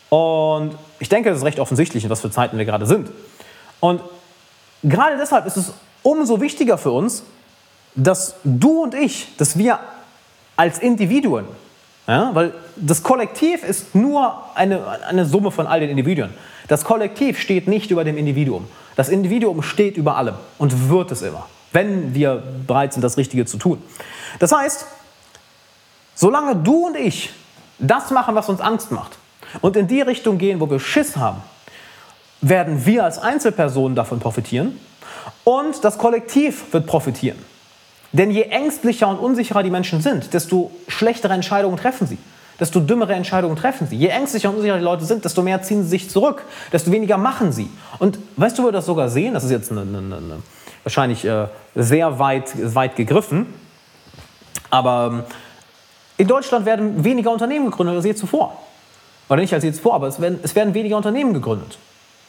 [0.09, 3.09] Und ich denke, das ist recht offensichtlich, in was für Zeiten wir gerade sind.
[3.79, 4.01] Und
[4.83, 5.73] gerade deshalb ist es
[6.03, 7.23] umso wichtiger für uns,
[7.95, 9.79] dass du und ich, dass wir
[10.55, 11.45] als Individuen,
[12.07, 16.31] ja, weil das Kollektiv ist nur eine, eine Summe von all den Individuen.
[16.67, 18.67] Das Kollektiv steht nicht über dem Individuum.
[18.95, 23.45] Das Individuum steht über allem und wird es immer, wenn wir bereit sind, das Richtige
[23.45, 23.81] zu tun.
[24.39, 24.85] Das heißt,
[26.15, 27.31] Solange du und ich
[27.79, 29.17] das machen, was uns Angst macht
[29.61, 31.41] und in die Richtung gehen, wo wir Schiss haben,
[32.41, 34.79] werden wir als Einzelpersonen davon profitieren
[35.43, 37.37] und das Kollektiv wird profitieren.
[38.11, 42.19] Denn je ängstlicher und unsicherer die Menschen sind, desto schlechtere Entscheidungen treffen sie.
[42.59, 43.95] Desto dümmere Entscheidungen treffen sie.
[43.95, 47.17] Je ängstlicher und unsicherer die Leute sind, desto mehr ziehen sie sich zurück, desto weniger
[47.17, 47.69] machen sie.
[47.97, 49.33] Und weißt du, wo wir das sogar sehen?
[49.33, 50.37] Das ist jetzt eine, eine, eine,
[50.83, 53.47] wahrscheinlich äh, sehr weit, weit gegriffen.
[54.69, 55.23] Aber ähm,
[56.17, 58.61] in Deutschland werden weniger Unternehmen gegründet als je zuvor.
[59.29, 61.79] Oder nicht als je zuvor, aber es werden, es werden weniger Unternehmen gegründet.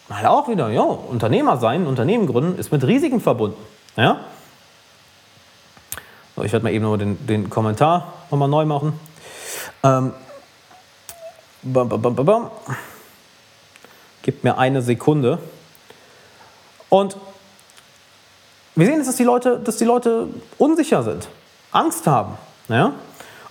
[0.08, 3.56] Mal auch wieder, ja, Unternehmer sein, Unternehmen gründen, ist mit Risiken verbunden.
[3.96, 4.20] Ja?
[6.36, 8.98] So, ich werde mal eben noch den, den Kommentar nochmal neu machen.
[9.82, 10.12] Ähm,
[11.62, 12.50] bam, bam, bam, bam.
[14.22, 15.38] Gib mir eine Sekunde.
[16.88, 17.16] Und
[18.74, 20.28] wir sehen jetzt, dass die Leute, dass die Leute
[20.58, 21.28] unsicher sind,
[21.72, 22.36] Angst haben.
[22.68, 22.92] Ja?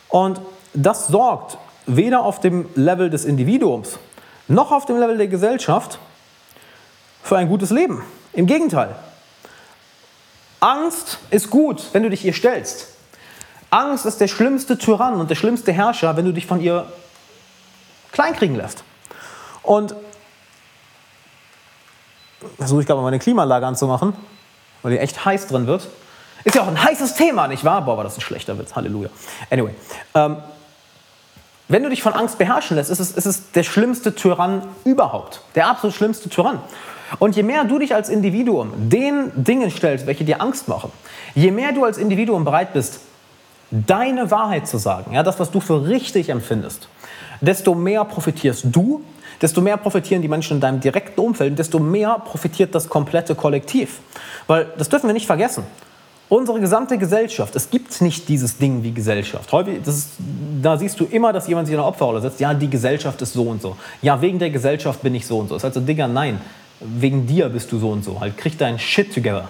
[0.09, 0.41] Und
[0.73, 3.97] das sorgt weder auf dem Level des Individuums
[4.47, 5.99] noch auf dem Level der Gesellschaft
[7.23, 8.03] für ein gutes Leben.
[8.33, 8.95] Im Gegenteil.
[10.59, 12.89] Angst ist gut, wenn du dich ihr stellst.
[13.69, 16.85] Angst ist der schlimmste Tyrann und der schlimmste Herrscher, wenn du dich von ihr
[18.11, 18.83] kleinkriegen lässt.
[19.63, 19.95] Und
[22.57, 24.13] versuche ich gerade mal meine Klimaanlage anzumachen,
[24.83, 25.87] weil die echt heiß drin wird.
[26.43, 27.83] Ist ja auch ein heißes Thema, nicht wahr?
[27.83, 28.75] Boah, war das ein schlechter Witz.
[28.75, 29.09] Halleluja.
[29.49, 29.73] Anyway.
[30.13, 30.37] Ähm,
[31.73, 35.41] wenn du dich von Angst beherrschen lässt, ist es, ist es der schlimmste Tyrann überhaupt.
[35.55, 36.59] Der absolut schlimmste Tyrann.
[37.17, 40.91] Und je mehr du dich als Individuum den Dingen stellst, welche dir Angst machen,
[41.33, 42.99] je mehr du als Individuum bereit bist,
[43.71, 46.89] deine Wahrheit zu sagen, ja, das, was du für richtig empfindest,
[47.41, 49.01] desto mehr profitierst du,
[49.41, 53.97] desto mehr profitieren die Menschen in deinem direkten Umfeld, desto mehr profitiert das komplette Kollektiv.
[54.45, 55.63] Weil das dürfen wir nicht vergessen.
[56.33, 59.51] Unsere gesamte Gesellschaft, es gibt nicht dieses Ding wie Gesellschaft.
[59.51, 60.11] Häufig, ist,
[60.61, 62.39] da siehst du immer, dass jemand sich in eine Opferrolle setzt.
[62.39, 63.75] Ja, die Gesellschaft ist so und so.
[64.01, 65.55] Ja, wegen der Gesellschaft bin ich so und so.
[65.55, 66.39] Ist also, Digga, nein
[66.83, 68.19] wegen dir bist du so und so.
[68.19, 69.49] Halt, krieg deinen Shit together.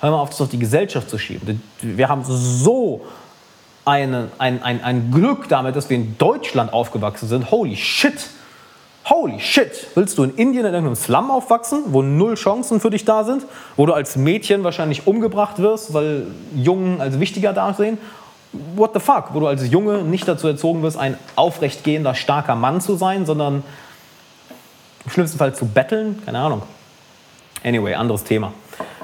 [0.00, 1.62] Hör mal auf, das auf die Gesellschaft zu schieben.
[1.80, 3.02] Wir haben so
[3.84, 7.50] eine, ein, ein, ein Glück damit, dass wir in Deutschland aufgewachsen sind.
[7.50, 8.30] Holy shit!
[9.04, 9.88] Holy shit!
[9.94, 13.44] Willst du in Indien in irgendeinem Slum aufwachsen, wo null Chancen für dich da sind,
[13.76, 17.98] wo du als Mädchen wahrscheinlich umgebracht wirst, weil Jungen als wichtiger dastehen?
[18.76, 19.30] What the fuck?
[19.32, 23.64] Wo du als Junge nicht dazu erzogen wirst, ein aufrechtgehender, starker Mann zu sein, sondern
[25.04, 26.62] im schlimmsten Fall zu betteln, keine Ahnung.
[27.64, 28.52] Anyway, anderes Thema.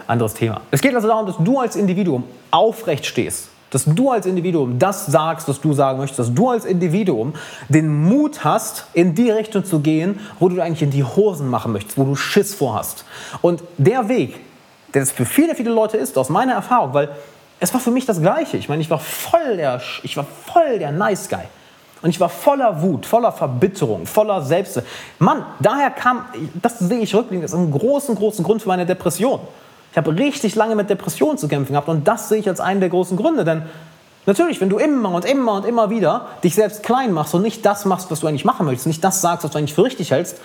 [0.06, 0.60] Anderes Thema.
[0.70, 3.50] Es geht also darum, dass du als Individuum aufrecht stehst.
[3.70, 6.18] Dass du als Individuum das sagst, was du sagen möchtest.
[6.18, 7.34] Dass du als Individuum
[7.68, 11.72] den Mut hast, in die Richtung zu gehen, wo du eigentlich in die Hosen machen
[11.72, 13.04] möchtest, wo du Schiss vorhast.
[13.42, 14.40] Und der Weg,
[14.94, 17.10] der es für viele, viele Leute ist, aus meiner Erfahrung, weil
[17.60, 18.56] es war für mich das Gleiche.
[18.56, 21.44] Ich meine, ich war voll der, ich war voll der Nice Guy.
[22.00, 24.80] Und ich war voller Wut, voller Verbitterung, voller Selbst.
[25.18, 26.26] Mann, daher kam,
[26.62, 29.40] das sehe ich rückblickend, das ist ein großen, großen Grund für meine Depression.
[29.92, 32.80] Ich habe richtig lange mit Depressionen zu kämpfen gehabt und das sehe ich als einen
[32.80, 33.44] der großen Gründe.
[33.44, 33.62] Denn
[34.26, 37.64] natürlich, wenn du immer und immer und immer wieder dich selbst klein machst und nicht
[37.64, 40.10] das machst, was du eigentlich machen möchtest, nicht das sagst, was du eigentlich für richtig
[40.10, 40.38] hältst,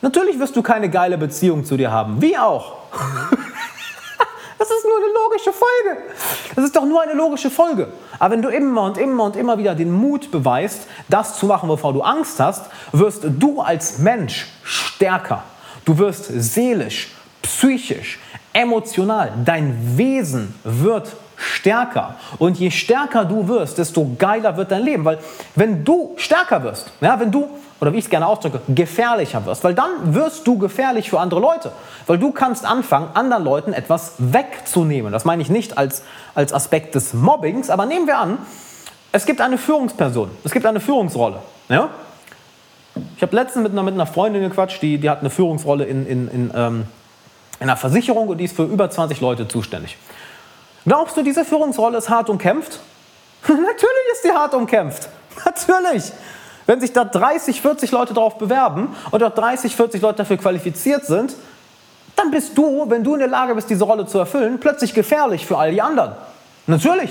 [0.00, 2.20] natürlich wirst du keine geile Beziehung zu dir haben.
[2.20, 2.74] Wie auch.
[4.62, 6.02] Das ist nur eine logische Folge.
[6.54, 7.88] Das ist doch nur eine logische Folge.
[8.20, 11.68] Aber wenn du immer und immer und immer wieder den Mut beweist, das zu machen,
[11.68, 15.42] wovor du Angst hast, wirst du als Mensch stärker.
[15.84, 17.12] Du wirst seelisch,
[17.42, 18.20] psychisch,
[18.52, 19.32] emotional.
[19.44, 22.16] Dein Wesen wird stärker.
[22.38, 25.04] Und je stärker du wirst, desto geiler wird dein Leben.
[25.04, 25.18] Weil
[25.54, 27.48] wenn du stärker wirst, ja, wenn du
[27.82, 29.64] oder wie ich es gerne ausdrücke, gefährlicher wirst.
[29.64, 31.72] Weil dann wirst du gefährlich für andere Leute.
[32.06, 35.12] Weil du kannst anfangen, anderen Leuten etwas wegzunehmen.
[35.12, 36.04] Das meine ich nicht als,
[36.36, 38.38] als Aspekt des Mobbings, aber nehmen wir an,
[39.10, 41.40] es gibt eine Führungsperson, es gibt eine Führungsrolle.
[41.68, 41.88] Ja?
[43.16, 46.06] Ich habe letztens mit einer, mit einer Freundin gequatscht, die, die hat eine Führungsrolle in,
[46.06, 46.86] in, in, ähm, in
[47.62, 49.96] einer Versicherung und die ist für über 20 Leute zuständig.
[50.84, 52.80] Glaubst du, diese Führungsrolle ist hart umkämpft?
[53.48, 55.08] Natürlich ist sie hart umkämpft.
[55.44, 56.12] Natürlich.
[56.66, 61.06] Wenn sich da 30, 40 Leute darauf bewerben und auch 30, 40 Leute dafür qualifiziert
[61.06, 61.34] sind,
[62.14, 65.46] dann bist du, wenn du in der Lage bist, diese Rolle zu erfüllen, plötzlich gefährlich
[65.46, 66.12] für all die anderen.
[66.66, 67.10] Natürlich.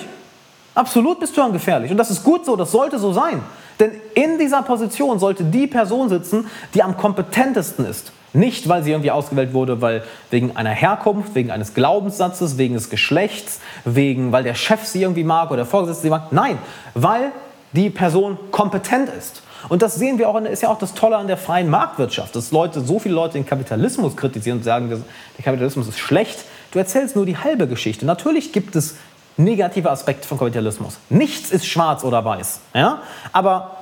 [0.74, 1.92] Absolut bist du dann gefährlich.
[1.92, 3.44] Und das ist gut so, das sollte so sein.
[3.82, 8.14] Denn in dieser Position sollte die Person sitzen, die am kompetentesten ist.
[8.34, 12.90] Nicht, weil sie irgendwie ausgewählt wurde, weil wegen einer Herkunft, wegen eines Glaubenssatzes, wegen des
[12.90, 16.32] Geschlechts, wegen, weil der Chef sie irgendwie mag oder der Vorgesetzte sie mag.
[16.32, 16.58] Nein,
[16.94, 17.32] weil
[17.74, 19.42] die Person kompetent ist.
[19.68, 22.52] Und das sehen wir auch, ist ja auch das Tolle an der freien Marktwirtschaft, dass
[22.52, 26.46] Leute, so viele Leute den Kapitalismus kritisieren und sagen, der Kapitalismus ist schlecht.
[26.72, 28.06] Du erzählst nur die halbe Geschichte.
[28.06, 28.96] Natürlich gibt es
[29.38, 30.98] negative Aspekt von Kapitalismus.
[31.10, 32.60] Nichts ist schwarz oder weiß.
[32.74, 33.02] Ja?
[33.32, 33.78] Aber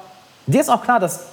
[0.47, 1.27] dir ist auch klar, dass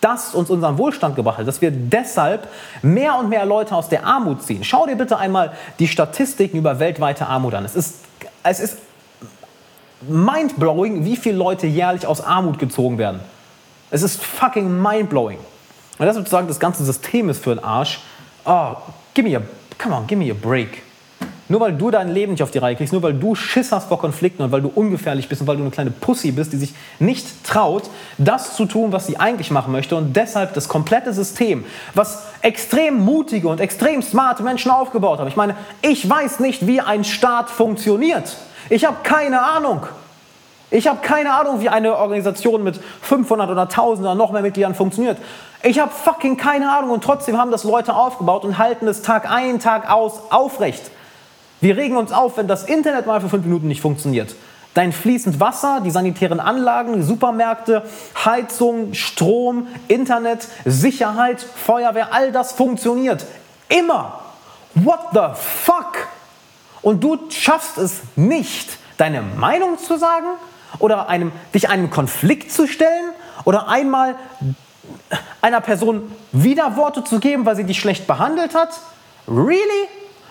[0.00, 2.46] das uns unseren Wohlstand gebracht hat, dass wir deshalb
[2.82, 4.62] mehr und mehr Leute aus der Armut ziehen.
[4.62, 7.64] Schau dir bitte einmal die Statistiken über weltweite Armut an.
[7.64, 8.00] Es ist,
[8.42, 8.78] es ist
[10.02, 13.20] mindblowing, wie viele Leute jährlich aus Armut gezogen werden.
[13.90, 15.38] Es ist fucking mindblowing.
[15.98, 18.00] Und das sozusagen das ganze System ist für den Arsch.
[18.44, 18.76] Oh,
[19.14, 19.40] give me a,
[19.78, 20.82] come on, give me a break.
[21.48, 23.88] Nur weil du dein Leben nicht auf die Reihe kriegst, nur weil du Schiss hast
[23.88, 26.56] vor Konflikten und weil du ungefährlich bist und weil du eine kleine Pussy bist, die
[26.56, 31.12] sich nicht traut, das zu tun, was sie eigentlich machen möchte und deshalb das komplette
[31.12, 35.28] System, was extrem mutige und extrem smarte Menschen aufgebaut haben.
[35.28, 38.36] Ich meine, ich weiß nicht, wie ein Staat funktioniert.
[38.70, 39.82] Ich habe keine Ahnung.
[40.70, 44.74] Ich habe keine Ahnung, wie eine Organisation mit 500 oder 1000 oder noch mehr Mitgliedern
[44.74, 45.18] funktioniert.
[45.62, 49.30] Ich habe fucking keine Ahnung und trotzdem haben das Leute aufgebaut und halten es Tag
[49.30, 50.90] ein, Tag aus aufrecht.
[51.64, 54.34] Wir regen uns auf, wenn das Internet mal für fünf Minuten nicht funktioniert.
[54.74, 57.84] Dein fließend Wasser, die sanitären Anlagen, die Supermärkte,
[58.22, 63.24] Heizung, Strom, Internet, Sicherheit, Feuerwehr, all das funktioniert.
[63.70, 64.20] Immer.
[64.74, 66.06] What the fuck?
[66.82, 70.26] Und du schaffst es nicht, deine Meinung zu sagen
[70.80, 73.06] oder einem, dich einem Konflikt zu stellen
[73.46, 74.16] oder einmal
[75.40, 78.78] einer Person Widerworte zu geben, weil sie dich schlecht behandelt hat?
[79.26, 79.88] Really?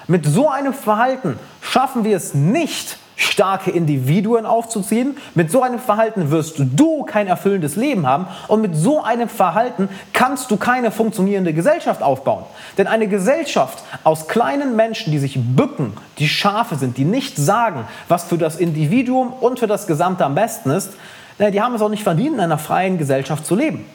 [0.08, 5.18] Mit so einem Verhalten schaffen wir es nicht, starke Individuen aufzuziehen.
[5.36, 9.90] Mit so einem Verhalten wirst du kein erfüllendes Leben haben und mit so einem Verhalten
[10.14, 12.44] kannst du keine funktionierende Gesellschaft aufbauen.
[12.78, 17.88] Denn eine Gesellschaft aus kleinen Menschen, die sich bücken, die Schafe sind, die nicht sagen,
[18.08, 20.92] was für das Individuum und für das Gesamte am besten ist,
[21.40, 23.86] die haben es auch nicht verdient, in einer freien Gesellschaft zu leben.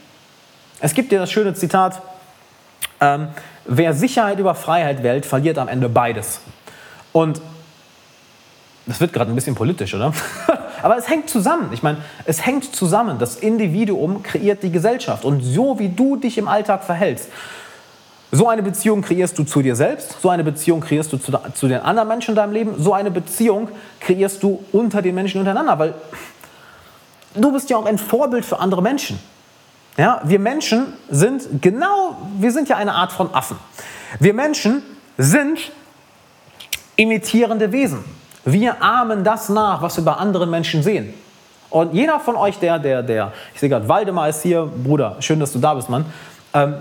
[0.81, 2.01] Es gibt ja das schöne Zitat,
[3.01, 3.29] ähm,
[3.69, 6.41] wer Sicherheit über Freiheit wählt, verliert am Ende beides.
[7.13, 7.41] Und
[8.87, 10.13] das wird gerade ein bisschen politisch, oder?
[10.83, 11.71] Aber es hängt zusammen.
[11.73, 13.19] Ich meine, es hängt zusammen.
[13.19, 15.25] Das Individuum kreiert die Gesellschaft.
[15.25, 17.29] Und so wie du dich im Alltag verhältst,
[18.31, 21.69] so eine Beziehung kreierst du zu dir selbst, so eine Beziehung kreierst du zu, zu,
[21.69, 23.69] den anderen Menschen in deinem Leben, so eine Beziehung
[24.01, 25.95] kreierst du unter den Menschen untereinander, weil
[27.35, 29.19] du bist ja auch ein Vorbild für andere Menschen.
[29.99, 33.59] Ja, wir Menschen sind genau, wir sind ja eine Art von Affen.
[34.21, 34.83] Wir Menschen
[35.19, 35.73] sind
[36.95, 38.05] imitierende Wesen.
[38.45, 41.13] Wir ahmen das nach, was wir bei anderen Menschen sehen.
[41.69, 45.41] Und jeder von euch, der, der, der, ich sehe gerade, Waldemar ist hier, Bruder, schön,
[45.41, 46.07] dass du da bist, Mann.
[46.55, 46.75] Ähm,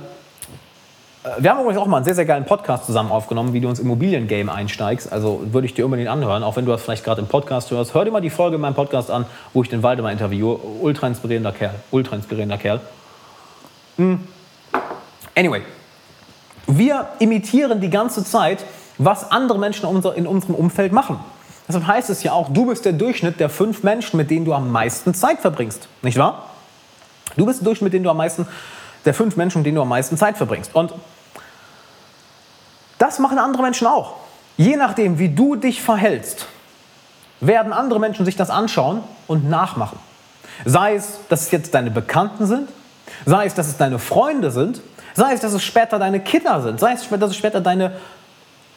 [1.24, 3.68] äh, wir haben übrigens auch mal einen sehr, sehr geilen Podcast zusammen aufgenommen, wie du
[3.68, 5.12] ins Immobiliengame einsteigst.
[5.12, 7.96] Also würde ich dir unbedingt anhören, auch wenn du das vielleicht gerade im Podcast hörst.
[7.96, 10.58] Hör dir mal die Folge in meinem Podcast an, wo ich den Waldemar interviewe.
[10.82, 11.74] Ultra inspirierender Kerl.
[11.90, 12.80] Ultra inspirierender Kerl.
[13.98, 14.28] Hm.
[15.36, 15.62] Anyway,
[16.68, 18.66] wir imitieren die ganze Zeit,
[18.98, 21.20] was andere Menschen in unserem Umfeld machen.
[21.68, 24.54] Deshalb heißt es ja auch, du bist der Durchschnitt der fünf Menschen, mit denen du
[24.54, 25.88] am meisten Zeit verbringst.
[26.02, 26.50] Nicht wahr?
[27.36, 28.48] Du bist der Durchschnitt, mit denen du am meisten,
[29.06, 30.74] der fünf Menschen, mit denen du am meisten Zeit verbringst.
[30.74, 30.94] Und
[32.98, 34.16] das machen andere Menschen auch.
[34.56, 36.48] Je nachdem, wie du dich verhältst,
[37.42, 40.00] werden andere Menschen sich das anschauen und nachmachen.
[40.66, 42.70] Sei es, dass es jetzt deine Bekannten sind,
[43.26, 44.82] sei es, dass es deine Freunde sind,
[45.14, 47.94] sei es, dass es später deine Kinder sind, sei es, dass es später deine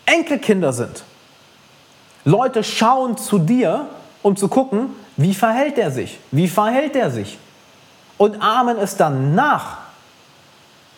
[0.06, 1.04] Enkelkinder sind.
[2.24, 3.86] Leute schauen zu dir,
[4.22, 6.18] um zu gucken, wie verhält er sich?
[6.30, 7.38] Wie verhält er sich?
[8.18, 9.78] Und ahmen es dann nach.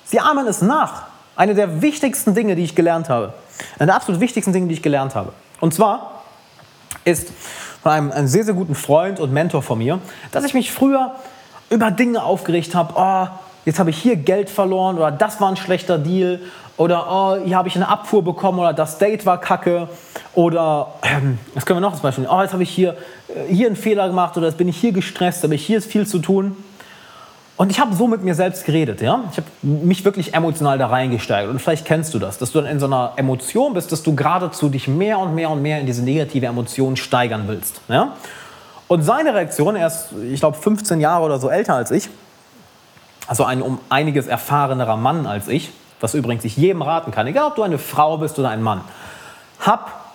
[0.04, 1.04] Sie ahmen es nach.
[1.36, 3.32] Eine der wichtigsten Dinge, die ich gelernt habe.
[3.78, 5.32] Eine der absolut wichtigsten Dinge, die ich gelernt habe.
[5.60, 6.22] Und zwar
[7.04, 7.32] ist
[7.82, 9.98] von einem, einem sehr, sehr guten Freund und Mentor von mir,
[10.30, 11.14] dass ich mich früher
[11.72, 12.94] über Dinge aufgeregt habe.
[12.96, 13.26] Oh,
[13.64, 16.40] jetzt habe ich hier Geld verloren oder das war ein schlechter Deal
[16.76, 19.88] oder oh, hier habe ich eine Abfuhr bekommen oder das Date war kacke
[20.34, 22.26] oder ähm, was können wir noch zum Beispiel?
[22.30, 22.96] Oh, jetzt habe ich hier,
[23.28, 26.06] äh, hier einen Fehler gemacht oder jetzt bin ich hier gestresst, aber hier ist viel
[26.06, 26.56] zu tun.
[27.58, 29.24] Und ich habe so mit mir selbst geredet, ja.
[29.30, 31.50] Ich habe mich wirklich emotional da reingesteigert.
[31.50, 34.16] Und vielleicht kennst du das, dass du dann in so einer Emotion bist, dass du
[34.16, 38.14] geradezu dich mehr und mehr und mehr in diese negative Emotion steigern willst, ja.
[38.92, 42.10] Und seine Reaktion, er ist, ich glaube, 15 Jahre oder so älter als ich,
[43.26, 45.70] also ein um einiges erfahrenerer Mann als ich,
[46.02, 48.82] was übrigens ich jedem raten kann, egal ob du eine Frau bist oder ein Mann,
[49.60, 50.12] hab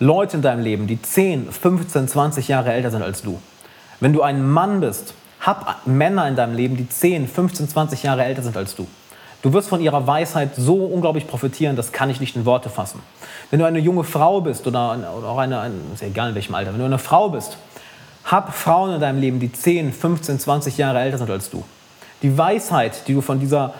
[0.00, 3.40] Leute in deinem Leben, die 10, 15, 20 Jahre älter sind als du.
[4.00, 8.24] Wenn du ein Mann bist, hab Männer in deinem Leben, die 10, 15, 20 Jahre
[8.24, 8.86] älter sind als du.
[9.40, 13.00] Du wirst von ihrer Weisheit so unglaublich profitieren, das kann ich nicht in Worte fassen.
[13.48, 16.54] Wenn du eine junge Frau bist oder, oder auch eine, eine, ist egal in welchem
[16.54, 17.56] Alter, wenn du eine Frau bist,
[18.30, 21.64] hab Frauen in deinem Leben, die 10, 15, 20 Jahre älter sind als du.
[22.22, 23.74] Die Weisheit, die du von dieser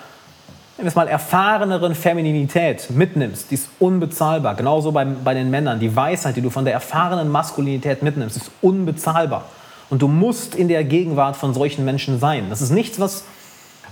[0.83, 4.55] wenn mal erfahreneren Femininität mitnimmst, die ist unbezahlbar.
[4.55, 5.79] Genauso bei, bei den Männern.
[5.79, 9.45] Die Weisheit, die du von der erfahrenen Maskulinität mitnimmst, ist unbezahlbar.
[9.91, 12.47] Und du musst in der Gegenwart von solchen Menschen sein.
[12.49, 13.25] Das ist nichts, was,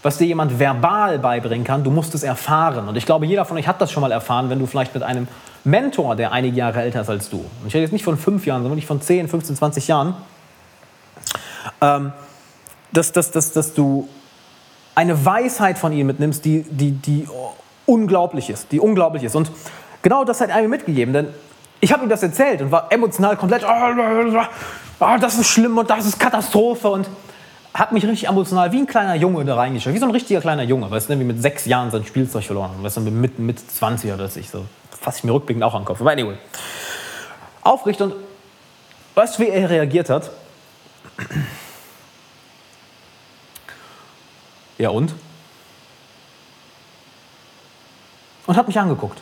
[0.02, 1.85] was dir jemand verbal beibringen kann.
[1.85, 2.89] Du musst es erfahren.
[2.89, 5.02] Und ich glaube, jeder von euch hat das schon mal erfahren, wenn du vielleicht mit
[5.02, 5.28] einem
[5.64, 8.47] Mentor, der einige Jahre älter ist als du, und ich rede jetzt nicht von fünf
[8.47, 10.14] Jahren, sondern wirklich von 10, 15, 20 Jahren,
[11.81, 12.12] ähm,
[12.93, 14.09] dass, dass, dass, dass du
[14.95, 17.28] eine Weisheit von ihm mitnimmst, die, die, die
[17.86, 19.36] unglaublich ist, die unglaublich ist.
[19.36, 19.51] Und
[20.03, 21.28] genau das hat er mir mitgegeben, denn
[21.81, 26.07] ich habe ihm das erzählt und war emotional komplett, oh, das ist schlimm und das
[26.07, 27.09] ist Katastrophe und
[27.73, 30.65] hat mich richtig emotional wie ein kleiner Junge da reingeschaut, wie so ein richtiger kleiner
[30.65, 34.12] Junge, weißt du, wie mit sechs Jahren sein Spielzeug verloren, weißt du, mit, mit 20
[34.12, 34.65] oder so, so
[35.01, 36.01] fasse ich mir rückblickend auch an den Kopf.
[36.01, 36.36] Aber anyway,
[37.62, 38.15] aufrichtig und
[39.15, 40.31] weißt du, wie er reagiert hat?
[44.78, 45.12] Ja und?
[48.47, 49.20] Und hat mich angeguckt.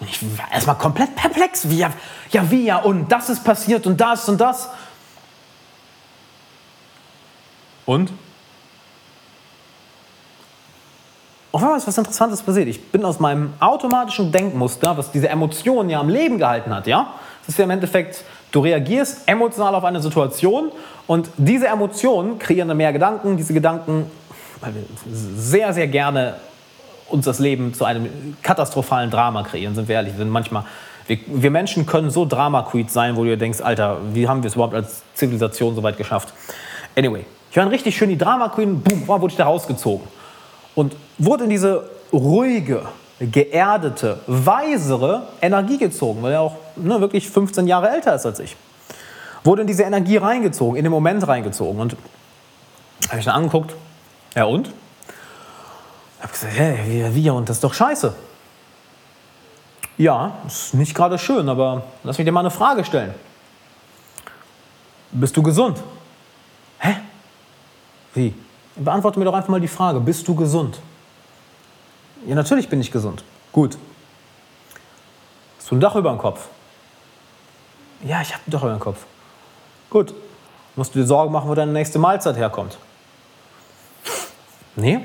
[0.00, 1.68] Ich war erstmal komplett perplex.
[1.70, 1.90] Wie, ja,
[2.30, 4.68] ja, wie, ja, und das ist passiert und das und das.
[7.86, 8.12] Und?
[11.52, 12.68] Auf einmal ist was Interessantes passiert.
[12.68, 17.14] Ich bin aus meinem automatischen Denkmuster, was diese Emotionen ja am Leben gehalten hat, ja?
[17.40, 18.22] Das ist ja im Endeffekt,
[18.56, 20.72] du reagierst emotional auf eine Situation
[21.06, 23.36] und diese Emotionen kreieren dann mehr Gedanken.
[23.36, 24.10] Diese Gedanken,
[24.62, 26.36] weil wir sehr, sehr gerne
[27.10, 28.08] uns das Leben zu einem
[28.42, 30.14] katastrophalen Drama kreieren, sind wir ehrlich.
[30.14, 30.64] Wir sind manchmal,
[31.06, 34.48] wir, wir Menschen können so Drama-Queens sein, wo du dir denkst, Alter, wie haben wir
[34.48, 36.32] es überhaupt als Zivilisation so weit geschafft?
[36.96, 40.08] Anyway, ich war richtig schön die Drama-Queen, boom, wurde ich da rausgezogen.
[40.74, 42.86] Und wurde in diese ruhige,
[43.20, 48.56] geerdete, weisere Energie gezogen, weil er auch ne, wirklich 15 Jahre älter ist als ich
[49.46, 51.80] wurde in diese Energie reingezogen, in den Moment reingezogen.
[51.80, 51.96] Und
[53.08, 53.74] habe ich dann angeguckt,
[54.34, 54.70] ja und?
[56.20, 58.14] habe gesagt, hey, wie, wie, und das ist doch scheiße.
[59.96, 63.14] Ja, ist nicht gerade schön, aber lass mich dir mal eine Frage stellen.
[65.12, 65.78] Bist du gesund?
[66.78, 66.96] Hä?
[68.12, 68.34] Wie?
[68.74, 70.80] Beantworte mir doch einfach mal die Frage, bist du gesund?
[72.24, 73.22] Ja, natürlich bin ich gesund.
[73.52, 73.76] Gut.
[75.58, 76.48] Hast du ein Dach über dem Kopf?
[78.04, 79.04] Ja, ich habe ein Dach über dem Kopf.
[79.90, 80.14] Gut,
[80.74, 82.78] musst du dir Sorgen machen, wo deine nächste Mahlzeit herkommt.
[84.76, 85.00] Nee?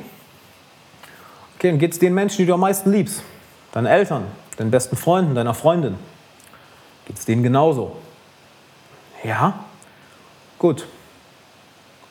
[1.56, 3.24] Okay, dann geht es den Menschen, die du am meisten liebst.
[3.72, 4.26] Deinen Eltern,
[4.58, 5.98] deinen besten Freunden, deiner Freundin.
[7.06, 7.96] Geht es denen genauso?
[9.24, 9.66] Ja?
[10.60, 10.86] Gut.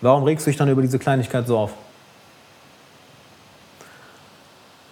[0.01, 1.73] Warum regst du dich dann über diese Kleinigkeit so auf?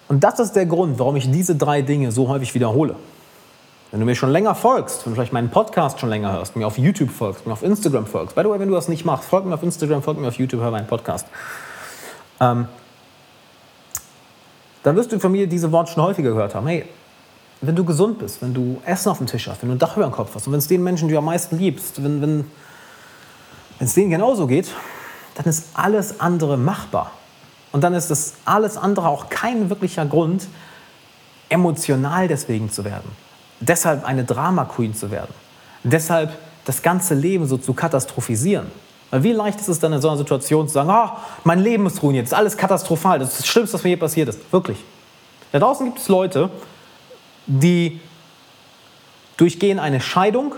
[0.09, 2.97] Und das ist der Grund, warum ich diese drei Dinge so häufig wiederhole.
[3.91, 6.67] Wenn du mir schon länger folgst, wenn du vielleicht meinen Podcast schon länger hörst, mir
[6.67, 9.29] auf YouTube folgst, mir auf Instagram folgst, by the way, wenn du das nicht machst,
[9.29, 11.27] folg mir auf Instagram, folg mir auf YouTube, hör meinen Podcast.
[12.41, 12.69] Ähm,
[14.83, 16.67] dann wirst du von mir diese Worte schon häufiger gehört haben.
[16.67, 16.87] Hey,
[17.61, 19.97] wenn du gesund bist, wenn du Essen auf dem Tisch hast, wenn du ein Dach
[19.97, 22.23] über dem Kopf hast und wenn es den Menschen, die du am meisten liebst, wenn,
[22.23, 22.45] wenn
[23.81, 24.69] es denen genauso geht,
[25.35, 27.13] dann ist alles andere machbar.
[27.73, 30.47] Und dann ist das alles andere auch kein wirklicher Grund,
[31.49, 33.11] emotional deswegen zu werden
[33.61, 35.35] deshalb eine Drama Queen zu werden,
[35.83, 38.67] deshalb das ganze Leben so zu katastrophisieren.
[39.11, 41.87] Weil wie leicht ist es dann in so einer Situation zu sagen, oh, mein Leben
[41.87, 44.53] ist ruiniert, das ist alles katastrophal, das ist das Schlimmste, was mir je passiert ist.
[44.53, 44.79] Wirklich.
[45.51, 46.51] Da draußen gibt es Leute,
[47.47, 48.01] die
[49.39, 50.55] durchgehen eine Scheidung,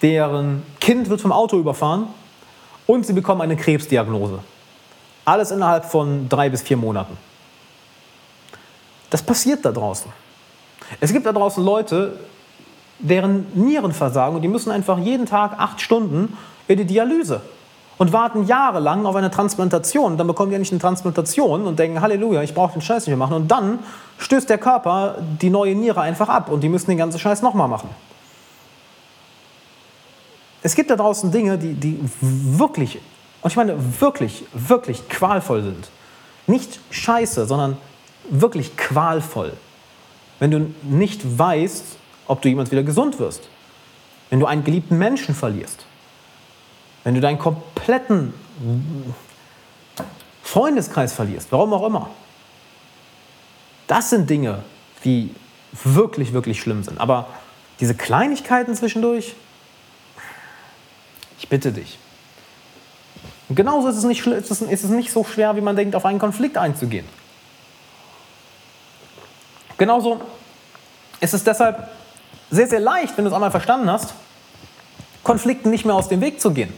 [0.00, 2.06] deren Kind wird vom Auto überfahren
[2.86, 4.38] und sie bekommen eine Krebsdiagnose.
[5.30, 7.16] Alles innerhalb von drei bis vier Monaten.
[9.10, 10.10] Das passiert da draußen.
[10.98, 12.18] Es gibt da draußen Leute,
[12.98, 16.36] deren Nieren versagen und die müssen einfach jeden Tag acht Stunden
[16.66, 17.42] in die Dialyse
[17.96, 20.16] und warten jahrelang auf eine Transplantation.
[20.16, 23.16] Dann bekommen die nicht eine Transplantation und denken, Halleluja, ich brauche den Scheiß nicht mehr
[23.16, 23.34] machen.
[23.34, 23.78] Und dann
[24.18, 27.68] stößt der Körper die neue Niere einfach ab und die müssen den ganzen Scheiß nochmal
[27.68, 27.88] machen.
[30.64, 32.98] Es gibt da draußen Dinge, die, die wirklich,
[33.42, 35.90] und ich meine wirklich, wirklich qualvoll sind.
[36.46, 37.76] Nicht scheiße, sondern
[38.28, 39.52] wirklich qualvoll
[40.40, 41.84] wenn du nicht weißt,
[42.26, 43.48] ob du jemals wieder gesund wirst.
[44.30, 45.86] Wenn du einen geliebten Menschen verlierst.
[47.04, 48.34] Wenn du deinen kompletten
[50.42, 52.10] Freundeskreis verlierst, warum auch immer.
[53.86, 54.62] Das sind Dinge,
[55.04, 55.34] die
[55.84, 56.98] wirklich, wirklich schlimm sind.
[56.98, 57.28] Aber
[57.78, 59.34] diese Kleinigkeiten zwischendurch,
[61.38, 61.98] ich bitte dich.
[63.50, 66.20] Und genauso ist es, nicht, ist es nicht so schwer, wie man denkt, auf einen
[66.20, 67.04] Konflikt einzugehen.
[69.76, 70.20] Genauso
[71.20, 71.90] ist es deshalb
[72.50, 74.14] sehr, sehr leicht, wenn du es einmal verstanden hast,
[75.24, 76.72] Konflikten nicht mehr aus dem Weg zu gehen.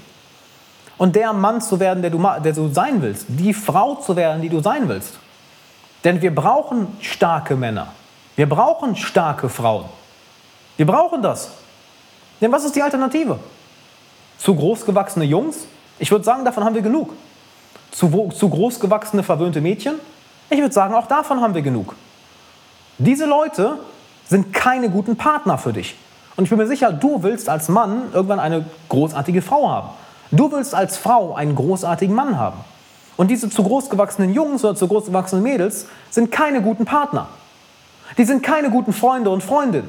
[1.02, 4.40] und der Mann zu werden, der du, der du sein willst, die Frau zu werden,
[4.40, 5.18] die du sein willst.
[6.04, 7.88] Denn wir brauchen starke Männer.
[8.36, 9.86] Wir brauchen starke Frauen.
[10.76, 11.50] Wir brauchen das.
[12.40, 13.38] Denn was ist die Alternative?
[14.38, 15.66] Zu großgewachsene Jungs?
[15.98, 17.12] Ich würde sagen, davon haben wir genug.
[17.90, 19.94] Zu, zu großgewachsene, verwöhnte Mädchen?
[20.50, 21.94] Ich würde sagen, auch davon haben wir genug.
[22.98, 23.78] Diese Leute
[24.28, 25.96] sind keine guten Partner für dich.
[26.36, 29.90] Und ich bin mir sicher, du willst als Mann irgendwann eine großartige Frau haben.
[30.30, 32.58] Du willst als Frau einen großartigen Mann haben.
[33.16, 37.28] Und diese zu großgewachsenen Jungs oder zu großgewachsenen Mädels sind keine guten Partner.
[38.16, 39.88] Die sind keine guten Freunde und Freundinnen.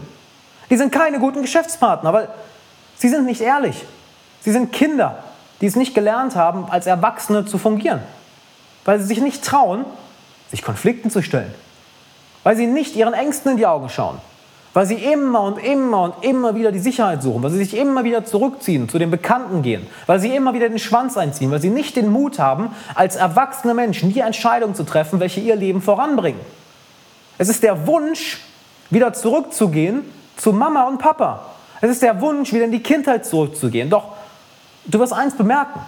[0.69, 2.29] Die sind keine guten Geschäftspartner, weil
[2.97, 3.85] sie sind nicht ehrlich.
[4.41, 5.23] Sie sind Kinder,
[5.61, 8.01] die es nicht gelernt haben, als Erwachsene zu fungieren.
[8.85, 9.85] Weil sie sich nicht trauen,
[10.51, 11.53] sich Konflikten zu stellen.
[12.43, 14.17] Weil sie nicht ihren Ängsten in die Augen schauen.
[14.73, 18.03] Weil sie immer und immer und immer wieder die Sicherheit suchen, weil sie sich immer
[18.03, 21.69] wieder zurückziehen, zu den Bekannten gehen, weil sie immer wieder den Schwanz einziehen, weil sie
[21.69, 26.41] nicht den Mut haben, als erwachsene Menschen die Entscheidungen zu treffen, welche ihr Leben voranbringen.
[27.37, 28.39] Es ist der Wunsch,
[28.89, 30.01] wieder zurückzugehen
[30.37, 31.41] zu Mama und Papa.
[31.81, 33.89] Es ist der Wunsch, wieder in die Kindheit zurückzugehen.
[33.89, 34.05] Doch
[34.85, 35.81] du wirst eins bemerken.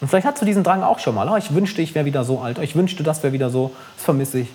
[0.00, 1.28] Und vielleicht hast du diesen Drang auch schon mal.
[1.28, 2.58] Oh, ich wünschte, ich wäre wieder so alt.
[2.58, 3.72] Oh, ich wünschte, das wäre wieder so.
[3.96, 4.48] Das vermisse ich.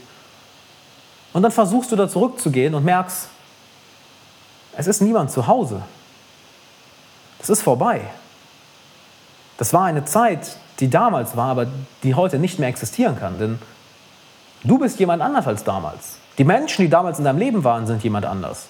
[1.34, 3.30] Und dann versuchst du da zurückzugehen und merkst,
[4.78, 5.82] es ist niemand zu Hause.
[7.40, 8.02] Es ist vorbei.
[9.58, 11.68] Das war eine Zeit, die damals war, aber
[12.04, 13.40] die heute nicht mehr existieren kann.
[13.40, 13.60] Denn
[14.64, 16.18] du bist jemand anders als damals.
[16.38, 18.68] Die Menschen, die damals in deinem Leben waren, sind jemand anders.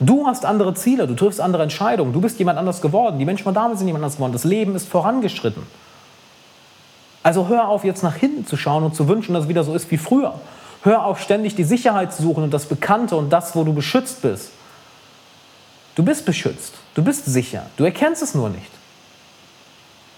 [0.00, 3.18] Du hast andere Ziele, du triffst andere Entscheidungen, du bist jemand anders geworden.
[3.18, 4.32] Die Menschen von damals sind jemand anders geworden.
[4.32, 5.62] Das Leben ist vorangeschritten.
[7.22, 9.74] Also hör auf, jetzt nach hinten zu schauen und zu wünschen, dass es wieder so
[9.74, 10.34] ist wie früher.
[10.82, 14.20] Hör auf, ständig die Sicherheit zu suchen und das Bekannte und das, wo du beschützt
[14.20, 14.50] bist.
[15.94, 18.70] Du bist beschützt, du bist sicher, du erkennst es nur nicht.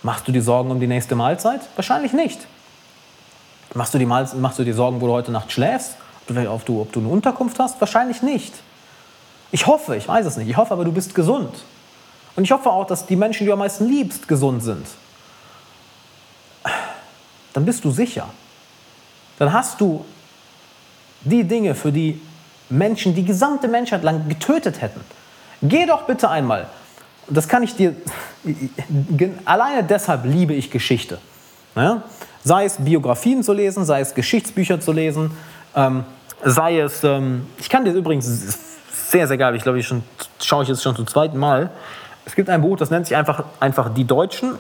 [0.03, 1.61] Machst du dir Sorgen um die nächste Mahlzeit?
[1.77, 2.47] Wahrscheinlich nicht.
[3.75, 5.97] Machst du, dir Sorgen, wo du heute Nacht schläfst?
[6.49, 7.81] Ob du, ob du eine Unterkunft hast?
[7.81, 8.55] Wahrscheinlich nicht.
[9.57, 11.49] Ich hoffe, ich weiß es nicht, ich hoffe aber, du bist gesund.
[12.35, 14.87] Und ich hoffe auch, dass die Menschen, die du am meisten liebst, gesund sind.
[17.55, 18.29] Dann bist du sicher.
[19.39, 20.05] Dann hast du
[21.23, 22.21] die Dinge, für die
[22.69, 25.01] Menschen die gesamte Menschheit lang getötet hätten,
[25.63, 26.67] Geh doch bitte einmal.
[27.27, 27.97] Das kann ich dir,
[29.47, 31.17] alleine deshalb liebe ich Geschichte.
[31.75, 32.03] Ja?
[32.45, 35.31] Sei es Biografien zu lesen, sei es Geschichtsbücher zu lesen,
[35.75, 36.05] ähm,
[36.45, 38.76] sei es, ähm, ich kann dir übrigens
[39.11, 40.03] sehr, sehr geil, ich glaube, ich schon,
[40.43, 41.71] schaue ich jetzt schon zum zweiten Mal.
[42.25, 44.59] Es gibt ein Buch, das nennt sich einfach, einfach Die Deutschen.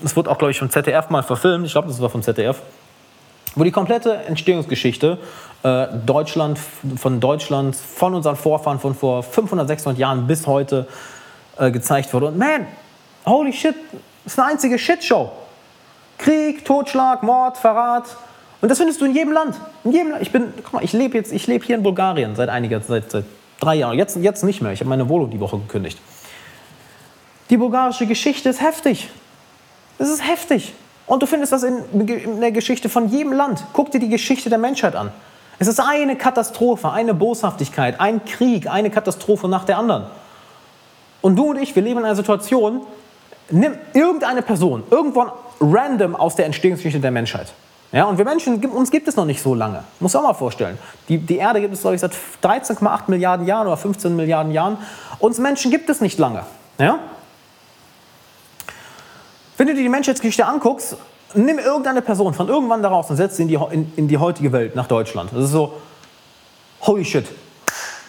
[0.00, 1.66] Das wird auch, glaube ich, vom ZDF mal verfilmt.
[1.66, 2.60] Ich glaube, das war vom ZDF
[3.54, 5.18] wo die komplette Entstehungsgeschichte
[5.62, 6.58] äh, Deutschland,
[6.96, 10.86] von Deutschland, von unseren Vorfahren von vor 500, 600 Jahren bis heute
[11.58, 12.26] äh, gezeigt wurde.
[12.26, 12.66] Und man,
[13.26, 13.74] holy shit,
[14.24, 15.32] das ist eine einzige Shitshow.
[16.18, 18.04] Krieg, Totschlag, Mord, Verrat.
[18.62, 19.56] Und das findest du in jedem Land.
[19.82, 20.22] In jedem Land.
[20.22, 23.10] Ich bin, guck mal, ich lebe jetzt, ich lebe hier in Bulgarien seit einiger Zeit,
[23.10, 23.24] seit
[23.60, 23.98] drei Jahren.
[23.98, 24.72] Jetzt, jetzt nicht mehr.
[24.72, 25.98] Ich habe meine Wohnung die Woche gekündigt.
[27.50, 29.10] Die bulgarische Geschichte ist heftig.
[29.98, 30.74] Es ist heftig.
[31.06, 31.78] Und du findest das in,
[32.08, 33.64] in der Geschichte von jedem Land.
[33.72, 35.10] Guck dir die Geschichte der Menschheit an.
[35.58, 40.06] Es ist eine Katastrophe, eine Boshaftigkeit, ein Krieg, eine Katastrophe nach der anderen.
[41.20, 42.82] Und du und ich, wir leben in einer Situation,
[43.50, 47.52] nimm irgendeine Person, irgendwann random aus der Entstehungsgeschichte der Menschheit.
[47.92, 49.84] Ja, und wir Menschen, uns gibt es noch nicht so lange.
[50.00, 50.78] Muss auch mal vorstellen.
[51.08, 52.12] Die, die Erde gibt es, glaube ich, seit
[52.42, 54.78] 13,8 Milliarden Jahren oder 15 Milliarden Jahren.
[55.18, 56.44] Uns Menschen gibt es nicht lange.
[56.78, 56.98] Ja?
[59.58, 60.96] Wenn du dir die Menschheitsgeschichte anguckst,
[61.34, 64.52] nimm irgendeine Person von irgendwann daraus und setz sie in die, in, in die heutige
[64.52, 65.30] Welt, nach Deutschland.
[65.32, 65.74] Das ist so,
[66.80, 67.26] holy shit,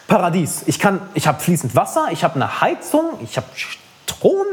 [0.08, 0.62] Paradies.
[0.66, 0.78] Ich,
[1.14, 4.46] ich habe fließend Wasser, ich habe eine Heizung, ich habe Strom.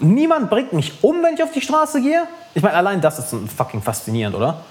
[0.00, 2.24] Niemand bringt mich um, wenn ich auf die Straße gehe.
[2.54, 4.62] Ich meine, allein das ist fucking faszinierend, oder?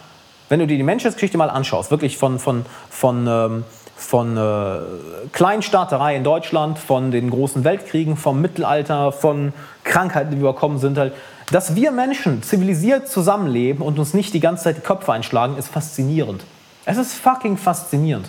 [0.50, 3.64] Wenn du dir die Menschheitsgeschichte mal anschaust, wirklich von, von, von ähm,
[4.02, 4.80] von äh,
[5.32, 9.54] Kleinstaaterei in Deutschland, von den großen Weltkriegen, vom Mittelalter, von
[9.84, 11.14] Krankheiten, die überkommen sind, halt,
[11.52, 15.68] dass wir Menschen zivilisiert zusammenleben und uns nicht die ganze Zeit die Köpfe einschlagen, ist
[15.68, 16.44] faszinierend.
[16.86, 18.28] Es ist fucking faszinierend.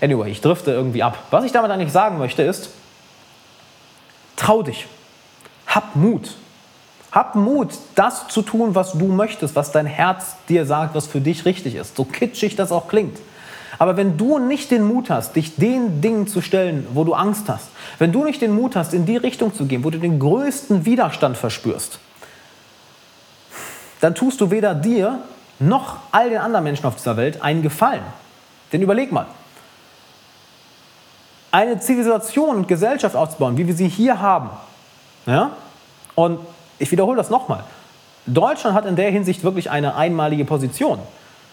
[0.00, 1.16] Anyway, ich drifte irgendwie ab.
[1.30, 2.70] Was ich damit eigentlich sagen möchte ist,
[4.36, 4.86] trau dich.
[5.74, 6.34] Hab Mut.
[7.12, 11.20] Hab Mut, das zu tun, was du möchtest, was dein Herz dir sagt, was für
[11.20, 11.96] dich richtig ist.
[11.96, 13.18] So kitschig das auch klingt.
[13.78, 17.48] Aber wenn du nicht den Mut hast, dich den Dingen zu stellen, wo du Angst
[17.48, 17.68] hast,
[17.98, 20.84] wenn du nicht den Mut hast, in die Richtung zu gehen, wo du den größten
[20.84, 21.98] Widerstand verspürst,
[24.00, 25.20] dann tust du weder dir
[25.58, 28.02] noch all den anderen Menschen auf dieser Welt einen Gefallen.
[28.72, 29.26] Denn überleg mal,
[31.50, 34.50] eine Zivilisation und Gesellschaft aufzubauen, wie wir sie hier haben,
[35.26, 35.52] ja?
[36.14, 36.40] Und
[36.78, 37.62] Ich wiederhole das nochmal.
[38.26, 40.98] Deutschland hat in der Hinsicht wirklich eine einmalige Position.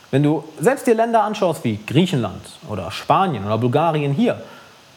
[0.10, 4.42] Wenn du selbst dir Länder anschaust wie Griechenland oder Spanien oder Bulgarien hier,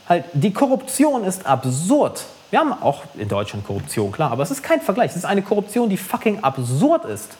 [0.09, 2.24] halt die Korruption ist absurd.
[2.51, 5.10] Wir haben auch in Deutschland Korruption, klar, aber es ist kein Vergleich.
[5.10, 7.36] Es ist eine Korruption, die fucking absurd ist.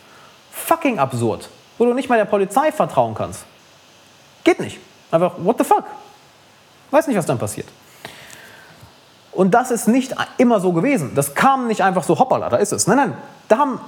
[0.51, 1.49] Fucking absurd.
[1.79, 3.45] Wo du nicht mal der Polizei vertrauen kannst.
[4.45, 4.79] Geht nicht.
[5.11, 5.85] Einfach, what the fuck?
[6.91, 7.69] Weiß nicht, was dann passiert.
[9.33, 11.13] Und das ist nicht immer so gewesen.
[11.15, 12.87] Das kam nicht einfach so, hoppala, da ist es.
[12.87, 13.17] Nein, nein,
[13.49, 13.81] da haben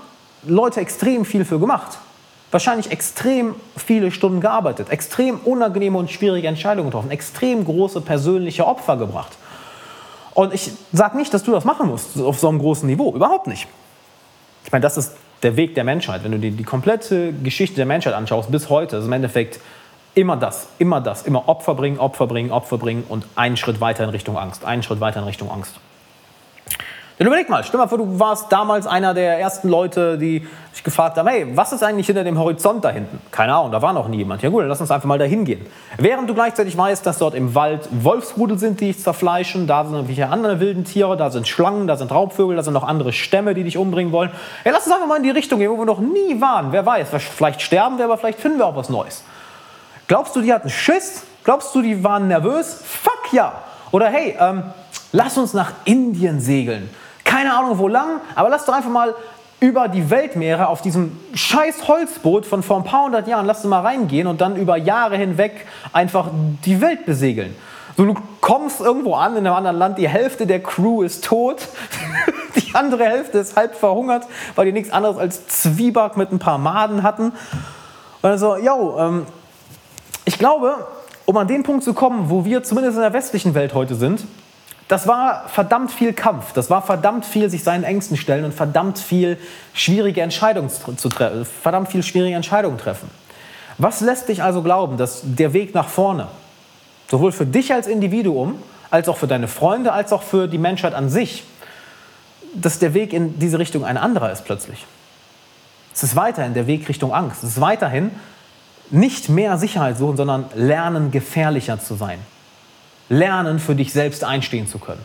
[0.42, 1.98] Leute extrem viel für gemacht.
[2.50, 8.96] Wahrscheinlich extrem viele Stunden gearbeitet, extrem unangenehme und schwierige Entscheidungen getroffen, extrem große persönliche Opfer
[8.96, 9.32] gebracht.
[10.34, 13.14] Und ich sage nicht, dass du das machen musst auf so einem großen Niveau.
[13.14, 13.66] Überhaupt nicht.
[14.64, 15.12] Ich meine, das ist
[15.42, 16.24] der Weg der Menschheit.
[16.24, 19.60] Wenn du dir die komplette Geschichte der Menschheit anschaust, bis heute, ist im Endeffekt
[20.14, 24.04] Immer das, immer das, immer Opfer bringen, Opfer bringen, Opfer bringen und einen Schritt weiter
[24.04, 25.74] in Richtung Angst, einen Schritt weiter in Richtung Angst.
[27.18, 30.82] Denn überleg mal, stell mal vor, du warst damals einer der ersten Leute, die sich
[30.82, 33.20] gefragt haben, hey, was ist eigentlich hinter dem Horizont da hinten?
[33.30, 34.42] Keine Ahnung, da war noch nie jemand.
[34.42, 35.64] Ja gut, dann lass uns einfach mal dahin gehen.
[35.96, 39.94] Während du gleichzeitig weißt, dass dort im Wald Wolfsrudel sind, die dich zerfleischen, da sind
[39.94, 43.54] irgendwelche anderen wilden Tiere, da sind Schlangen, da sind Raubvögel, da sind noch andere Stämme,
[43.54, 44.30] die dich umbringen wollen.
[44.64, 46.72] Ja, lass uns einfach mal in die Richtung gehen, wo wir noch nie waren.
[46.72, 49.22] Wer weiß, vielleicht sterben wir, aber vielleicht finden wir auch was Neues.
[50.06, 51.22] Glaubst du, die hatten Schiss?
[51.44, 52.82] Glaubst du, die waren nervös?
[52.84, 53.52] Fuck ja!
[53.90, 54.64] Oder hey, ähm,
[55.12, 56.90] lass uns nach Indien segeln.
[57.24, 59.14] Keine Ahnung wo lang, aber lass doch einfach mal
[59.60, 63.70] über die Weltmeere auf diesem scheiß Holzboot von vor ein paar hundert Jahren, lass uns
[63.70, 66.28] mal reingehen und dann über Jahre hinweg einfach
[66.64, 67.56] die Welt besegeln.
[67.96, 71.68] So, du kommst irgendwo an in einem anderen Land, die Hälfte der Crew ist tot,
[72.56, 74.24] die andere Hälfte ist halb verhungert,
[74.54, 77.26] weil die nichts anderes als Zwieback mit ein paar Maden hatten.
[77.26, 77.34] Und
[78.22, 79.26] dann so, yo, ähm,
[80.24, 80.86] ich glaube,
[81.26, 84.24] um an den Punkt zu kommen, wo wir zumindest in der westlichen Welt heute sind,
[84.88, 88.98] das war verdammt viel Kampf, das war verdammt viel sich seinen Ängsten stellen und verdammt
[88.98, 89.38] viel
[89.72, 93.08] schwierige Entscheidungen zu treffen, verdammt viel schwierige Entscheidungen treffen.
[93.78, 96.28] Was lässt dich also glauben, dass der Weg nach vorne,
[97.10, 98.58] sowohl für dich als Individuum,
[98.90, 101.44] als auch für deine Freunde, als auch für die Menschheit an sich,
[102.54, 104.86] dass der Weg in diese Richtung ein anderer ist plötzlich?
[105.94, 107.42] Es ist weiterhin der Weg Richtung Angst.
[107.42, 108.10] Es ist weiterhin
[108.90, 112.18] nicht mehr Sicherheit suchen, sondern lernen, gefährlicher zu sein.
[113.08, 115.02] Lernen, für dich selbst einstehen zu können.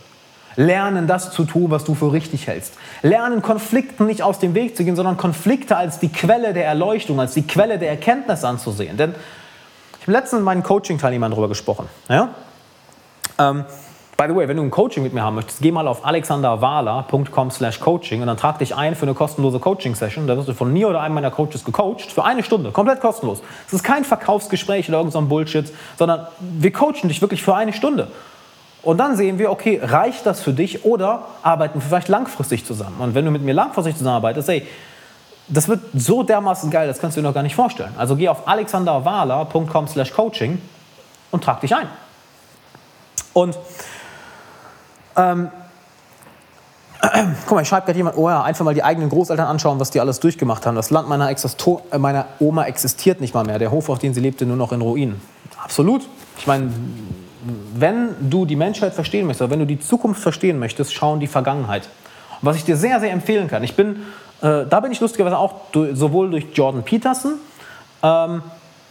[0.56, 2.74] Lernen, das zu tun, was du für richtig hältst.
[3.02, 7.20] Lernen, Konflikten nicht aus dem Weg zu gehen, sondern Konflikte als die Quelle der Erleuchtung,
[7.20, 8.96] als die Quelle der Erkenntnis anzusehen.
[8.96, 9.14] Denn
[10.00, 11.86] ich habe letztens mit meinen Coaching-Teilnehmern darüber gesprochen.
[12.08, 12.30] Ja?
[13.38, 13.64] Ähm,
[14.20, 17.50] By the way, wenn du ein Coaching mit mir haben möchtest, geh mal auf alexanderwala.com
[17.50, 20.26] slash coaching und dann trag dich ein für eine kostenlose Coaching-Session.
[20.26, 23.40] Da wirst du von mir oder einem meiner Coaches gecoacht für eine Stunde, komplett kostenlos.
[23.66, 27.72] Es ist kein Verkaufsgespräch oder irgend so Bullshit, sondern wir coachen dich wirklich für eine
[27.72, 28.08] Stunde.
[28.82, 32.96] Und dann sehen wir, okay, reicht das für dich oder arbeiten wir vielleicht langfristig zusammen?
[32.98, 34.68] Und wenn du mit mir langfristig zusammenarbeitest, ey,
[35.48, 37.94] das wird so dermaßen geil, das kannst du dir noch gar nicht vorstellen.
[37.96, 40.60] Also geh auf alexanderwala.com slash coaching
[41.30, 41.88] und trag dich ein.
[43.32, 43.56] Und
[45.16, 45.50] ähm,
[47.46, 49.90] Guck mal, ich schreibe gerade jemand, oh ja, einfach mal die eigenen Großeltern anschauen, was
[49.90, 50.74] die alles durchgemacht haben.
[50.74, 53.58] Das Land meiner, Existo äh, meiner Oma existiert nicht mal mehr.
[53.58, 55.20] Der Hof, auf dem sie lebte, nur noch in Ruinen.
[55.62, 56.02] Absolut.
[56.36, 56.70] Ich meine,
[57.74, 61.26] wenn du die Menschheit verstehen möchtest, wenn du die Zukunft verstehen möchtest, schau in die
[61.26, 61.88] Vergangenheit.
[62.42, 64.02] Und was ich dir sehr, sehr empfehlen kann, ich bin,
[64.42, 67.34] äh, da bin ich lustigerweise auch durch, sowohl durch Jordan Peterson,
[68.02, 68.42] ähm,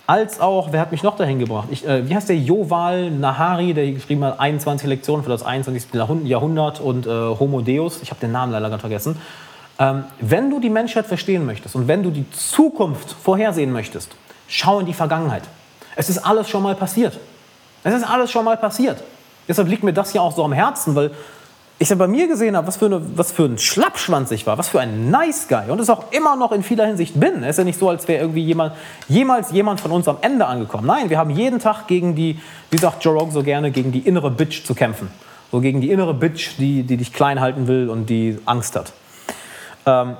[0.10, 1.68] als auch, wer hat mich noch dahin gebracht?
[1.70, 5.94] Ich, äh, wie heißt der Joval Nahari, der geschrieben hat 21 Lektionen für das 21.
[6.24, 8.02] Jahrhundert und äh, Homo Deus.
[8.02, 9.22] Ich habe den Namen leider gerade vergessen.
[9.78, 14.10] Ähm, wenn du die Menschheit verstehen möchtest und wenn du die Zukunft vorhersehen möchtest,
[14.48, 15.44] schau in die Vergangenheit.
[15.96, 17.20] Es ist alles schon mal passiert.
[17.84, 19.04] Es ist alles schon mal passiert.
[19.48, 21.12] Deshalb liegt mir das ja auch so am Herzen, weil
[21.82, 24.58] ich dann bei mir gesehen habe, was für, eine, was für ein Schlappschwanz ich war,
[24.58, 27.42] was für ein Nice Guy und es auch immer noch in vieler Hinsicht bin.
[27.42, 28.74] Es ist ja nicht so, als wäre irgendwie jemand,
[29.08, 30.86] jemals jemand von uns am Ende angekommen.
[30.86, 32.38] Nein, wir haben jeden Tag gegen die,
[32.70, 35.10] wie sagt Joe Rogan so gerne, gegen die innere Bitch zu kämpfen.
[35.54, 38.92] So gegen die innere Bitch, die, die dich klein halten will und die Angst hat.
[39.86, 40.18] Ähm,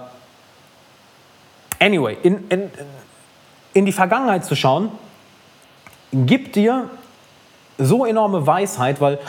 [1.78, 2.72] anyway, in, in,
[3.74, 4.92] in die Vergangenheit zu schauen,
[6.14, 6.90] gibt dir
[7.78, 9.20] so enorme Weisheit, weil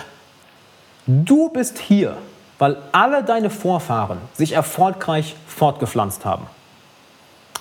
[1.06, 2.16] Du bist hier,
[2.58, 6.46] weil alle deine Vorfahren sich erfolgreich fortgepflanzt haben.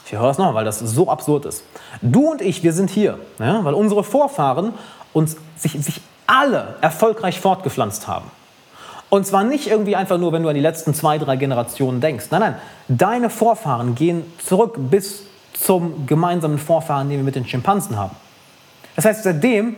[0.06, 1.64] Ich höre es noch, weil das so absurd ist.
[2.02, 4.74] Du und ich, wir sind hier, ja, weil unsere Vorfahren
[5.14, 8.30] uns, sich, sich alle erfolgreich fortgepflanzt haben.
[9.10, 12.28] Und zwar nicht irgendwie einfach nur, wenn du an die letzten zwei, drei Generationen denkst.
[12.32, 12.56] Nein, nein,
[12.88, 18.16] deine Vorfahren gehen zurück bis zum gemeinsamen Vorfahren, den wir mit den Schimpansen haben.
[18.96, 19.76] Das heißt, seitdem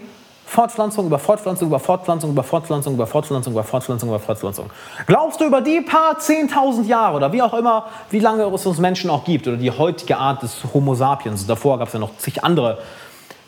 [0.51, 4.69] Fortpflanzung über Fortpflanzung über Fortpflanzung über Fortpflanzung über Fortpflanzung über Fortpflanzung über Fortpflanzung.
[5.07, 8.77] Glaubst du über die paar 10.000 Jahre oder wie auch immer, wie lange es uns
[8.77, 12.17] Menschen auch gibt oder die heutige Art des Homo sapiens, davor gab es ja noch
[12.17, 12.79] zig andere,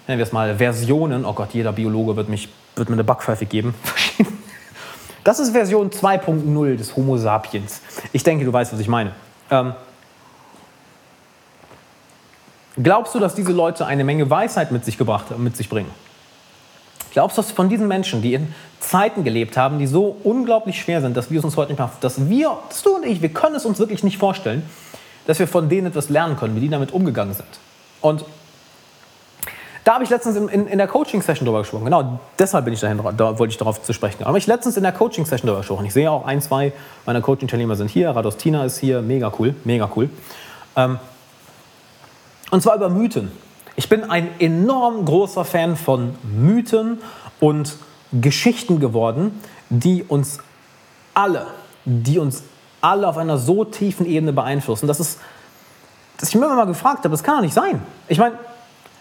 [0.08, 2.48] nennen wir es mal, Versionen, oh Gott, jeder Biologe wird, mich,
[2.78, 3.76] wird mir eine Backpfeife geben.
[5.26, 7.82] Das ist Version 2.0 des Homo sapiens.
[8.12, 9.14] Ich denke, du weißt, was ich meine.
[9.50, 9.74] Ähm,
[12.82, 15.90] glaubst du, dass diese Leute eine Menge Weisheit mit sich gebracht, mit sich bringen?
[17.14, 21.00] Glaubst du, dass von diesen Menschen, die in Zeiten gelebt haben, die so unglaublich schwer
[21.00, 23.30] sind, dass wir es uns heute nicht machen, dass wir, dass du und ich, wir
[23.30, 24.64] können es uns wirklich nicht vorstellen,
[25.28, 27.48] dass wir von denen etwas lernen können, wie die damit umgegangen sind.
[28.02, 28.26] Und
[29.84, 31.86] da habe ich letztens in, in, in der Coaching-Session drüber gesprochen.
[31.86, 34.24] Genau, deshalb bin ich dahin, da wollte ich darauf zu sprechen.
[34.24, 35.86] Aber ich letztens in der Coaching-Session drüber gesprochen.
[35.86, 36.72] Ich sehe auch ein, zwei
[37.06, 38.10] meiner Coaching-Teilnehmer sind hier.
[38.10, 39.02] Rados Tina ist hier.
[39.02, 40.10] Mega cool, mega cool.
[40.76, 41.00] Ähm,
[42.50, 43.32] und zwar über Mythen.
[43.76, 47.02] Ich bin ein enorm großer Fan von Mythen
[47.40, 47.76] und
[48.12, 50.40] Geschichten geworden, die uns
[51.16, 51.48] alle,
[51.86, 52.44] die uns
[52.82, 54.88] alle auf einer so tiefen Ebene beeinflussen.
[54.88, 55.20] Das ist,
[56.18, 57.82] dass ich mir immer mal gefragt habe, das kann doch nicht sein.
[58.08, 58.38] Ich meine,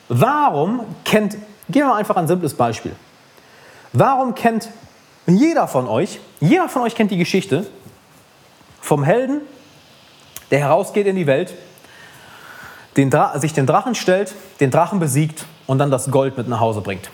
[0.09, 1.37] warum kennt,
[1.69, 2.93] gehen wir einfach ein simples Beispiel.
[3.93, 4.71] Warum kennt
[5.27, 7.67] jeder von euch, jeder von euch kennt die Geschichte
[8.81, 9.43] vom Helden,
[10.51, 11.55] der herausgeht in die Welt
[12.97, 16.81] den sich den Drachen stellt, den Drachen besiegt und dann das Gold mit nach Hause
[16.81, 17.11] bringt.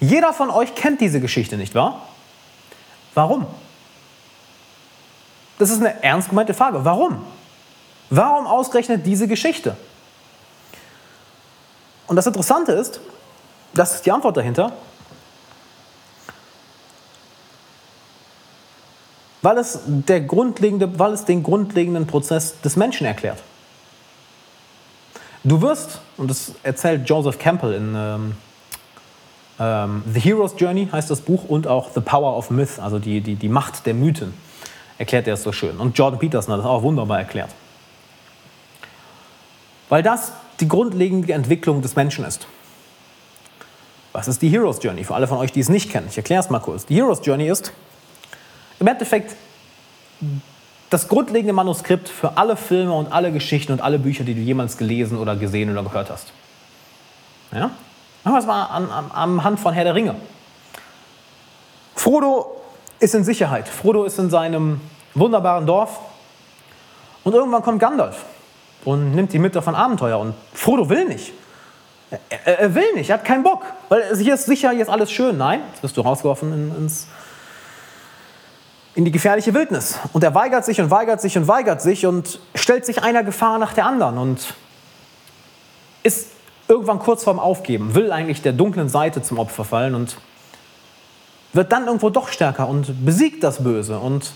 [0.00, 2.02] Jeder von euch kennt diese Geschichte, nicht wahr?
[3.14, 3.46] Warum?
[5.58, 6.84] Das ist eine ernst gemeinte Frage.
[6.84, 7.24] Warum?
[8.10, 9.76] Warum ausgerechnet diese Geschichte?
[12.06, 13.00] Und das Interessante ist,
[13.72, 14.72] das ist die Antwort dahinter,
[19.42, 23.42] weil es, der grundlegende, weil es den grundlegenden Prozess des Menschen erklärt.
[25.44, 28.32] Du wirst, und das erzählt Joseph Campbell in ähm,
[29.60, 33.20] ähm, The Hero's Journey, heißt das Buch, und auch The Power of Myth, also die,
[33.20, 34.32] die, die Macht der Mythen,
[34.96, 35.76] erklärt er es so schön.
[35.76, 37.50] Und Jordan Peterson hat das auch wunderbar erklärt.
[39.90, 42.46] Weil das die grundlegende Entwicklung des Menschen ist.
[44.12, 45.04] Was ist die Hero's Journey?
[45.04, 46.86] Für alle von euch, die es nicht kennen, ich erkläre es mal kurz.
[46.86, 47.72] Die Hero's Journey ist
[48.80, 49.36] im Endeffekt
[50.94, 54.76] das grundlegende Manuskript für alle Filme und alle Geschichten und alle Bücher, die du jemals
[54.76, 56.32] gelesen oder gesehen oder gehört hast.
[57.50, 57.70] Ja?
[58.22, 60.14] Machen wir es mal an, an, am Hand von Herr der Ringe.
[61.96, 62.60] Frodo
[63.00, 63.66] ist in Sicherheit.
[63.66, 64.80] Frodo ist in seinem
[65.14, 65.98] wunderbaren Dorf.
[67.24, 68.24] Und irgendwann kommt Gandalf
[68.84, 70.20] und nimmt die mit auf ein Abenteuer.
[70.20, 71.32] Und Frodo will nicht.
[72.28, 73.64] Er, er, will nicht, er hat keinen Bock.
[73.88, 75.38] Weil hier ist sicher, hier ist alles schön.
[75.38, 77.08] Nein, jetzt wirst du rausgeworfen in, ins,
[78.94, 79.98] in die gefährliche Wildnis.
[80.12, 83.58] Und er weigert sich und weigert sich und weigert sich und stellt sich einer Gefahr
[83.58, 84.54] nach der anderen und
[86.02, 86.28] ist
[86.68, 90.16] irgendwann kurz vorm Aufgeben, will eigentlich der dunklen Seite zum Opfer fallen und
[91.52, 93.98] wird dann irgendwo doch stärker und besiegt das Böse.
[93.98, 94.32] Und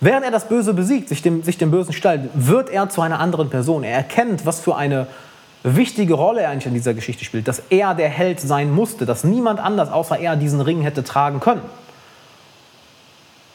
[0.00, 3.20] während er das Böse besiegt, sich dem, sich dem Bösen stellt, wird er zu einer
[3.20, 3.84] anderen Person.
[3.84, 5.06] Er erkennt, was für eine
[5.62, 9.24] wichtige Rolle er eigentlich in dieser Geschichte spielt, dass er der Held sein musste, dass
[9.24, 11.62] niemand anders außer er diesen Ring hätte tragen können.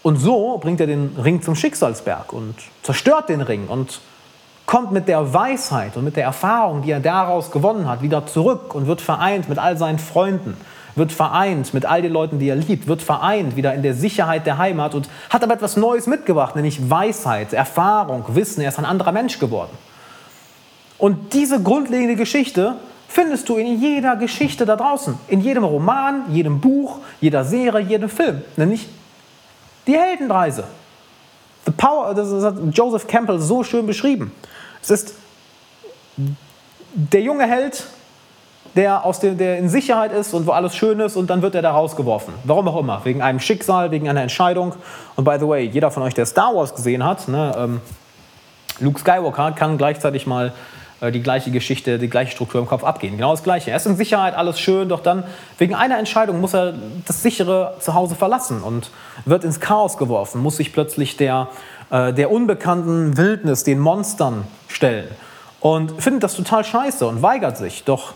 [0.06, 2.54] Und so bringt er den Ring zum Schicksalsberg und
[2.84, 4.02] zerstört den Ring und
[4.68, 8.76] kommt mit der Weisheit und mit der Erfahrung, die er daraus gewonnen hat, wieder zurück
[8.76, 10.58] und wird vereint mit all seinen Freunden,
[10.94, 14.46] wird vereint mit all den Leuten, die er liebt, wird vereint wieder in der Sicherheit
[14.46, 18.62] der Heimat und hat aber etwas Neues mitgebracht, nämlich Weisheit, Erfahrung, Wissen.
[18.62, 19.76] Er ist ein anderer Mensch geworden.
[21.00, 22.76] Und diese grundlegende Geschichte
[23.08, 28.10] findest du in jeder Geschichte da draußen, in jedem Roman, jedem Buch, jeder Serie, jedem
[28.10, 28.88] Film, nämlich
[29.88, 30.66] die Heldenreise.
[31.66, 34.32] The Power, das hat Joseph Campbell so schön beschrieben.
[34.82, 35.16] Es ist
[36.94, 37.86] der junge Held,
[38.76, 41.56] der, aus dem, der in Sicherheit ist und wo alles schön ist und dann wird
[41.56, 42.34] er da rausgeworfen.
[42.44, 43.04] Warum auch immer.
[43.06, 44.74] Wegen einem Schicksal, wegen einer Entscheidung.
[45.16, 47.82] Und by the way, jeder von euch, der Star Wars gesehen hat, ne, ähm,
[48.80, 50.52] Luke Skywalker kann gleichzeitig mal
[51.12, 53.18] die gleiche Geschichte, die gleiche Struktur im Kopf abgehen.
[53.18, 53.72] Genau das Gleiche.
[53.72, 55.24] Er ist in Sicherheit, alles schön, doch dann
[55.58, 56.74] wegen einer Entscheidung muss er
[57.08, 58.92] das sichere Zuhause verlassen und
[59.26, 61.48] wird ins Chaos geworfen, muss sich plötzlich der,
[61.90, 65.08] äh, der unbekannten Wildnis, den Monstern stellen
[65.60, 67.84] und findet das total scheiße und weigert sich.
[67.86, 68.14] Doch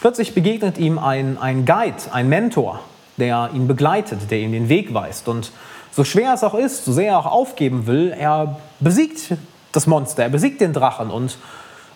[0.00, 2.80] plötzlich begegnet ihm ein, ein Guide, ein Mentor,
[3.16, 5.26] der ihn begleitet, der ihm den Weg weist.
[5.28, 5.52] Und
[5.92, 9.36] so schwer es auch ist, so sehr er auch aufgeben will, er besiegt
[9.72, 11.38] das Monster, er besiegt den Drachen und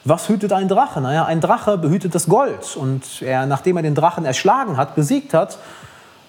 [0.08, 1.00] was hütet ein Drache?
[1.00, 2.76] Naja, ein Drache behütet das Gold.
[2.76, 5.58] Und er, nachdem er den Drachen erschlagen hat, besiegt hat,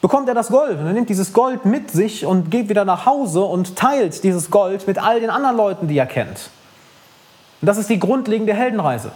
[0.02, 0.80] bekommt er das Gold.
[0.80, 4.50] Und er nimmt dieses Gold mit sich und geht wieder nach Hause und teilt dieses
[4.50, 6.50] Gold mit all den anderen Leuten, die er kennt.
[7.62, 9.12] Und das ist die grundlegende Heldenreise.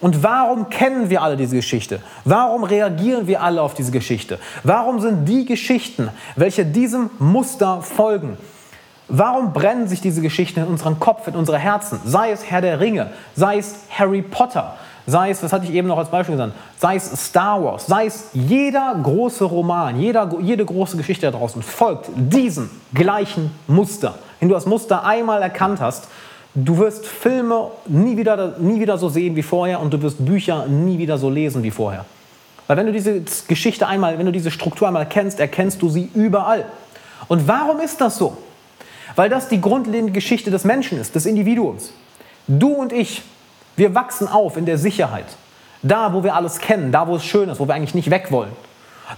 [0.00, 2.00] Und warum kennen wir alle diese Geschichte?
[2.24, 4.38] Warum reagieren wir alle auf diese Geschichte?
[4.62, 8.36] Warum sind die Geschichten, welche diesem Muster folgen,
[9.08, 12.00] Warum brennen sich diese Geschichten in unseren Kopf, in unsere Herzen?
[12.04, 14.74] Sei es Herr der Ringe, sei es Harry Potter,
[15.06, 18.06] sei es, was hatte ich eben noch als Beispiel genannt, sei es Star Wars, sei
[18.06, 24.14] es jeder große Roman, jeder, jede große Geschichte da draußen folgt diesem gleichen Muster.
[24.40, 26.08] Wenn du das Muster einmal erkannt hast,
[26.54, 30.66] du wirst Filme nie wieder, nie wieder so sehen wie vorher und du wirst Bücher
[30.66, 32.06] nie wieder so lesen wie vorher.
[32.66, 36.08] Weil wenn du diese Geschichte einmal, wenn du diese Struktur einmal kennst, erkennst du sie
[36.14, 36.64] überall.
[37.28, 38.38] Und warum ist das so?
[39.16, 41.92] Weil das die grundlegende Geschichte des Menschen ist, des Individuums.
[42.48, 43.22] Du und ich,
[43.76, 45.26] wir wachsen auf in der Sicherheit.
[45.82, 48.30] Da, wo wir alles kennen, da, wo es schön ist, wo wir eigentlich nicht weg
[48.30, 48.52] wollen.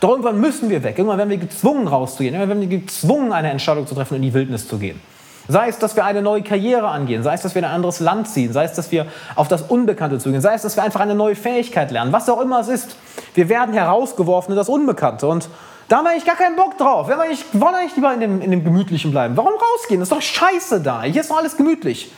[0.01, 0.99] Doch irgendwann müssen wir weg.
[0.99, 2.35] Irgendwann werden wir gezwungen, rauszugehen.
[2.35, 5.01] Irgendwann werden wir gezwungen, eine Entscheidung zu treffen in die Wildnis zu gehen.
[5.49, 8.01] Sei es, dass wir eine neue Karriere angehen, sei es, dass wir in ein anderes
[8.01, 9.07] Land ziehen, sei es, dass wir
[9.37, 12.41] auf das Unbekannte zugehen, sei es, dass wir einfach eine neue Fähigkeit lernen, was auch
[12.41, 12.97] immer es ist.
[13.35, 15.29] Wir werden herausgeworfen in das Unbekannte.
[15.29, 15.49] Und
[15.89, 17.09] da wir eigentlich gar keinen Bock drauf.
[17.09, 19.37] Wir wollen eigentlich lieber in dem, in dem Gemütlichen bleiben.
[19.37, 20.01] Warum rausgehen?
[20.01, 21.03] Das ist doch scheiße da.
[21.03, 22.11] Hier ist doch alles gemütlich.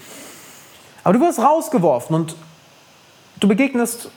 [1.05, 2.37] Aber du wirst rausgeworfen und
[3.41, 4.11] du begegnest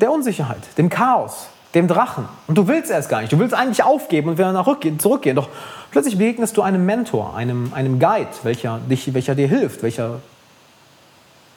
[0.00, 2.28] der Unsicherheit, dem Chaos, dem Drachen.
[2.46, 3.32] Und du willst erst gar nicht.
[3.32, 4.66] Du willst eigentlich aufgeben und wieder nach
[4.98, 5.36] zurückgehen.
[5.36, 5.48] Doch
[5.90, 10.20] plötzlich begegnest du einem Mentor, einem, einem Guide, welcher, dich, welcher dir hilft, welcher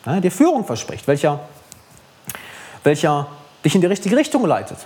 [0.05, 1.39] ja, dir Führung verspricht, welcher,
[2.83, 3.27] welcher
[3.63, 4.77] dich in die richtige Richtung leitet.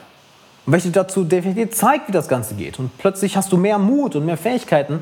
[0.68, 2.78] Und welche dazu definitiv zeigt, wie das Ganze geht.
[2.78, 5.02] Und plötzlich hast du mehr Mut und mehr Fähigkeiten,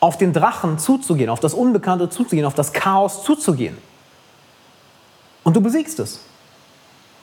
[0.00, 3.78] auf den Drachen zuzugehen, auf das Unbekannte zuzugehen, auf das Chaos zuzugehen.
[5.44, 6.20] Und du besiegst es.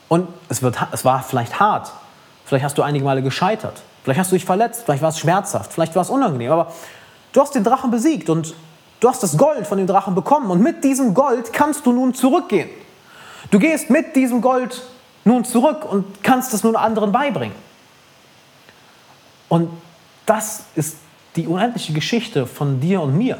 [0.08, 1.92] Und es, wird, es war vielleicht hart.
[2.46, 3.82] Vielleicht hast du einige Male gescheitert.
[4.04, 4.84] Vielleicht hast du dich verletzt.
[4.86, 5.70] Vielleicht war es schmerzhaft.
[5.70, 6.50] Vielleicht war es unangenehm.
[6.52, 6.72] Aber
[7.34, 8.54] du hast den Drachen besiegt und
[9.00, 10.50] du hast das Gold von dem Drachen bekommen.
[10.50, 12.70] Und mit diesem Gold kannst du nun zurückgehen.
[13.50, 14.80] Du gehst mit diesem Gold
[15.24, 17.56] nun zurück und kannst es nun anderen beibringen.
[19.48, 19.70] Und
[20.26, 20.96] das ist
[21.36, 23.38] die unendliche Geschichte von dir und mir.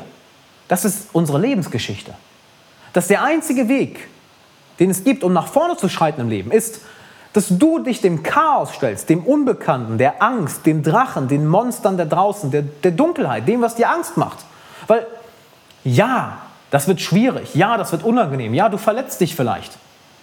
[0.69, 2.15] Das ist unsere Lebensgeschichte.
[2.93, 4.09] Dass der einzige Weg,
[4.78, 6.81] den es gibt, um nach vorne zu schreiten im Leben, ist,
[7.32, 12.05] dass du dich dem Chaos stellst, dem Unbekannten, der Angst, dem Drachen, den Monstern da
[12.05, 14.39] draußen, der, der Dunkelheit, dem, was dir Angst macht.
[14.89, 15.07] Weil
[15.85, 16.39] ja,
[16.70, 19.73] das wird schwierig, ja, das wird unangenehm, ja, du verletzt dich vielleicht.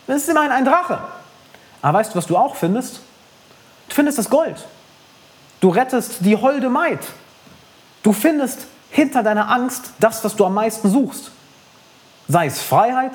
[0.06, 1.00] Das ist immerhin ein Drache.
[1.88, 3.00] Aber weißt du, was du auch findest?
[3.88, 4.58] Du findest das Gold.
[5.62, 7.00] Du rettest die holde Maid.
[8.04, 11.32] Du findest hinter deiner Angst das, was du am meisten suchst.
[12.28, 13.14] Sei es Freiheit,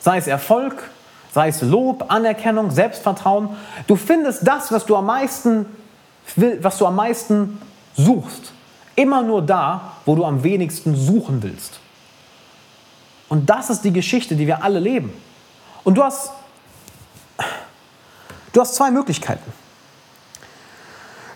[0.00, 0.90] sei es Erfolg,
[1.32, 3.50] sei es Lob, Anerkennung, Selbstvertrauen.
[3.86, 5.66] Du findest das, was du am meisten,
[6.34, 7.62] was du am meisten
[7.94, 8.50] suchst.
[8.96, 11.78] Immer nur da, wo du am wenigsten suchen willst.
[13.28, 15.12] Und das ist die Geschichte, die wir alle leben.
[15.84, 16.32] Und du hast
[18.58, 19.52] Du hast zwei Möglichkeiten.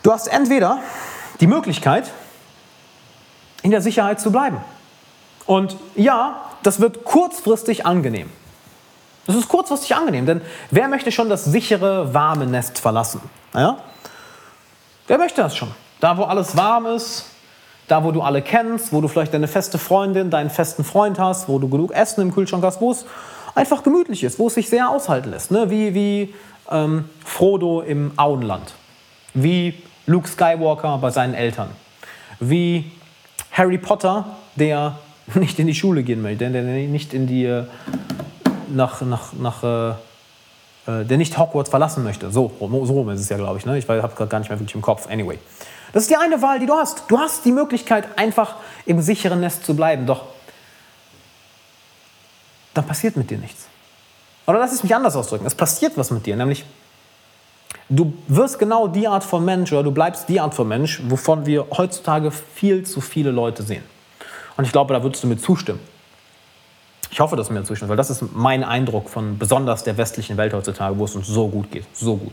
[0.02, 0.80] Du hast entweder
[1.38, 2.10] die Möglichkeit,
[3.62, 4.56] in der Sicherheit zu bleiben.
[5.46, 8.28] Und ja, das wird kurzfristig angenehm.
[9.28, 10.40] Das ist kurzfristig angenehm, denn
[10.72, 13.20] wer möchte schon das sichere, warme Nest verlassen?
[13.54, 13.76] Ja?
[15.06, 15.70] Wer möchte das schon?
[16.00, 17.26] Da, wo alles warm ist,
[17.86, 21.48] da, wo du alle kennst, wo du vielleicht deine feste Freundin, deinen festen Freund hast,
[21.48, 23.06] wo du genug Essen im Kühlschrank hast, wo es
[23.54, 25.52] einfach gemütlich ist, wo es sich sehr aushalten lässt.
[25.52, 25.70] Ne?
[25.70, 26.34] Wie, wie
[26.72, 28.74] ähm, Frodo im Auenland,
[29.34, 29.74] wie
[30.06, 31.68] Luke Skywalker bei seinen Eltern,
[32.40, 32.90] wie
[33.52, 34.24] Harry Potter,
[34.56, 34.98] der
[35.34, 37.64] nicht in die Schule gehen möchte, der nicht in die äh,
[38.68, 39.94] nach, nach, nach äh,
[40.86, 42.30] äh, der nicht Hogwarts verlassen möchte.
[42.30, 43.66] So, so rum ist es ja, glaube ich.
[43.66, 43.78] Ne?
[43.78, 45.08] Ich habe gerade gar nicht mehr wirklich im Kopf.
[45.08, 45.38] Anyway.
[45.92, 47.04] Das ist die eine Wahl, die du hast.
[47.08, 50.06] Du hast die Möglichkeit, einfach im sicheren Nest zu bleiben.
[50.06, 50.24] Doch
[52.74, 53.66] dann passiert mit dir nichts.
[54.46, 55.46] Oder lass es mich anders ausdrücken.
[55.46, 56.64] Es passiert was mit dir, nämlich
[57.88, 61.46] du wirst genau die Art von Mensch oder du bleibst die Art von Mensch, wovon
[61.46, 63.84] wir heutzutage viel zu viele Leute sehen.
[64.56, 65.80] Und ich glaube, da würdest du mir zustimmen.
[67.10, 70.38] Ich hoffe, dass du mir zustimmst, weil das ist mein Eindruck von besonders der westlichen
[70.38, 71.84] Welt heutzutage, wo es uns so gut geht.
[71.92, 72.32] So gut.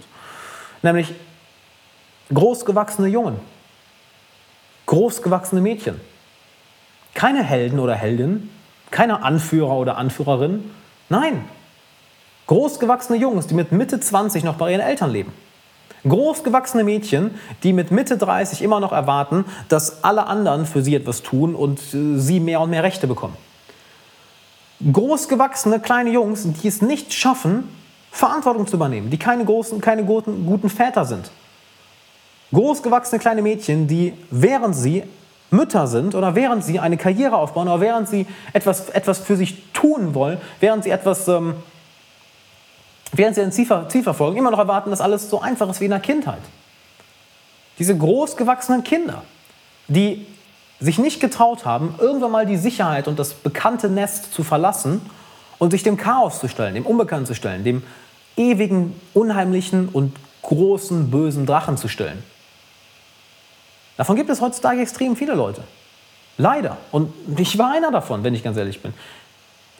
[0.81, 1.13] Nämlich
[2.33, 3.39] großgewachsene Jungen,
[4.85, 5.99] großgewachsene Mädchen.
[7.13, 8.49] Keine Helden oder Heldinnen,
[8.91, 10.71] keine Anführer oder Anführerin.
[11.09, 11.43] Nein,
[12.49, 15.31] Großgewachsene Jungs, die mit Mitte 20 noch bei ihren Eltern leben.
[16.07, 21.21] Großgewachsene Mädchen, die mit Mitte 30 immer noch erwarten, dass alle anderen für sie etwas
[21.21, 23.37] tun und äh, sie mehr und mehr Rechte bekommen.
[24.91, 27.69] Großgewachsene kleine Jungs, die es nicht schaffen,
[28.09, 31.29] Verantwortung zu übernehmen, die keine, großen, keine guten, guten Väter sind.
[32.51, 35.03] Großgewachsene kleine Mädchen, die während sie
[35.51, 39.71] Mütter sind oder während sie eine Karriere aufbauen oder während sie etwas, etwas für sich
[39.71, 41.53] tun wollen, während sie etwas ähm,
[43.11, 43.65] während sie ein Ziel,
[44.03, 46.41] verfolgen, immer noch erwarten, dass alles so einfach ist wie in der Kindheit.
[47.77, 49.23] Diese großgewachsenen Kinder,
[49.87, 50.25] die
[50.79, 55.01] sich nicht getraut haben, irgendwann mal die Sicherheit und das bekannte Nest zu verlassen
[55.57, 57.83] und sich dem Chaos zu stellen, dem Unbekannten zu stellen, dem
[58.37, 62.23] ewigen, unheimlichen und großen, bösen Drachen zu stellen.
[63.97, 65.63] Davon gibt es heutzutage extrem viele Leute.
[66.37, 66.77] Leider.
[66.93, 68.93] Und ich war einer davon, wenn ich ganz ehrlich bin.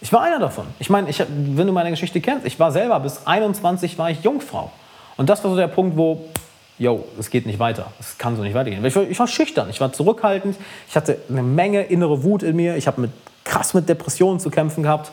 [0.02, 0.66] Ich war einer davon.
[0.80, 4.24] Ich meine, ich, wenn du meine Geschichte kennst, ich war selber bis 21 war ich
[4.24, 4.72] Jungfrau.
[5.18, 6.26] Und das war so der Punkt, wo,
[6.78, 7.88] yo, es geht nicht weiter.
[8.00, 8.84] Es kann so nicht weitergehen.
[8.86, 10.56] Ich war, ich war, schüchtern, ich war zurückhaltend,
[10.88, 13.12] ich hatte eine Menge innere Wut in mir, ich habe mit,
[13.44, 15.12] krass mit Depressionen zu kämpfen gehabt.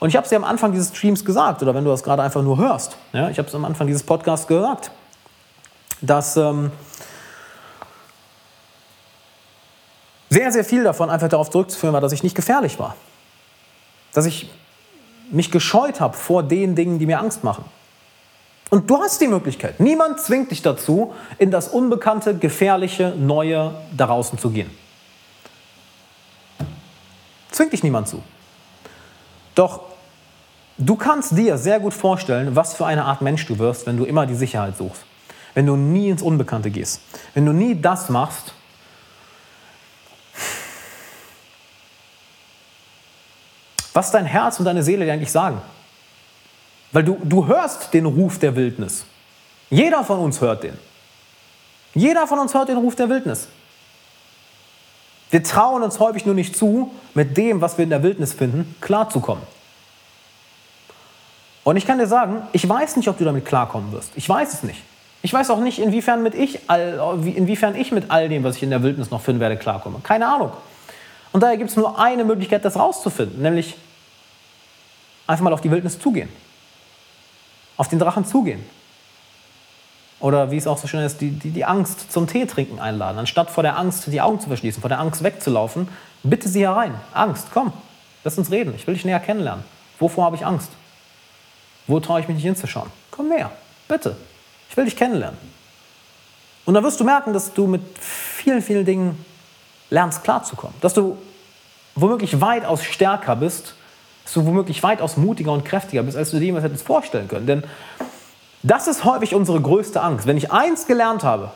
[0.00, 2.22] Und ich habe es dir am Anfang dieses Streams gesagt, oder wenn du das gerade
[2.22, 4.90] einfach nur hörst, ja, ich habe es am Anfang dieses Podcasts gesagt,
[6.00, 6.72] dass ähm,
[10.30, 12.96] sehr, sehr viel davon einfach darauf zurückzuführen war, dass ich nicht gefährlich war.
[14.12, 14.50] Dass ich
[15.30, 17.64] mich gescheut habe vor den Dingen, die mir Angst machen.
[18.70, 19.80] Und du hast die Möglichkeit.
[19.80, 24.70] Niemand zwingt dich dazu, in das unbekannte, gefährliche, neue da draußen zu gehen.
[27.50, 28.22] Zwingt dich niemand zu.
[29.56, 29.80] Doch
[30.78, 34.04] du kannst dir sehr gut vorstellen, was für eine Art Mensch du wirst, wenn du
[34.04, 35.02] immer die Sicherheit suchst.
[35.54, 37.00] Wenn du nie ins Unbekannte gehst.
[37.34, 38.54] Wenn du nie das machst,
[44.00, 45.60] was dein Herz und deine Seele dir eigentlich sagen.
[46.90, 49.04] Weil du, du hörst den Ruf der Wildnis.
[49.68, 50.76] Jeder von uns hört den.
[51.94, 53.48] Jeder von uns hört den Ruf der Wildnis.
[55.28, 58.74] Wir trauen uns häufig nur nicht zu, mit dem, was wir in der Wildnis finden,
[58.80, 59.44] klarzukommen.
[61.62, 64.12] Und ich kann dir sagen, ich weiß nicht, ob du damit klarkommen wirst.
[64.16, 64.82] Ich weiß es nicht.
[65.20, 68.70] Ich weiß auch nicht, inwiefern, mit ich, inwiefern ich mit all dem, was ich in
[68.70, 70.00] der Wildnis noch finden werde, klarkomme.
[70.02, 70.52] Keine Ahnung.
[71.32, 73.76] Und daher gibt es nur eine Möglichkeit, das rauszufinden, nämlich
[75.30, 76.28] einfach mal auf die Wildnis zugehen.
[77.76, 78.64] Auf den Drachen zugehen.
[80.18, 83.18] Oder wie es auch so schön ist, die, die, die Angst zum Tee trinken einladen.
[83.18, 85.88] Anstatt vor der Angst die Augen zu verschließen, vor der Angst wegzulaufen,
[86.22, 86.94] bitte sie herein.
[87.14, 87.72] Angst, komm,
[88.22, 88.74] lass uns reden.
[88.74, 89.64] Ich will dich näher kennenlernen.
[89.98, 90.70] Wovor habe ich Angst?
[91.86, 92.90] Wo traue ich mich nicht hinzuschauen?
[93.10, 93.50] Komm näher,
[93.88, 94.16] bitte.
[94.68, 95.38] Ich will dich kennenlernen.
[96.66, 99.24] Und dann wirst du merken, dass du mit vielen, vielen Dingen
[99.88, 100.76] lernst klarzukommen.
[100.82, 101.16] Dass du
[101.94, 103.74] womöglich weitaus stärker bist,
[104.24, 107.46] dass du womöglich weitaus mutiger und kräftiger bist, als du dir jemals hättest vorstellen können.
[107.46, 107.64] Denn
[108.62, 110.26] das ist häufig unsere größte Angst.
[110.26, 111.50] Wenn ich eins gelernt habe,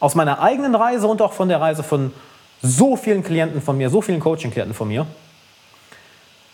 [0.00, 2.12] aus meiner eigenen Reise und auch von der Reise von
[2.60, 5.06] so vielen Klienten von mir, so vielen Coaching-Klienten von mir,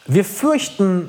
[0.06, 1.09] wir fürchten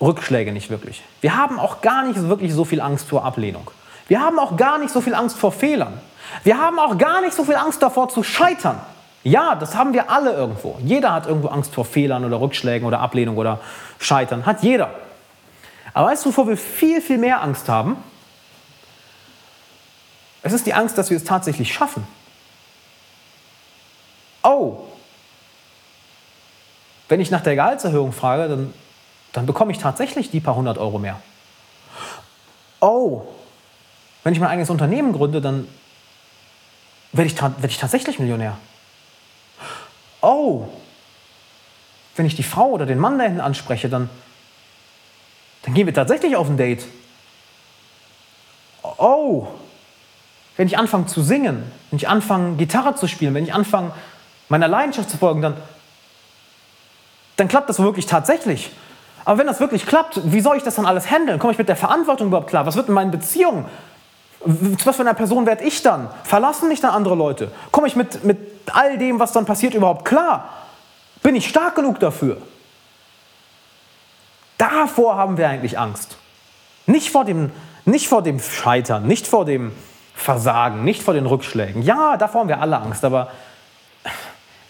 [0.00, 1.02] Rückschläge nicht wirklich.
[1.20, 3.70] Wir haben auch gar nicht wirklich so viel Angst vor Ablehnung.
[4.08, 6.00] Wir haben auch gar nicht so viel Angst vor Fehlern.
[6.42, 8.80] Wir haben auch gar nicht so viel Angst davor zu scheitern.
[9.24, 10.78] Ja, das haben wir alle irgendwo.
[10.84, 13.58] Jeder hat irgendwo Angst vor Fehlern oder Rückschlägen oder Ablehnung oder
[13.98, 14.44] Scheitern.
[14.44, 14.90] Hat jeder.
[15.94, 17.96] Aber weißt du, wovor wir viel, viel mehr Angst haben?
[20.42, 22.06] Es ist die Angst, dass wir es tatsächlich schaffen.
[24.42, 24.80] Oh,
[27.08, 28.74] wenn ich nach der Gehaltserhöhung frage, dann,
[29.32, 31.20] dann bekomme ich tatsächlich die paar hundert Euro mehr.
[32.80, 33.22] Oh,
[34.22, 35.66] wenn ich mein eigenes Unternehmen gründe, dann
[37.12, 38.58] werde ich, werde ich tatsächlich Millionär
[40.24, 40.68] oh,
[42.16, 44.08] wenn ich die Frau oder den Mann da hinten anspreche, dann,
[45.62, 46.84] dann gehen wir tatsächlich auf ein Date.
[48.82, 49.48] Oh,
[50.56, 53.92] wenn ich anfange zu singen, wenn ich anfange Gitarre zu spielen, wenn ich anfange
[54.48, 55.56] meiner Leidenschaft zu folgen, dann,
[57.36, 58.70] dann klappt das wirklich tatsächlich.
[59.24, 61.38] Aber wenn das wirklich klappt, wie soll ich das dann alles handeln?
[61.38, 62.66] Komme ich mit der Verantwortung überhaupt klar?
[62.66, 63.64] Was wird in meinen Beziehungen?
[64.44, 66.10] Zu was für einer Person werde ich dann?
[66.22, 67.50] Verlassen mich dann andere Leute?
[67.72, 70.48] Komme ich mit, mit all dem, was dann passiert, überhaupt klar?
[71.22, 72.38] Bin ich stark genug dafür?
[74.58, 76.16] Davor haben wir eigentlich Angst.
[76.86, 77.50] Nicht vor dem,
[77.84, 79.72] nicht vor dem Scheitern, nicht vor dem
[80.14, 81.82] Versagen, nicht vor den Rückschlägen.
[81.82, 83.30] Ja, davor haben wir alle Angst, aber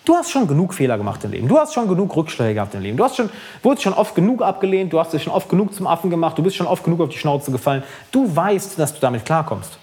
[0.05, 1.49] du hast schon genug Fehler gemacht im Leben.
[1.49, 2.97] Du hast schon genug Rückschläge gehabt im Leben.
[2.97, 3.31] Du hast schon,
[3.63, 6.43] wurdest schon oft genug abgelehnt, du hast dich schon oft genug zum Affen gemacht, du
[6.43, 7.83] bist schon oft genug auf die Schnauze gefallen.
[8.11, 9.79] Du weißt, dass du damit klarkommst.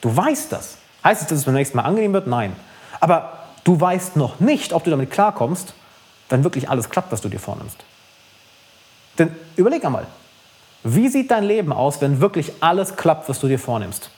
[0.00, 0.78] Du weißt das.
[1.02, 2.26] Heißt es, dass es beim nächsten Mal angenehm wird?
[2.26, 2.54] Nein.
[3.04, 3.32] Aber
[3.64, 5.74] du weißt noch nicht, ob du damit klarkommst,
[6.30, 7.76] wenn wirklich alles klappt, was du dir vornimmst.
[9.18, 10.06] Denn überleg einmal,
[10.84, 14.08] wie sieht dein Leben aus, wenn wirklich alles klappt, was du dir vornimmst?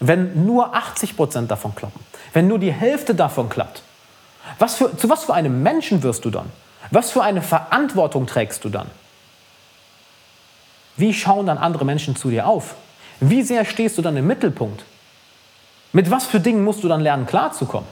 [0.00, 1.98] Wenn nur 80 Prozent davon klappen,
[2.34, 3.82] wenn nur die Hälfte davon klappt,
[4.58, 6.50] was für, zu was für einem Menschen wirst du dann?
[6.90, 8.90] Was für eine Verantwortung trägst du dann?
[10.98, 12.74] Wie schauen dann andere Menschen zu dir auf?
[13.18, 14.84] Wie sehr stehst du dann im Mittelpunkt?
[15.94, 17.88] Mit was für Dingen musst du dann lernen, klarzukommen?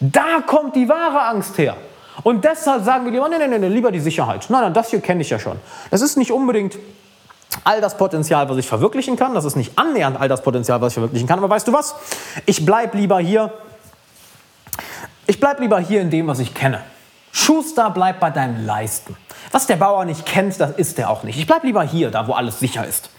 [0.00, 1.76] Da kommt die wahre Angst her.
[2.22, 4.46] Und deshalb sagen wir lieber, nein, nein, nein, lieber die Sicherheit.
[4.48, 5.58] Nein, nein, das hier kenne ich ja schon.
[5.90, 6.78] Das ist nicht unbedingt
[7.64, 9.34] all das Potenzial, was ich verwirklichen kann.
[9.34, 11.38] Das ist nicht annähernd all das Potenzial, was ich verwirklichen kann.
[11.38, 11.94] Aber weißt du was?
[12.46, 13.52] Ich bleibe lieber hier.
[15.26, 16.82] Ich bleibe lieber hier in dem, was ich kenne.
[17.32, 19.16] Schuster, bleib bei deinem Leisten.
[19.50, 21.38] Was der Bauer nicht kennt, das ist er auch nicht.
[21.38, 23.10] Ich bleibe lieber hier, da wo alles sicher ist.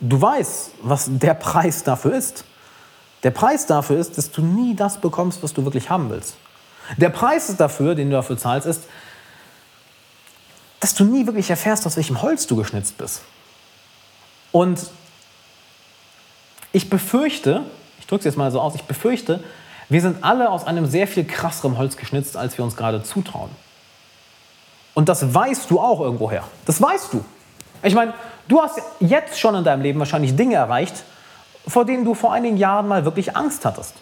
[0.00, 2.44] Du weißt, was der Preis dafür ist.
[3.22, 6.36] Der Preis dafür ist, dass du nie das bekommst, was du wirklich haben willst.
[6.96, 8.82] Der Preis dafür, den du dafür zahlst, ist,
[10.80, 13.22] dass du nie wirklich erfährst, aus welchem Holz du geschnitzt bist.
[14.50, 14.80] Und
[16.72, 17.62] ich befürchte,
[18.00, 19.44] ich drücke es jetzt mal so aus, ich befürchte,
[19.88, 23.50] wir sind alle aus einem sehr viel krasseren Holz geschnitzt, als wir uns gerade zutrauen.
[24.94, 26.44] Und das weißt du auch irgendwoher.
[26.66, 27.24] Das weißt du.
[27.82, 28.14] Ich meine,
[28.48, 31.04] du hast jetzt schon in deinem Leben wahrscheinlich Dinge erreicht,
[31.66, 33.94] vor denen du vor einigen Jahren mal wirklich Angst hattest.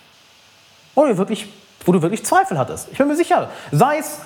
[0.94, 1.48] Oder wirklich,
[1.84, 2.88] wo du wirklich Zweifel hattest.
[2.92, 3.48] Ich bin mir sicher.
[3.70, 4.20] Sei es,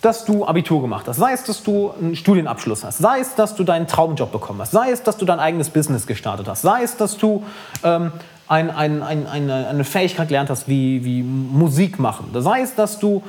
[0.00, 3.54] dass du Abitur gemacht hast, sei es, dass du einen Studienabschluss hast, sei es, dass
[3.54, 6.82] du deinen Traumjob bekommen hast, sei es, dass du dein eigenes Business gestartet hast, sei
[6.82, 7.44] es, dass du
[7.84, 8.12] ähm,
[8.48, 12.98] ein, ein, ein, eine, eine Fähigkeit gelernt hast wie, wie Musik machen, sei es, dass
[12.98, 13.22] du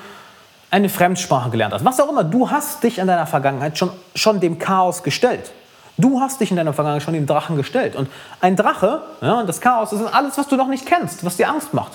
[0.69, 4.39] eine Fremdsprache gelernt hast, was auch immer, du hast dich in deiner Vergangenheit schon, schon
[4.39, 5.51] dem Chaos gestellt.
[6.01, 7.95] Du hast dich in deiner Vergangenheit schon dem Drachen gestellt.
[7.95, 8.09] Und
[8.41, 11.47] ein Drache, ja, das Chaos, das ist alles, was du noch nicht kennst, was dir
[11.47, 11.91] Angst macht.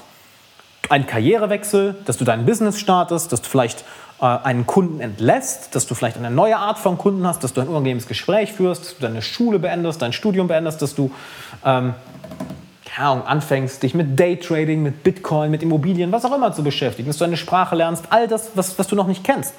[0.88, 3.84] Ein Karrierewechsel, dass du dein Business startest, dass du vielleicht
[4.20, 7.60] äh, einen Kunden entlässt, dass du vielleicht eine neue Art von Kunden hast, dass du
[7.60, 11.10] ein unangenehmes Gespräch führst, dass du deine Schule beendest, dein Studium beendest, dass du
[11.64, 11.94] ähm,
[12.96, 17.24] anfängst, dich mit Daytrading, mit Bitcoin, mit Immobilien, was auch immer zu beschäftigen, dass du
[17.24, 19.52] eine Sprache lernst, all das, was, was du noch nicht kennst.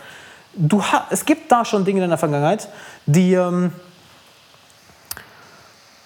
[0.55, 2.69] Du es gibt da schon Dinge in der Vergangenheit,
[3.05, 3.73] die, ähm,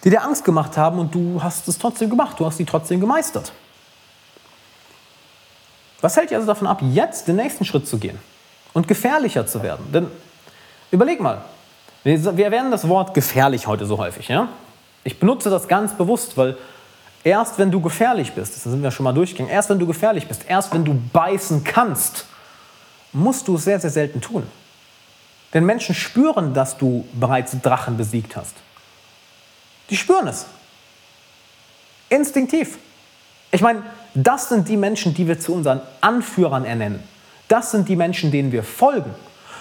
[0.04, 3.00] die dir Angst gemacht haben und du hast es trotzdem gemacht, du hast sie trotzdem
[3.00, 3.52] gemeistert.
[6.00, 8.18] Was hält dich also davon ab, jetzt den nächsten Schritt zu gehen?
[8.72, 9.86] und gefährlicher zu werden.
[9.92, 10.06] Denn
[10.90, 11.42] überleg mal,
[12.04, 14.28] wir, erwähnen das Wort gefährlich heute so häufig.
[14.28, 14.48] Ja?
[15.04, 16.56] Ich benutze das ganz bewusst, weil
[17.22, 20.26] erst wenn du gefährlich bist, das sind wir schon mal durchgegangen, erst wenn du gefährlich
[20.26, 22.26] bist, erst wenn du beißen kannst,
[23.12, 24.44] musst du es sehr, sehr selten tun.
[25.54, 28.54] Denn Menschen spüren, dass du bereits Drachen besiegt hast.
[29.92, 30.46] Die spüren es.
[32.08, 32.78] Instinktiv.
[33.50, 33.82] Ich meine,
[34.14, 37.02] das sind die Menschen, die wir zu unseren Anführern ernennen.
[37.48, 39.14] Das sind die Menschen, denen wir folgen.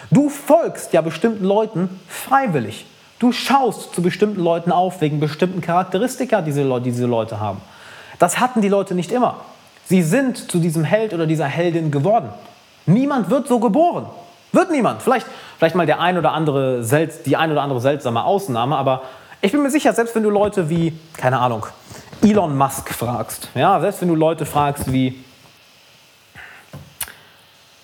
[0.09, 2.85] Du folgst ja bestimmten Leuten freiwillig.
[3.19, 7.59] Du schaust zu bestimmten Leuten auf wegen bestimmten Charakteristika, die diese, Leute, haben.
[8.17, 9.41] Das hatten die Leute nicht immer.
[9.83, 12.29] Sie sind zu diesem Held oder dieser Heldin geworden.
[12.85, 14.05] Niemand wird so geboren.
[14.53, 15.01] Wird niemand.
[15.01, 15.27] Vielleicht,
[15.57, 16.85] vielleicht mal der ein oder andere,
[17.25, 19.01] die ein oder andere seltsame Ausnahme, aber
[19.41, 21.65] ich bin mir sicher, selbst wenn du Leute wie, keine Ahnung,
[22.21, 25.23] Elon Musk fragst, ja, selbst wenn du Leute fragst wie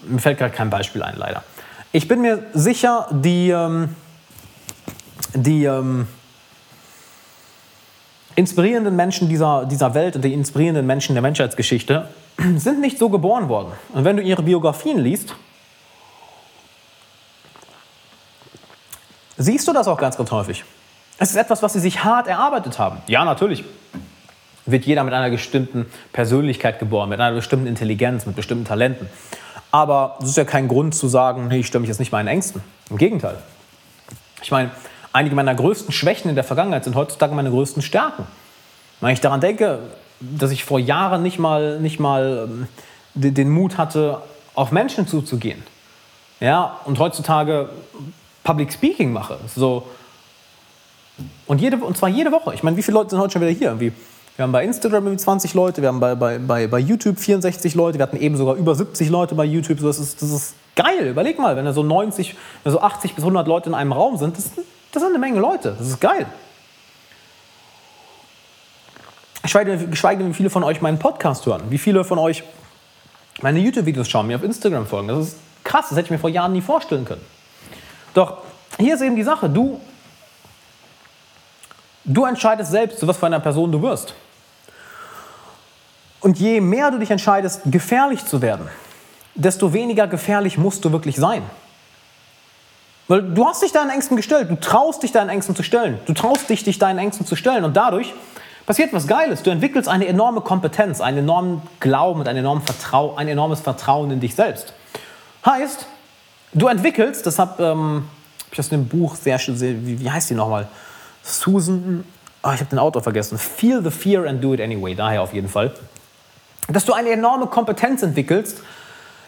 [0.09, 1.43] mir fällt gerade kein Beispiel ein, leider.
[1.91, 3.95] Ich bin mir sicher, die, ähm,
[5.33, 6.07] die ähm,
[8.35, 12.09] inspirierenden Menschen dieser, dieser Welt und die inspirierenden Menschen der Menschheitsgeschichte
[12.57, 13.71] sind nicht so geboren worden.
[13.93, 15.35] Und wenn du ihre Biografien liest,
[19.37, 20.63] siehst du das auch ganz, ganz häufig.
[21.19, 22.97] Es ist etwas, was sie sich hart erarbeitet haben.
[23.07, 23.63] Ja, natürlich
[24.65, 29.09] wird jeder mit einer bestimmten Persönlichkeit geboren, mit einer bestimmten Intelligenz, mit bestimmten Talenten.
[29.71, 32.27] Aber das ist ja kein Grund zu sagen, hey, ich stelle mich jetzt nicht meinen
[32.27, 32.61] Ängsten.
[32.89, 33.37] Im Gegenteil.
[34.41, 34.71] Ich meine,
[35.13, 38.27] einige meiner größten Schwächen in der Vergangenheit sind heutzutage meine größten Stärken.
[39.01, 39.79] Wenn ich daran denke,
[40.19, 42.67] dass ich vor Jahren nicht mal, nicht mal ähm,
[43.13, 44.21] den Mut hatte,
[44.53, 45.63] auf Menschen zuzugehen.
[46.39, 47.69] Ja, und heutzutage
[48.43, 49.37] Public Speaking mache.
[49.55, 49.87] So.
[51.47, 52.53] Und, jede, und zwar jede Woche.
[52.53, 53.67] Ich meine, wie viele Leute sind heute schon wieder hier?
[53.67, 53.91] Irgendwie
[54.37, 57.97] wir haben bei Instagram 20 Leute, wir haben bei, bei, bei, bei YouTube 64 Leute,
[57.97, 59.79] wir hatten eben sogar über 70 Leute bei YouTube.
[59.81, 61.07] das, ist, das ist geil.
[61.07, 64.15] Überleg mal, wenn da so 90, wenn so 80 bis 100 Leute in einem Raum
[64.17, 64.51] sind, das,
[64.91, 65.75] das sind eine Menge Leute.
[65.79, 66.27] Das ist geil.
[69.41, 72.43] Geschweige denn, wie viele von euch meinen Podcast hören, wie viele von euch
[73.41, 75.07] meine YouTube-Videos schauen, mir auf Instagram folgen.
[75.07, 77.25] Das ist krass, das hätte ich mir vor Jahren nie vorstellen können.
[78.13, 78.43] Doch
[78.77, 79.81] hier ist eben die Sache, du,
[82.07, 84.15] du entscheidest selbst, zu was für einer Person du wirst.
[86.21, 88.67] Und je mehr du dich entscheidest, gefährlich zu werden,
[89.35, 91.43] desto weniger gefährlich musst du wirklich sein.
[93.07, 96.13] Weil du hast dich deinen Ängsten gestellt, du traust dich deinen Ängsten zu stellen, du
[96.13, 98.13] traust dich, dich deinen Ängsten zu stellen und dadurch
[98.65, 99.43] passiert was Geiles.
[99.43, 104.73] Du entwickelst eine enorme Kompetenz, einen enormen Glauben und ein, enormes Vertrauen in dich selbst.
[105.45, 105.85] Heißt,
[106.53, 108.09] du entwickelst, das habe ähm,
[108.51, 110.67] ich aus dem Buch sehr schön, wie, wie heißt die nochmal?
[111.27, 112.03] Susan,
[112.43, 113.37] oh, ich habe den Autor vergessen.
[113.37, 115.73] Feel the fear and do it anyway, daher auf jeden Fall
[116.67, 118.61] dass du eine enorme Kompetenz entwickelst,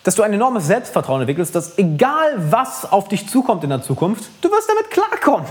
[0.03, 4.25] dass du ein enormes Selbstvertrauen entwickelst, dass egal was auf dich zukommt in der Zukunft,
[4.41, 5.47] du wirst damit klarkommen.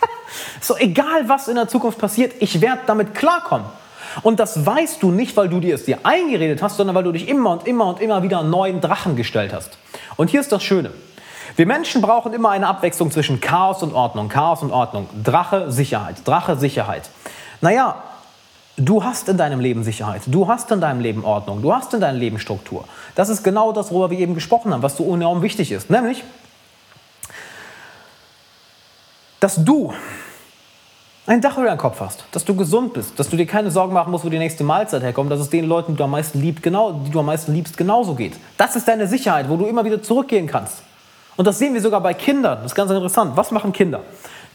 [0.60, 3.66] so egal was in der Zukunft passiert, ich werde damit klarkommen.
[4.22, 7.12] Und das weißt du nicht, weil du dir es dir eingeredet hast, sondern weil du
[7.12, 9.78] dich immer und immer und immer wieder neuen Drachen gestellt hast.
[10.16, 10.90] Und hier ist das Schöne.
[11.56, 14.28] Wir Menschen brauchen immer eine Abwechslung zwischen Chaos und Ordnung.
[14.28, 15.08] Chaos und Ordnung.
[15.22, 16.16] Drache, Sicherheit.
[16.24, 17.10] Drache, Sicherheit.
[17.60, 18.02] Naja,
[18.76, 20.22] du hast in deinem Leben Sicherheit.
[20.26, 21.60] Du hast in deinem Leben Ordnung.
[21.60, 22.84] Du hast in deinem Leben Struktur.
[23.14, 25.90] Das ist genau das, worüber wir eben gesprochen haben, was so enorm wichtig ist.
[25.90, 26.24] Nämlich,
[29.40, 29.92] dass du
[31.26, 33.92] ein Dach über deinem Kopf hast, dass du gesund bist, dass du dir keine Sorgen
[33.92, 36.40] machen musst, wo die nächste Mahlzeit herkommt, dass es den Leuten, die du am meisten
[36.40, 38.34] liebst, genau, die du am meisten liebst, genauso geht.
[38.56, 40.82] Das ist deine Sicherheit, wo du immer wieder zurückgehen kannst.
[41.36, 42.58] Und das sehen wir sogar bei Kindern.
[42.58, 43.36] Das ist ganz interessant.
[43.36, 44.00] Was machen Kinder?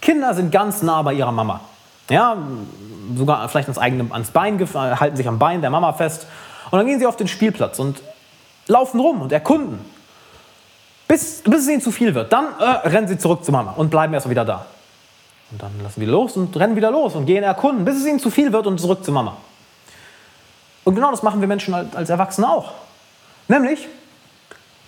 [0.01, 1.61] Kinder sind ganz nah bei ihrer Mama.
[2.09, 2.37] Ja,
[3.15, 6.27] sogar vielleicht ans, eigene, ans Bein, halten sich am Bein der Mama fest.
[6.69, 8.01] Und dann gehen sie auf den Spielplatz und
[8.67, 9.79] laufen rum und erkunden.
[11.07, 12.31] Bis, bis es ihnen zu viel wird.
[12.31, 14.65] Dann äh, rennen sie zurück zur Mama und bleiben erst wieder da.
[15.51, 18.19] Und dann lassen wir los und rennen wieder los und gehen erkunden, bis es ihnen
[18.19, 19.37] zu viel wird und zurück zur Mama.
[20.83, 22.73] Und genau das machen wir Menschen als Erwachsene auch.
[23.47, 23.87] Nämlich,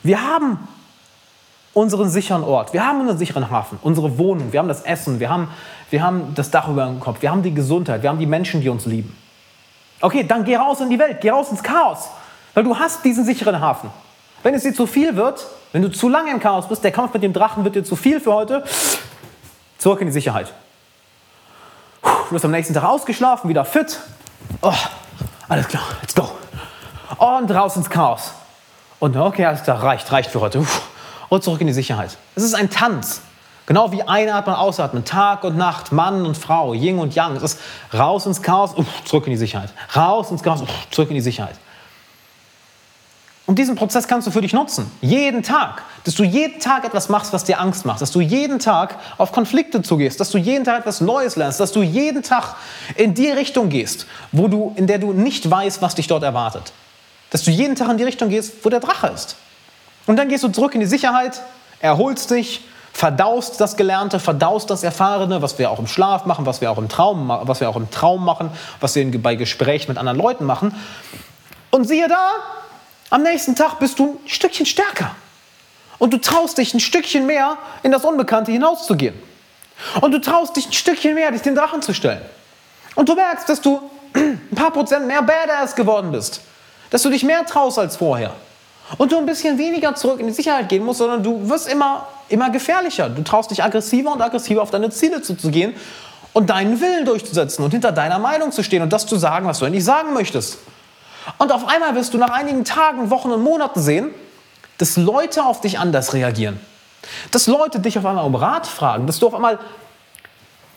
[0.03, 0.67] wir haben
[1.73, 5.29] unseren sicheren Ort, wir haben unseren sicheren Hafen, unsere Wohnung, wir haben das Essen, wir
[5.29, 5.49] haben,
[5.89, 8.61] wir haben das Dach über dem Kopf, wir haben die Gesundheit, wir haben die Menschen,
[8.61, 9.15] die uns lieben.
[10.01, 12.09] Okay, dann geh raus in die Welt, geh raus ins Chaos,
[12.53, 13.89] weil du hast diesen sicheren Hafen.
[14.41, 17.13] Wenn es dir zu viel wird, wenn du zu lange im Chaos bist, der Kampf
[17.13, 18.63] mit dem Drachen wird dir zu viel für heute,
[19.79, 20.53] Zurück in die Sicherheit.
[22.03, 23.97] Du bist am nächsten Tag ausgeschlafen, wieder fit.
[24.61, 24.73] Oh,
[25.47, 26.29] alles klar, let's go.
[27.17, 28.33] Und raus ins Chaos.
[28.99, 30.65] Und okay, alles klar, reicht, reicht für heute.
[31.29, 32.17] Und zurück in die Sicherheit.
[32.35, 33.21] Es ist ein Tanz.
[33.65, 37.35] Genau wie einatmen, ausatmen, Tag und Nacht, Mann und Frau, Yin und Yang.
[37.35, 37.59] Es ist
[37.93, 38.73] raus ins Chaos,
[39.05, 39.71] zurück in die Sicherheit.
[39.95, 41.55] Raus ins Chaos, zurück in die Sicherheit.
[43.49, 44.91] Und diesen Prozess kannst du für dich nutzen.
[45.01, 45.81] Jeden Tag.
[46.03, 47.99] Dass du jeden Tag etwas machst, was dir Angst macht.
[47.99, 50.19] Dass du jeden Tag auf Konflikte zugehst.
[50.19, 51.59] Dass du jeden Tag etwas Neues lernst.
[51.59, 52.57] Dass du jeden Tag
[52.95, 56.73] in die Richtung gehst, wo du, in der du nicht weißt, was dich dort erwartet.
[57.31, 59.35] Dass du jeden Tag in die Richtung gehst, wo der Drache ist.
[60.09, 61.39] Und dann gehst du zurück in die Sicherheit,
[61.81, 62.61] erholst dich,
[62.93, 66.79] verdaust das Gelernte, verdaust das Erfahrene, was wir auch im Schlaf machen, was wir auch
[66.79, 68.49] im Traum, was wir auch im Traum machen,
[68.79, 70.73] was wir bei Gesprächen mit anderen Leuten machen.
[71.69, 72.31] Und siehe da,
[73.11, 75.11] am nächsten Tag bist du ein Stückchen stärker.
[75.99, 79.13] Und du traust dich ein Stückchen mehr, in das Unbekannte hinauszugehen.
[80.01, 82.23] Und du traust dich ein Stückchen mehr, dich den Drachen zu stellen.
[82.95, 83.79] Und du merkst, dass du
[84.15, 86.41] ein paar Prozent mehr Badass geworden bist.
[86.89, 88.33] Dass du dich mehr traust als vorher.
[88.97, 92.07] Und du ein bisschen weniger zurück in die Sicherheit gehen musst, sondern du wirst immer,
[92.27, 93.09] immer gefährlicher.
[93.09, 95.75] Du traust dich aggressiver und aggressiver auf deine Ziele zuzugehen
[96.33, 99.59] und deinen Willen durchzusetzen und hinter deiner Meinung zu stehen und das zu sagen, was
[99.59, 100.57] du eigentlich sagen möchtest.
[101.37, 104.09] Und auf einmal wirst du nach einigen Tagen, Wochen und Monaten sehen,
[104.77, 106.59] dass Leute auf dich anders reagieren.
[107.31, 109.59] Dass Leute dich auf einmal um Rat fragen, dass du auf einmal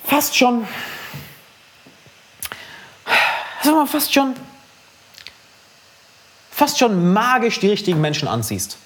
[0.04, 0.66] fast schon,
[3.86, 4.34] fast schon,
[6.62, 8.76] fast schon magisch die richtigen Menschen anziehst.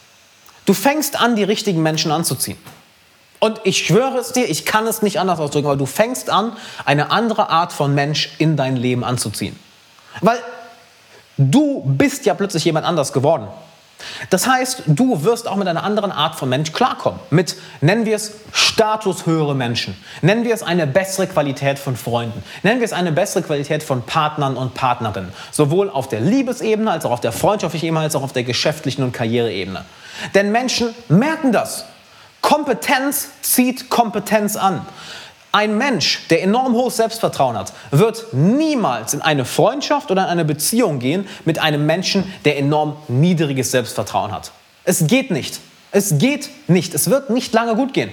[0.64, 2.56] Du fängst an, die richtigen Menschen anzuziehen.
[3.38, 6.52] Und ich schwöre es dir, ich kann es nicht anders ausdrücken, aber du fängst an,
[6.86, 9.58] eine andere Art von Mensch in dein Leben anzuziehen.
[10.22, 10.38] Weil
[11.38, 13.48] Du bist ja plötzlich jemand anders geworden.
[14.30, 17.20] Das heißt, du wirst auch mit einer anderen Art von Mensch klarkommen.
[17.30, 19.96] Mit, nennen wir es, statushöhere Menschen.
[20.22, 22.42] Nennen wir es eine bessere Qualität von Freunden.
[22.62, 25.32] Nennen wir es eine bessere Qualität von Partnern und Partnerinnen.
[25.50, 29.02] Sowohl auf der Liebesebene, als auch auf der freundschaftlichen Ebene, als auch auf der geschäftlichen
[29.02, 29.84] und Karriereebene.
[30.34, 31.84] Denn Menschen merken das.
[32.40, 34.86] Kompetenz zieht Kompetenz an.
[35.56, 40.44] Ein Mensch, der enorm hohes Selbstvertrauen hat, wird niemals in eine Freundschaft oder in eine
[40.44, 44.52] Beziehung gehen mit einem Menschen, der enorm niedriges Selbstvertrauen hat.
[44.84, 45.60] Es geht nicht.
[45.92, 46.92] Es geht nicht.
[46.92, 48.12] Es wird nicht lange gut gehen.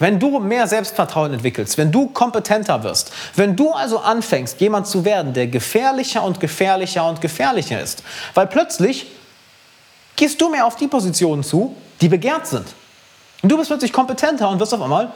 [0.00, 5.06] Wenn du mehr Selbstvertrauen entwickelst, wenn du kompetenter wirst, wenn du also anfängst, jemand zu
[5.06, 8.02] werden, der gefährlicher und gefährlicher und gefährlicher ist,
[8.34, 9.06] weil plötzlich
[10.14, 12.66] gehst du mehr auf die Positionen zu, die begehrt sind.
[13.40, 15.10] Und du bist plötzlich kompetenter und wirst auf einmal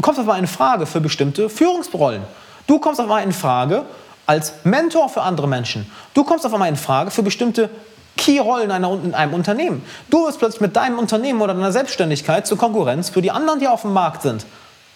[0.00, 2.22] kommst auf einmal in Frage für bestimmte Führungsrollen.
[2.66, 3.84] Du kommst auf einmal in Frage
[4.26, 5.90] als Mentor für andere Menschen.
[6.14, 7.68] Du kommst auf einmal in Frage für bestimmte
[8.16, 9.84] Key-Rollen in einem Unternehmen.
[10.08, 13.68] Du wirst plötzlich mit deinem Unternehmen oder deiner Selbstständigkeit zur Konkurrenz für die anderen, die
[13.68, 14.46] auf dem Markt sind.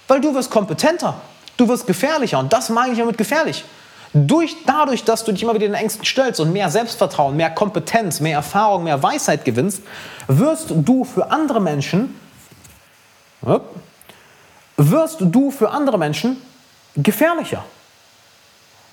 [0.07, 1.15] Weil du wirst kompetenter,
[1.57, 3.65] du wirst gefährlicher und das meine ich damit gefährlich.
[4.15, 8.21] Durch, dadurch, dass du dich immer wieder den Ängsten stellst und mehr Selbstvertrauen, mehr Kompetenz,
[8.21, 9.83] mehr Erfahrung, mehr Weisheit gewinnst,
[10.29, 12.19] wirst du für andere Menschen
[14.79, 16.41] wirst du für andere Menschen
[16.97, 17.65] gefährlicher.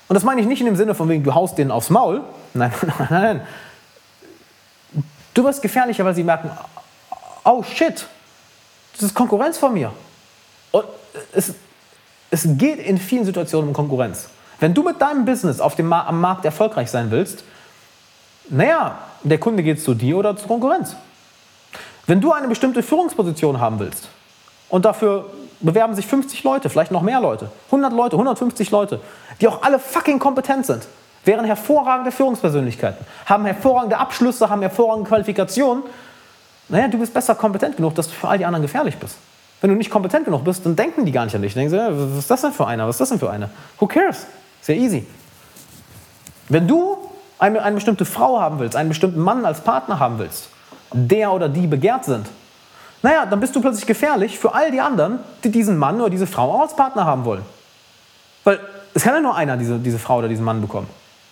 [0.08, 2.22] Und das meine ich nicht in dem Sinne von wegen, du haust denen aufs Maul.
[2.54, 3.40] Nein, nein, nein.
[5.34, 6.50] Du wirst gefährlicher, weil sie merken,
[7.44, 8.06] oh shit,
[8.94, 9.92] das ist Konkurrenz von mir.
[10.70, 10.86] Und
[11.34, 11.52] es,
[12.30, 14.30] es geht in vielen Situationen um Konkurrenz.
[14.58, 17.44] Wenn du mit deinem Business auf dem, am Markt erfolgreich sein willst,
[18.48, 20.96] naja, der Kunde geht zu dir oder zur Konkurrenz.
[22.06, 24.08] Wenn du eine bestimmte Führungsposition haben willst
[24.70, 25.30] und dafür
[25.60, 29.00] bewerben sich 50 Leute, vielleicht noch mehr Leute, 100 Leute, 150 Leute,
[29.40, 30.86] die auch alle fucking kompetent sind,
[31.24, 35.82] wären hervorragende Führungspersönlichkeiten, haben hervorragende Abschlüsse, haben hervorragende Qualifikationen,
[36.68, 39.16] naja, du bist besser kompetent genug, dass du für all die anderen gefährlich bist.
[39.60, 41.54] Wenn du nicht kompetent genug bist, dann denken die gar nicht an dich.
[41.54, 42.86] Denken sie, was ist das denn für einer?
[42.86, 43.48] Was ist das denn für eine?
[43.78, 44.26] Who cares?
[44.60, 45.06] Sehr easy.
[46.48, 46.98] Wenn du
[47.38, 50.48] eine, eine bestimmte Frau haben willst, einen bestimmten Mann als Partner haben willst,
[50.92, 52.26] der oder die begehrt sind,
[53.02, 56.26] naja, dann bist du plötzlich gefährlich für all die anderen, die diesen Mann oder diese
[56.26, 57.42] Frau auch als Partner haben wollen.
[58.44, 58.60] Weil
[58.94, 60.88] es kann ja nur einer diese, diese Frau oder diesen Mann bekommen.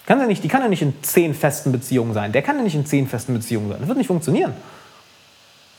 [0.07, 2.33] Kann ja nicht, die kann ja nicht in zehn festen Beziehungen sein.
[2.33, 3.79] Der kann ja nicht in zehn festen Beziehungen sein.
[3.79, 4.53] Das wird nicht funktionieren.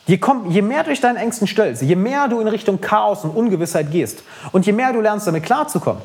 [0.07, 3.24] Je, komm, je mehr du dich deinen Ängsten stellst, je mehr du in Richtung Chaos
[3.24, 6.02] und Ungewissheit gehst und je mehr du lernst, damit klarzukommen,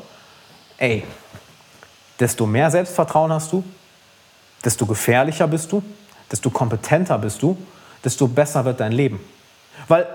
[0.77, 1.03] ey,
[2.19, 3.63] desto mehr Selbstvertrauen hast du,
[4.63, 5.83] desto gefährlicher bist du,
[6.31, 7.57] desto kompetenter bist du,
[8.03, 9.19] desto besser wird dein Leben.
[9.91, 10.07] Weil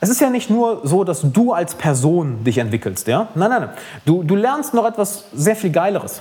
[0.00, 3.28] es ist ja nicht nur so, dass du als Person dich entwickelst, ja?
[3.34, 3.70] Nein, nein, nein.
[4.04, 6.20] Du, du lernst noch etwas sehr viel Geileres.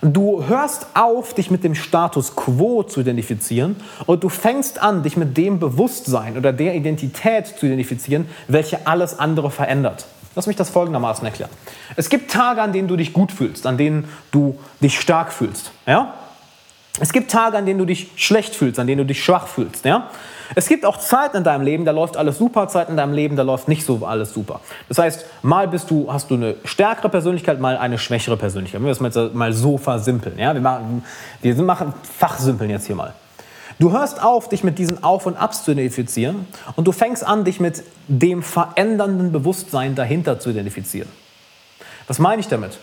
[0.00, 3.74] Du hörst auf, dich mit dem Status quo zu identifizieren
[4.06, 9.18] und du fängst an, dich mit dem Bewusstsein oder der Identität zu identifizieren, welche alles
[9.18, 10.06] andere verändert.
[10.36, 11.50] Lass mich das folgendermaßen erklären.
[11.96, 15.72] Es gibt Tage, an denen du dich gut fühlst, an denen du dich stark fühlst.
[15.84, 16.14] Ja?
[17.00, 19.84] Es gibt Tage, an denen du dich schlecht fühlst, an denen du dich schwach fühlst.
[19.84, 20.10] Ja?
[20.54, 23.36] Es gibt auch Zeiten in deinem Leben, da läuft alles super, Zeiten in deinem Leben,
[23.36, 24.60] da läuft nicht so alles super.
[24.88, 28.80] Das heißt, mal bist du, hast du eine stärkere Persönlichkeit, mal eine schwächere Persönlichkeit.
[28.80, 30.38] Wir müssen das mal so versimpeln.
[30.38, 30.54] Ja?
[30.54, 31.04] Wir, machen,
[31.42, 33.14] wir machen Fachsimpeln jetzt hier mal.
[33.78, 37.44] Du hörst auf, dich mit diesen Auf- und Abs zu identifizieren und du fängst an,
[37.44, 41.08] dich mit dem verändernden Bewusstsein dahinter zu identifizieren.
[42.08, 42.78] Was meine ich damit?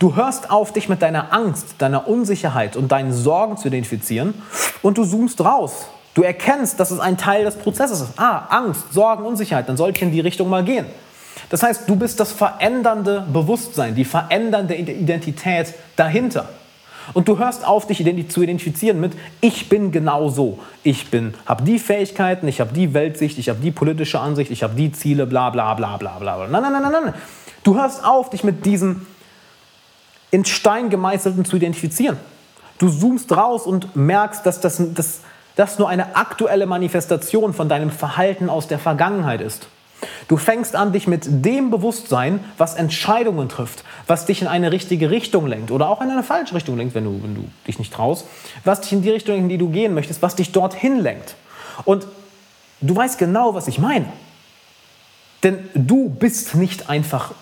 [0.00, 4.32] Du hörst auf, dich mit deiner Angst, deiner Unsicherheit und deinen Sorgen zu identifizieren
[4.80, 5.88] und du zoomst raus.
[6.14, 8.18] Du erkennst, dass es ein Teil des Prozesses ist.
[8.18, 10.86] Ah, Angst, Sorgen, Unsicherheit, dann sollte ich in die Richtung mal gehen.
[11.50, 16.48] Das heißt, du bist das verändernde Bewusstsein, die verändernde Identität dahinter.
[17.12, 17.98] Und du hörst auf, dich
[18.30, 19.12] zu identifizieren mit,
[19.42, 20.60] ich bin genau so.
[20.82, 21.08] Ich
[21.44, 24.92] habe die Fähigkeiten, ich habe die Weltsicht, ich habe die politische Ansicht, ich habe die
[24.92, 26.46] Ziele, bla bla bla bla bla.
[26.46, 27.14] Nein, nein, nein, nein, nein.
[27.64, 29.04] Du hörst auf, dich mit diesem
[30.30, 32.16] in Stein gemeißelten zu identifizieren.
[32.78, 35.20] Du zoomst raus und merkst, dass das, das,
[35.56, 39.68] das nur eine aktuelle Manifestation von deinem Verhalten aus der Vergangenheit ist.
[40.28, 45.10] Du fängst an, dich mit dem Bewusstsein, was Entscheidungen trifft, was dich in eine richtige
[45.10, 47.92] Richtung lenkt oder auch in eine falsche Richtung lenkt, wenn du, wenn du dich nicht
[47.92, 48.26] traust,
[48.64, 51.34] was dich in die Richtung, in die du gehen möchtest, was dich dorthin lenkt.
[51.84, 52.06] Und
[52.80, 54.06] du weißt genau, was ich meine.
[55.42, 57.32] Denn du bist nicht einfach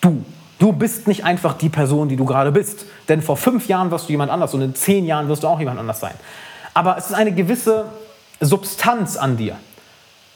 [0.00, 0.24] du.
[0.64, 2.86] Du bist nicht einfach die Person, die du gerade bist.
[3.10, 5.58] Denn vor fünf Jahren wirst du jemand anders und in zehn Jahren wirst du auch
[5.58, 6.14] jemand anders sein.
[6.72, 7.84] Aber es ist eine gewisse
[8.40, 9.56] Substanz an dir.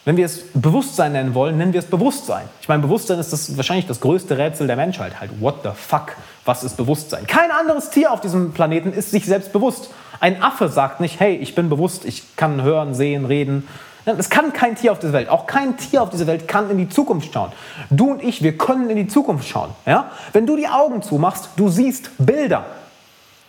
[0.04, 2.44] Wenn wir es Bewusstsein nennen wollen, nennen wir es Bewusstsein.
[2.60, 5.18] Ich meine, Bewusstsein ist das, wahrscheinlich das größte Rätsel der Menschheit.
[5.18, 6.14] Halt, what the fuck?
[6.44, 7.26] Was ist Bewusstsein?
[7.26, 9.88] Kein anderes Tier auf diesem Planeten ist sich selbst bewusst.
[10.20, 13.66] Ein Affe sagt nicht, hey, ich bin bewusst, ich kann hören, sehen, reden.
[14.16, 16.78] Es kann kein Tier auf dieser Welt, auch kein Tier auf dieser Welt kann in
[16.78, 17.52] die Zukunft schauen.
[17.90, 19.70] Du und ich, wir können in die Zukunft schauen.
[19.84, 20.10] Ja?
[20.32, 22.64] Wenn du die Augen zumachst, du siehst Bilder.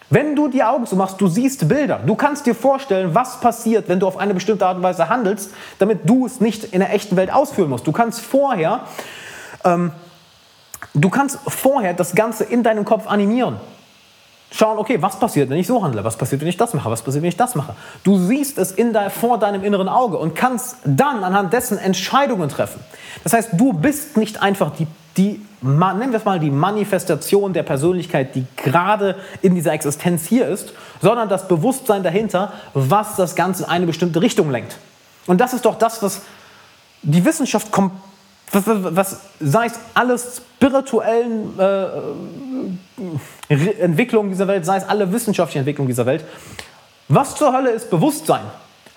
[0.10, 2.00] Wenn du die Augen zumachst, du siehst Bilder.
[2.04, 5.52] Du kannst dir vorstellen, was passiert, wenn du auf eine bestimmte Art und Weise handelst,
[5.78, 7.86] damit du es nicht in der echten Welt ausführen musst.
[7.86, 8.82] Du kannst vorher,
[9.64, 9.92] ähm,
[10.96, 13.58] du kannst vorher das Ganze in deinem Kopf animieren.
[14.52, 16.04] Schauen, okay, was passiert, wenn ich so handle?
[16.04, 16.90] Was passiert, wenn ich das mache?
[16.90, 17.76] Was passiert, wenn ich das mache?
[18.04, 22.50] Du siehst es in de, vor deinem inneren Auge und kannst dann anhand dessen Entscheidungen
[22.50, 22.80] treffen.
[23.24, 24.88] Das heißt, du bist nicht einfach die
[25.20, 30.48] die, nennen wir es mal, die Manifestation der Persönlichkeit, die gerade in dieser Existenz hier
[30.48, 34.78] ist, sondern das Bewusstsein dahinter, was das Ganze in eine bestimmte Richtung lenkt.
[35.28, 36.22] Und das ist doch das, was
[37.02, 37.92] die Wissenschaft kommt,
[38.52, 41.88] was, was, sei es alle spirituellen äh,
[43.82, 46.26] Entwicklungen dieser Welt, sei es alle wissenschaftlichen Entwicklungen dieser Welt.
[47.08, 48.42] Was zur Hölle ist Bewusstsein?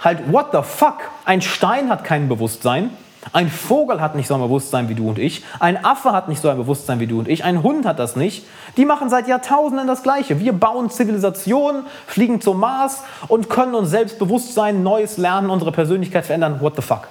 [0.01, 0.99] Halt, what the fuck?
[1.25, 2.91] Ein Stein hat kein Bewusstsein.
[3.33, 5.45] Ein Vogel hat nicht so ein Bewusstsein wie du und ich.
[5.61, 7.45] Ein Affe hat nicht so ein Bewusstsein wie du und ich.
[7.45, 8.45] Ein Hund hat das nicht.
[8.77, 10.41] Die machen seit Jahrtausenden das Gleiche.
[10.41, 15.71] Wir bauen Zivilisationen, fliegen zum Mars und können uns selbst bewusst sein, Neues lernen, unsere
[15.71, 16.61] Persönlichkeit verändern.
[16.61, 17.07] What the fuck?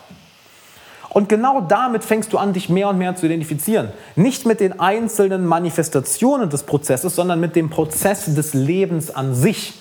[1.14, 3.90] Und genau damit fängst du an, dich mehr und mehr zu identifizieren.
[4.16, 9.74] Nicht mit den einzelnen Manifestationen des Prozesses, sondern mit dem Prozess des Lebens an sich.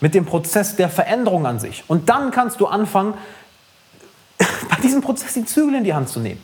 [0.00, 1.82] mit dem Prozess der Veränderung an sich.
[1.88, 3.14] Und dann kannst du anfangen,
[4.38, 6.40] bei diesem Prozess die Zügel in die Hand zu nehmen.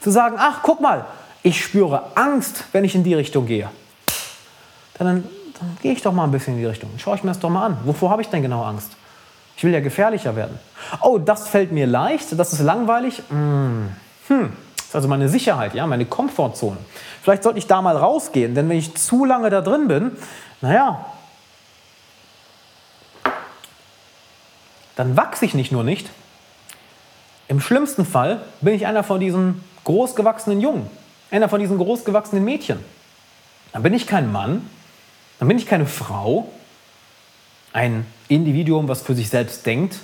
[0.00, 1.06] Zu sagen, ach, guck mal,
[1.44, 3.70] ich spüre Angst, wenn ich in die Richtung gehe.
[4.98, 5.06] Dann,
[5.60, 6.90] dann, gehe ich doch mal ein bisschen in die Richtung.
[6.96, 7.78] Schaue ich mir das doch mal an.
[7.84, 8.90] Wovor habe ich denn genau Angst?
[9.56, 10.58] Ich will ja gefährlicher werden.
[11.00, 13.22] Oh, das fällt mir leicht, das ist langweilig.
[13.30, 13.88] Hm,
[14.28, 14.52] hm.
[14.76, 16.76] das ist also meine Sicherheit, ja, meine Komfortzone.
[17.22, 20.12] Vielleicht sollte ich da mal rausgehen, denn wenn ich zu lange da drin bin,
[20.60, 21.06] naja,
[24.96, 26.08] dann wachse ich nicht nur nicht.
[27.48, 30.90] Im schlimmsten Fall bin ich einer von diesen großgewachsenen Jungen,
[31.30, 32.84] einer von diesen großgewachsenen Mädchen.
[33.72, 34.68] Dann bin ich kein Mann,
[35.38, 36.48] dann bin ich keine Frau,
[37.76, 39.98] ein Individuum, was für sich selbst denkt,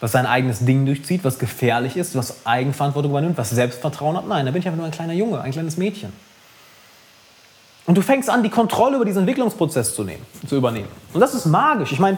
[0.00, 4.26] was sein eigenes Ding durchzieht, was gefährlich ist, was Eigenverantwortung übernimmt, was Selbstvertrauen hat.
[4.26, 6.14] Nein, da bin ich einfach nur ein kleiner Junge, ein kleines Mädchen.
[7.84, 10.88] Und du fängst an, die Kontrolle über diesen Entwicklungsprozess zu, nehmen, zu übernehmen.
[11.12, 11.92] Und das ist magisch.
[11.92, 12.16] Ich meine,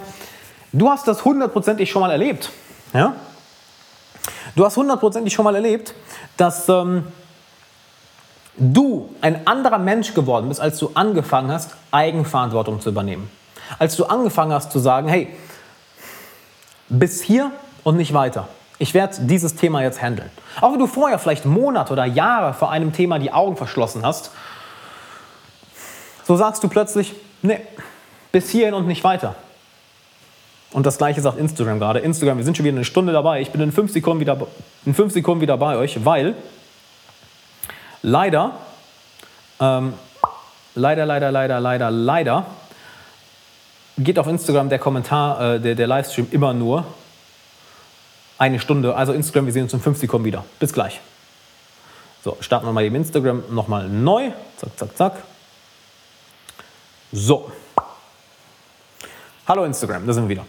[0.73, 2.51] du hast das hundertprozentig schon mal erlebt.
[2.95, 3.17] Ja?
[4.55, 5.95] Du hast hundertprozentig schon mal erlebt,
[6.37, 7.09] dass ähm,
[8.57, 13.29] du ein anderer Mensch geworden bist, als du angefangen hast, Eigenverantwortung zu übernehmen.
[13.79, 15.29] Als du angefangen hast zu sagen, hey,
[16.89, 17.53] bis hier
[17.85, 18.49] und nicht weiter.
[18.79, 20.31] Ich werde dieses Thema jetzt handeln.
[20.61, 24.31] Auch wenn du vorher vielleicht Monate oder Jahre vor einem Thema die Augen verschlossen hast,
[26.25, 27.61] so sagst du plötzlich, nee,
[28.31, 29.35] bis hierhin und nicht weiter.
[30.73, 32.01] Und das gleiche sagt Instagram gerade.
[32.01, 33.41] Instagram, wir sind schon wieder eine Stunde dabei.
[33.41, 34.39] Ich bin in fünf Sekunden wieder,
[34.85, 36.35] in fünf Sekunden wieder bei euch, weil
[38.03, 38.53] leider,
[39.61, 39.95] ähm,
[40.75, 42.47] leider, leider, leider, leider, leider
[43.99, 46.85] geht auf Instagram der Kommentar, äh, der, der Livestream immer nur
[48.39, 48.95] eine Stunde.
[48.95, 50.45] Also Instagram, wir sehen uns in fünf Sekunden wieder.
[50.59, 51.01] Bis gleich.
[52.25, 54.31] So, starten wir mal eben Instagram nochmal neu.
[54.57, 55.13] Zack, zack, zack.
[57.13, 57.51] So.
[59.47, 60.45] Hallo Instagram, da sind wir wieder.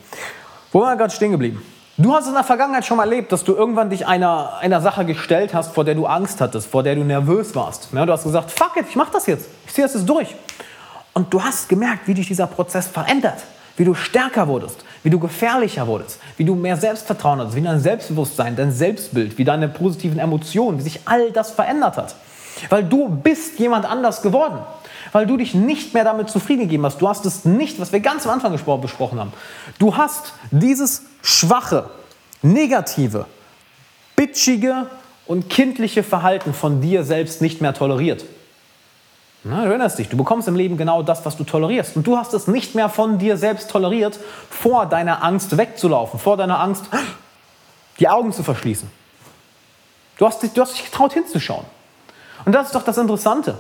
[0.72, 1.64] Wo waren wir gerade stehen geblieben?
[1.98, 5.06] Du hast in der Vergangenheit schon mal erlebt, dass du irgendwann dich einer, einer Sache
[5.06, 7.90] gestellt hast, vor der du Angst hattest, vor der du nervös warst.
[7.94, 9.50] Ja, du hast gesagt, fuck it, ich mach das jetzt.
[9.66, 10.36] Ich ziehe das jetzt durch.
[11.20, 13.44] Und du hast gemerkt, wie dich dieser Prozess verändert,
[13.76, 17.82] wie du stärker wurdest, wie du gefährlicher wurdest, wie du mehr Selbstvertrauen hattest, wie dein
[17.82, 22.16] Selbstbewusstsein, dein Selbstbild, wie deine positiven Emotionen, wie sich all das verändert hat.
[22.70, 24.60] Weil du bist jemand anders geworden.
[25.12, 27.02] Weil du dich nicht mehr damit zufrieden gegeben hast.
[27.02, 29.34] Du hast es nicht, was wir ganz am Anfang besprochen haben.
[29.78, 31.90] Du hast dieses schwache,
[32.42, 33.26] negative,
[34.16, 34.88] bitchige
[35.26, 38.24] und kindliche Verhalten von dir selbst nicht mehr toleriert.
[39.44, 41.96] Na, du erinnerst dich, du bekommst im Leben genau das, was du tolerierst.
[41.96, 46.36] Und du hast es nicht mehr von dir selbst toleriert, vor deiner Angst wegzulaufen, vor
[46.36, 46.86] deiner Angst
[48.00, 48.90] die Augen zu verschließen.
[50.18, 51.66] Du hast, dich, du hast dich getraut hinzuschauen.
[52.46, 53.58] Und das ist doch das Interessante.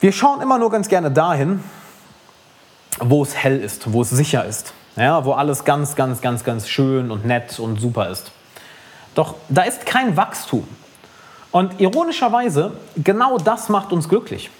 [0.00, 1.62] Wir schauen immer nur ganz gerne dahin,
[3.00, 6.68] wo es hell ist, wo es sicher ist, ja, wo alles ganz, ganz, ganz, ganz
[6.68, 8.32] schön und nett und super ist.
[9.14, 10.66] Doch da ist kein Wachstum.
[11.50, 14.50] Und ironischerweise, genau das macht uns glücklich.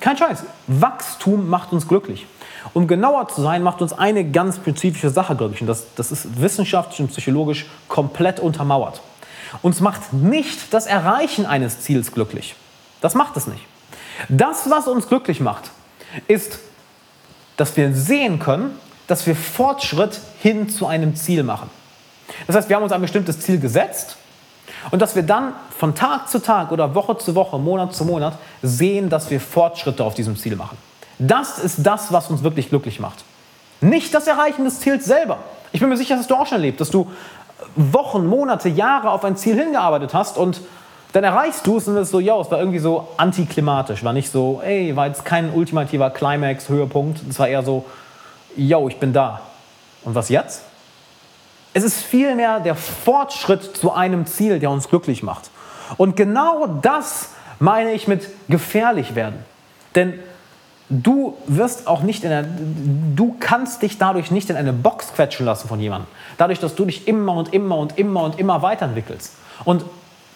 [0.00, 2.26] Kein Scheiß, Wachstum macht uns glücklich.
[2.72, 5.60] Um genauer zu sein, macht uns eine ganz spezifische Sache glücklich.
[5.60, 9.00] Und das, das ist wissenschaftlich und psychologisch komplett untermauert.
[9.62, 12.54] Uns macht nicht das Erreichen eines Ziels glücklich.
[13.00, 13.64] Das macht es nicht.
[14.28, 15.70] Das, was uns glücklich macht,
[16.26, 16.58] ist,
[17.56, 21.70] dass wir sehen können, dass wir Fortschritt hin zu einem Ziel machen.
[22.46, 24.17] Das heißt, wir haben uns ein bestimmtes Ziel gesetzt
[24.90, 28.34] und dass wir dann von Tag zu Tag oder Woche zu Woche, Monat zu Monat
[28.62, 30.78] sehen, dass wir Fortschritte auf diesem Ziel machen.
[31.18, 33.24] Das ist das, was uns wirklich glücklich macht.
[33.80, 35.38] Nicht das Erreichen des Ziels selber.
[35.72, 37.10] Ich bin mir sicher, dass du auch schon erlebt, dass du
[37.76, 40.60] Wochen, Monate, Jahre auf ein Ziel hingearbeitet hast und
[41.12, 44.04] dann erreichst du es und es so, ja, es war irgendwie so antiklimatisch.
[44.04, 47.22] War nicht so, ey, war jetzt kein ultimativer Climax, Höhepunkt.
[47.28, 47.86] Es war eher so,
[48.56, 49.40] yo, ich bin da.
[50.04, 50.62] Und was jetzt?
[51.74, 55.50] Es ist vielmehr der Fortschritt zu einem Ziel, der uns glücklich macht.
[55.96, 57.30] Und genau das
[57.60, 59.44] meine ich mit gefährlich werden.
[59.94, 60.18] Denn
[60.88, 62.48] du wirst auch nicht in eine,
[63.14, 66.08] du kannst dich dadurch nicht in eine Box quetschen lassen von jemandem.
[66.36, 69.34] Dadurch, dass du dich immer und immer und immer und immer weiterentwickelst.
[69.64, 69.84] Und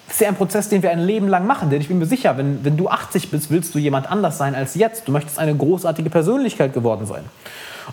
[0.07, 1.71] das ist ja ein Prozess, den wir ein Leben lang machen.
[1.71, 4.55] Denn ich bin mir sicher, wenn, wenn du 80 bist, willst du jemand anders sein
[4.55, 5.09] als jetzt.
[5.09, 7.25] Du möchtest eine großartige Persönlichkeit geworden sein.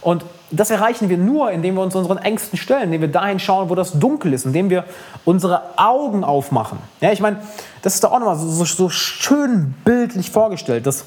[0.02, 3.70] Und das erreichen wir nur, indem wir uns unseren Ängsten stellen, indem wir dahin schauen,
[3.70, 4.86] wo das dunkel ist, indem wir
[5.26, 6.80] unsere Augen aufmachen.
[7.02, 7.38] Ja, ich meine,
[7.82, 11.06] das ist da auch nochmal so, so, so schön bildlich vorgestellt, dass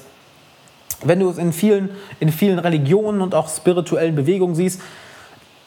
[1.03, 1.89] wenn du es in vielen,
[2.19, 4.81] in vielen Religionen und auch spirituellen Bewegungen siehst,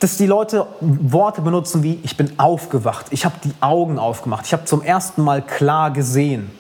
[0.01, 4.52] dass die Leute Worte benutzen wie ich bin aufgewacht, ich habe die Augen aufgemacht, ich
[4.52, 6.51] habe zum ersten Mal klar gesehen.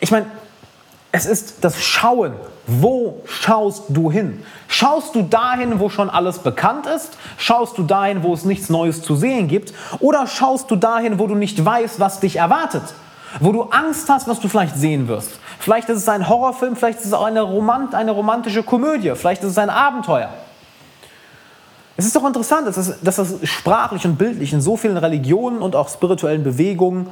[0.00, 0.26] Ich meine,
[1.12, 2.32] Es ist das Schauen.
[2.66, 4.42] Wo schaust du hin?
[4.68, 7.16] Schaust du dahin, wo schon alles bekannt ist?
[7.36, 9.74] Schaust du dahin, wo es nichts Neues zu sehen gibt?
[9.98, 12.82] Oder schaust du dahin, wo du nicht weißt, was dich erwartet?
[13.40, 15.30] Wo du Angst hast, was du vielleicht sehen wirst?
[15.58, 19.42] Vielleicht ist es ein Horrorfilm, vielleicht ist es auch eine, Romant eine romantische Komödie, vielleicht
[19.42, 20.30] ist es ein Abenteuer.
[21.96, 25.60] Es ist doch interessant, dass das, dass das sprachlich und bildlich in so vielen Religionen
[25.60, 27.08] und auch spirituellen Bewegungen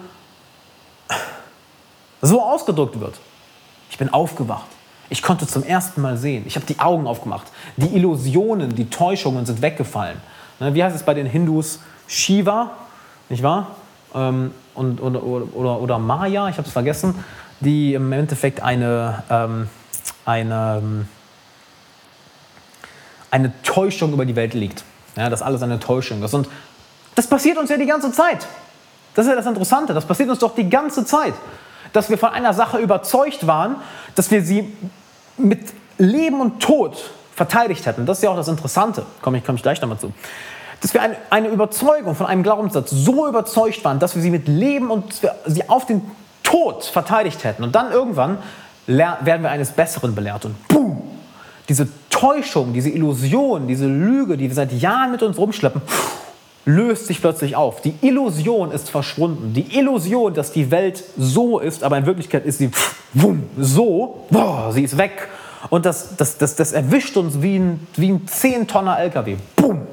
[2.22, 3.14] so ausgedrückt wird.
[3.90, 4.66] Ich bin aufgewacht.
[5.11, 6.45] Ich konnte zum ersten Mal sehen.
[6.47, 7.49] Ich habe die Augen aufgemacht.
[7.77, 10.16] Die Illusionen, die Täuschungen sind weggefallen.
[10.61, 11.81] Ne, wie heißt es bei den Hindus?
[12.07, 12.70] Shiva,
[13.28, 13.73] nicht wahr?
[14.15, 17.24] Ähm, und, oder, oder, oder Maya, ich habe es vergessen,
[17.59, 19.69] die im Endeffekt eine, ähm,
[20.24, 21.09] eine, ähm,
[23.32, 24.85] eine Täuschung über die Welt liegt.
[25.16, 26.35] Ja, dass alles eine Täuschung ist.
[26.35, 26.49] Und
[27.16, 28.47] das passiert uns ja die ganze Zeit.
[29.15, 29.93] Das ist ja das Interessante.
[29.93, 31.35] Das passiert uns doch die ganze Zeit
[31.93, 33.77] dass wir von einer Sache überzeugt waren,
[34.15, 34.73] dass wir sie
[35.40, 35.60] mit
[35.98, 36.96] Leben und Tod
[37.34, 38.06] verteidigt hätten.
[38.06, 39.04] Das ist ja auch das Interessante.
[39.22, 40.12] Komme ich, komm ich gleich nochmal zu.
[40.80, 44.48] Dass wir eine, eine Überzeugung von einem Glaubenssatz so überzeugt waren, dass wir sie mit
[44.48, 46.02] Leben und sie auf den
[46.42, 47.62] Tod verteidigt hätten.
[47.62, 48.38] Und dann irgendwann
[48.86, 50.44] werden wir eines Besseren belehrt.
[50.44, 51.02] Und boom!
[51.68, 55.80] Diese Täuschung, diese Illusion, diese Lüge, die wir seit Jahren mit uns rumschleppen,
[56.65, 57.81] löst sich plötzlich auf.
[57.81, 59.55] Die Illusion ist verschwunden.
[59.55, 62.70] Die Illusion, dass die Welt so ist, aber in Wirklichkeit ist sie
[63.59, 65.28] so, boah, sie ist weg.
[65.69, 69.37] Und das, das, das, das erwischt uns wie ein, wie ein 10-Tonner LKW.
[69.57, 69.87] Boom.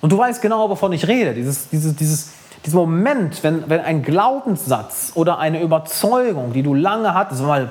[0.00, 1.34] Und du weißt genau, wovon ich rede.
[1.34, 2.30] Dieses, dieses, dieses,
[2.64, 7.70] dieser Moment, wenn, wenn ein Glaubenssatz oder eine Überzeugung, die du lange hattest, mal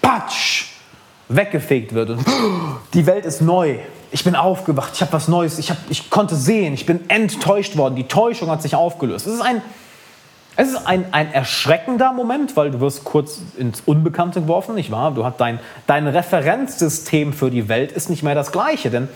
[0.00, 0.66] patsch,
[1.28, 2.24] weggefegt wird und
[2.94, 3.78] die Welt ist neu
[4.14, 7.76] ich bin aufgewacht, ich habe was Neues, ich, hab, ich konnte sehen, ich bin enttäuscht
[7.76, 9.26] worden, die Täuschung hat sich aufgelöst.
[9.26, 9.60] Es ist ein,
[10.54, 15.10] es ist ein, ein erschreckender Moment, weil du wirst kurz ins Unbekannte geworfen, nicht wahr?
[15.10, 15.58] Du hast dein,
[15.88, 19.08] dein Referenzsystem für die Welt ist nicht mehr das gleiche, denn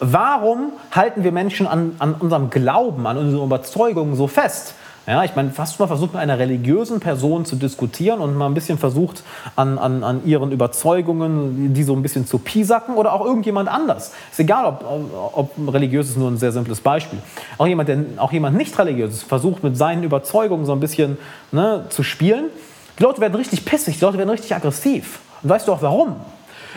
[0.00, 4.72] warum halten wir Menschen an, an unserem Glauben, an unseren Überzeugungen so fest?
[5.06, 8.46] Ja, ich meine, hast du mal versucht, mit einer religiösen Person zu diskutieren und mal
[8.46, 9.22] ein bisschen versucht,
[9.54, 14.12] an, an, an ihren Überzeugungen, die so ein bisschen zu piesacken oder auch irgendjemand anders.
[14.32, 17.20] Ist egal, ob, ob religiös ist nur ein sehr simples Beispiel.
[17.56, 21.18] Auch jemand, der auch jemand nicht religiös ist, versucht mit seinen Überzeugungen so ein bisschen
[21.52, 22.46] ne, zu spielen.
[22.98, 25.20] Die Leute werden richtig pissig, die Leute werden richtig aggressiv.
[25.40, 26.16] Und weißt du auch warum?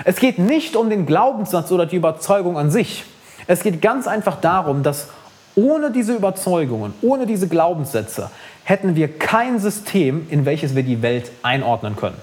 [0.06, 3.06] Es geht nicht um den Glaubenssatz oder die Überzeugung an sich.
[3.48, 5.08] Es geht ganz einfach darum, dass
[5.60, 8.30] ohne diese Überzeugungen, ohne diese Glaubenssätze
[8.64, 12.18] hätten wir kein System, in welches wir die Welt einordnen können.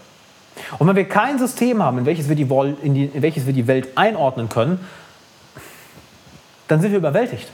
[0.79, 2.49] Und wenn wir kein System haben, in welches wir die,
[2.83, 4.81] in welches wir die Welt einordnen können,
[6.69, 7.49] dann sind wir überwältigt.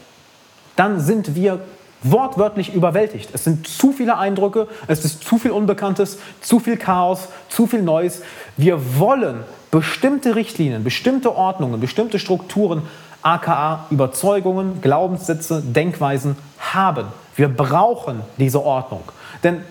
[0.76, 1.60] Dann sind wir
[2.02, 3.30] wortwörtlich überwältigt.
[3.32, 7.82] Es sind zu viele Eindrücke, es ist zu viel Unbekanntes, zu viel Chaos, zu viel
[7.82, 8.22] Neues.
[8.56, 12.82] Wir wollen bestimmte Richtlinien, bestimmte Ordnungen, bestimmte Strukturen
[13.22, 17.06] aka Überzeugungen, Glaubenssätze, Denkweisen haben.
[17.36, 19.02] Wir brauchen diese Ordnung.
[19.42, 19.64] Denn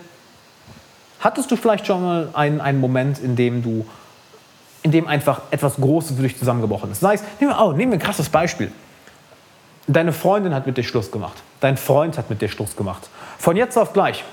[1.20, 3.86] hattest du vielleicht schon mal einen, einen Moment, in dem du
[4.82, 7.00] in dem einfach etwas Großes für dich zusammengebrochen ist.
[7.00, 8.72] Sei es, nehmen wir, oh, nehmen wir ein krasses Beispiel.
[9.86, 11.42] Deine Freundin hat mit dir Schluss gemacht.
[11.60, 13.08] Dein Freund hat mit dir Schluss gemacht.
[13.38, 14.24] Von jetzt auf gleich,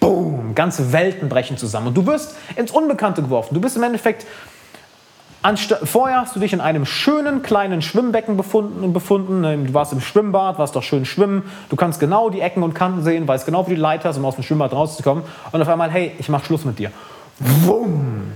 [0.00, 1.88] boom, ganze Welten brechen zusammen.
[1.88, 3.54] Und du wirst ins Unbekannte geworfen.
[3.54, 4.26] Du bist im Endeffekt
[5.84, 9.44] Vorher hast du dich in einem schönen kleinen Schwimmbecken befunden, befunden.
[9.44, 11.44] Ähm, du warst im Schwimmbad, warst doch schön schwimmen.
[11.68, 14.24] Du kannst genau die Ecken und Kanten sehen, weißt genau, wie die Leiter ist, um
[14.24, 15.22] aus dem Schwimmbad rauszukommen.
[15.52, 16.90] Und auf einmal, hey, ich mach Schluss mit dir.
[17.38, 18.32] Wumm.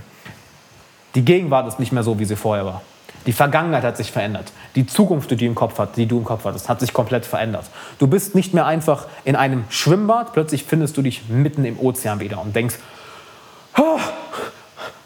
[1.15, 2.81] Die Gegenwart ist nicht mehr so, wie sie vorher war.
[3.25, 4.51] Die Vergangenheit hat sich verändert.
[4.75, 7.25] Die Zukunft, die du im Kopf, hat, die du im Kopf hattest, hat sich komplett
[7.25, 7.65] verändert.
[7.99, 12.19] Du bist nicht mehr einfach in einem Schwimmbad, plötzlich findest du dich mitten im Ozean
[12.19, 12.75] wieder und denkst,
[13.77, 13.99] oh,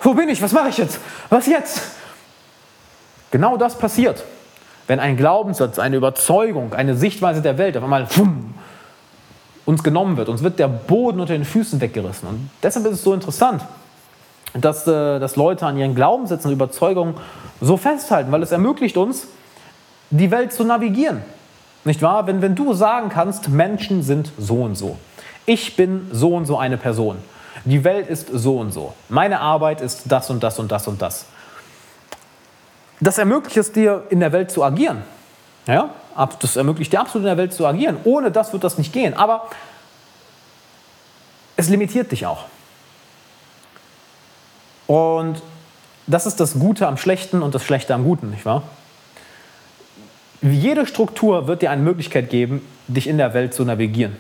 [0.08, 0.42] wo bin ich?
[0.42, 1.00] Was mache ich jetzt?
[1.30, 1.82] Was jetzt?
[3.30, 4.24] Genau das passiert,
[4.88, 8.54] wenn ein Glaubenssatz, eine Überzeugung, eine Sichtweise der Welt auf einmal pfumm,
[9.66, 10.30] uns genommen wird.
[10.30, 12.30] Uns wird der Boden unter den Füßen weggerissen.
[12.30, 13.64] Und deshalb ist es so interessant,
[14.54, 17.16] dass, äh, dass Leute an ihren Glaubenssätzen und Überzeugungen
[17.60, 19.28] so festhalten, weil es ermöglicht uns,
[20.10, 21.22] die Welt zu navigieren.
[21.84, 22.28] Nicht wahr?
[22.28, 24.98] Wenn, wenn du sagen kannst, Menschen sind so und so.
[25.46, 27.18] Ich bin so und so eine Person
[27.66, 28.94] die Welt ist so und so.
[29.10, 31.26] Meine Arbeit ist das und das und das und das.
[33.00, 35.04] Das ermöglicht es dir, in der Welt zu agieren.
[35.68, 35.90] Ja?
[36.40, 37.98] Das ermöglicht dir absolut in der Welt zu agieren.
[38.04, 39.14] Ohne das wird das nicht gehen.
[39.14, 39.48] Aber
[41.56, 42.46] es limitiert dich auch.
[44.88, 45.42] Und
[46.08, 48.64] das ist das Gute am Schlechten und das Schlechte am Guten, nicht wahr?
[50.42, 54.16] Jede Struktur wird dir eine Möglichkeit geben, dich in der Welt zu navigieren.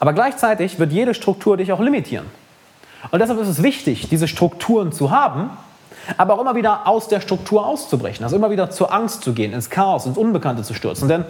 [0.00, 2.26] Aber gleichzeitig wird jede Struktur dich auch limitieren.
[3.10, 5.50] Und deshalb ist es wichtig, diese Strukturen zu haben,
[6.16, 9.52] aber auch immer wieder aus der Struktur auszubrechen, also immer wieder zur Angst zu gehen,
[9.52, 11.08] ins Chaos, ins Unbekannte zu stürzen.
[11.08, 11.24] Denn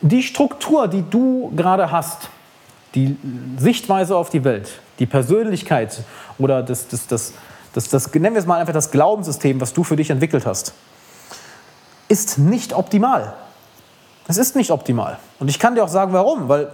[0.00, 2.30] die Struktur, die du gerade hast,
[2.94, 3.16] die
[3.58, 6.02] Sichtweise auf die Welt, die Persönlichkeit
[6.38, 7.34] oder das, das, das,
[7.74, 10.74] das, das, nennen wir es mal einfach das Glaubenssystem, was du für dich entwickelt hast,
[12.08, 13.34] ist nicht optimal.
[14.26, 15.18] Es ist nicht optimal.
[15.38, 16.48] Und ich kann dir auch sagen, warum.
[16.48, 16.68] Weil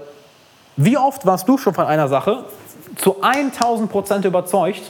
[0.77, 2.45] wie oft warst du schon von einer Sache
[2.97, 4.83] zu 1000 Prozent überzeugt,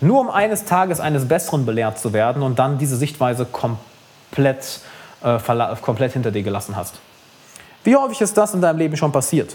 [0.00, 4.80] nur um eines Tages eines Besseren belehrt zu werden und dann diese Sichtweise komplett,
[5.22, 5.38] äh,
[5.80, 6.94] komplett hinter dir gelassen hast?
[7.84, 9.54] Wie häufig ist das in deinem Leben schon passiert?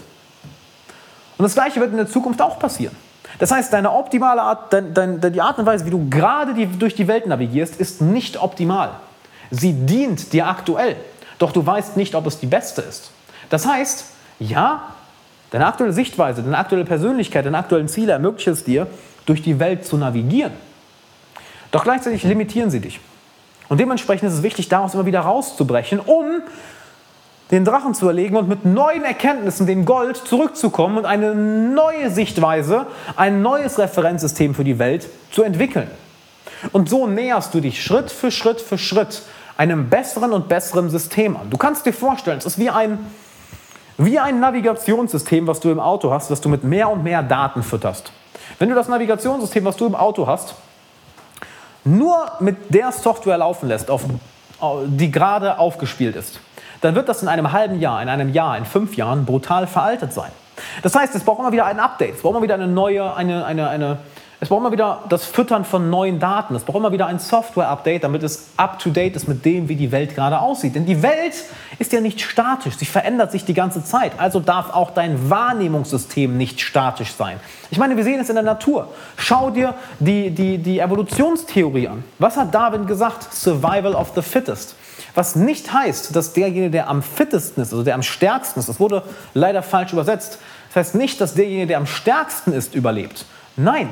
[1.36, 2.94] Und das Gleiche wird in der Zukunft auch passieren.
[3.38, 6.66] Das heißt, deine optimale Art, dein, dein, die Art und Weise, wie du gerade die,
[6.66, 8.90] durch die Welt navigierst, ist nicht optimal.
[9.50, 10.96] Sie dient dir aktuell,
[11.38, 13.10] doch du weißt nicht, ob es die beste ist.
[13.48, 14.04] Das heißt,
[14.38, 14.82] ja,
[15.50, 18.86] deine aktuelle Sichtweise, deine aktuelle Persönlichkeit, deine aktuellen Ziele ermöglichen es dir,
[19.26, 20.52] durch die Welt zu navigieren.
[21.70, 23.00] Doch gleichzeitig limitieren sie dich.
[23.68, 26.42] Und dementsprechend ist es wichtig, daraus immer wieder rauszubrechen, um
[27.50, 32.86] den Drachen zu erlegen und mit neuen Erkenntnissen, dem Gold, zurückzukommen und eine neue Sichtweise,
[33.16, 35.88] ein neues Referenzsystem für die Welt zu entwickeln.
[36.72, 39.22] Und so näherst du dich Schritt für Schritt für Schritt
[39.56, 41.50] einem besseren und besseren System an.
[41.50, 42.98] Du kannst dir vorstellen, es ist wie ein,
[44.00, 47.62] wie ein Navigationssystem, was du im Auto hast, das du mit mehr und mehr Daten
[47.62, 48.12] fütterst.
[48.58, 50.54] Wenn du das Navigationssystem, was du im Auto hast,
[51.84, 54.04] nur mit der Software laufen lässt, auf,
[54.86, 56.40] die gerade aufgespielt ist,
[56.80, 60.12] dann wird das in einem halben Jahr, in einem Jahr, in fünf Jahren brutal veraltet
[60.12, 60.30] sein.
[60.82, 63.44] Das heißt, es braucht immer wieder ein Update, es braucht immer wieder eine neue, eine,
[63.44, 63.98] eine, eine,
[64.42, 66.54] es braucht immer wieder das Füttern von neuen Daten.
[66.54, 70.14] Es braucht immer wieder ein Software-Update, damit es up-to-date ist mit dem, wie die Welt
[70.14, 70.74] gerade aussieht.
[70.74, 71.34] Denn die Welt
[71.78, 74.12] ist ja nicht statisch, sie verändert sich die ganze Zeit.
[74.16, 77.38] Also darf auch dein Wahrnehmungssystem nicht statisch sein.
[77.70, 78.88] Ich meine, wir sehen es in der Natur.
[79.18, 82.02] Schau dir die, die, die Evolutionstheorie an.
[82.18, 83.34] Was hat Darwin gesagt?
[83.34, 84.74] Survival of the fittest.
[85.14, 88.80] Was nicht heißt, dass derjenige, der am fittesten ist, also der am stärksten ist, das
[88.80, 89.02] wurde
[89.34, 90.38] leider falsch übersetzt,
[90.68, 93.26] das heißt nicht, dass derjenige, der am stärksten ist, überlebt.
[93.56, 93.90] Nein,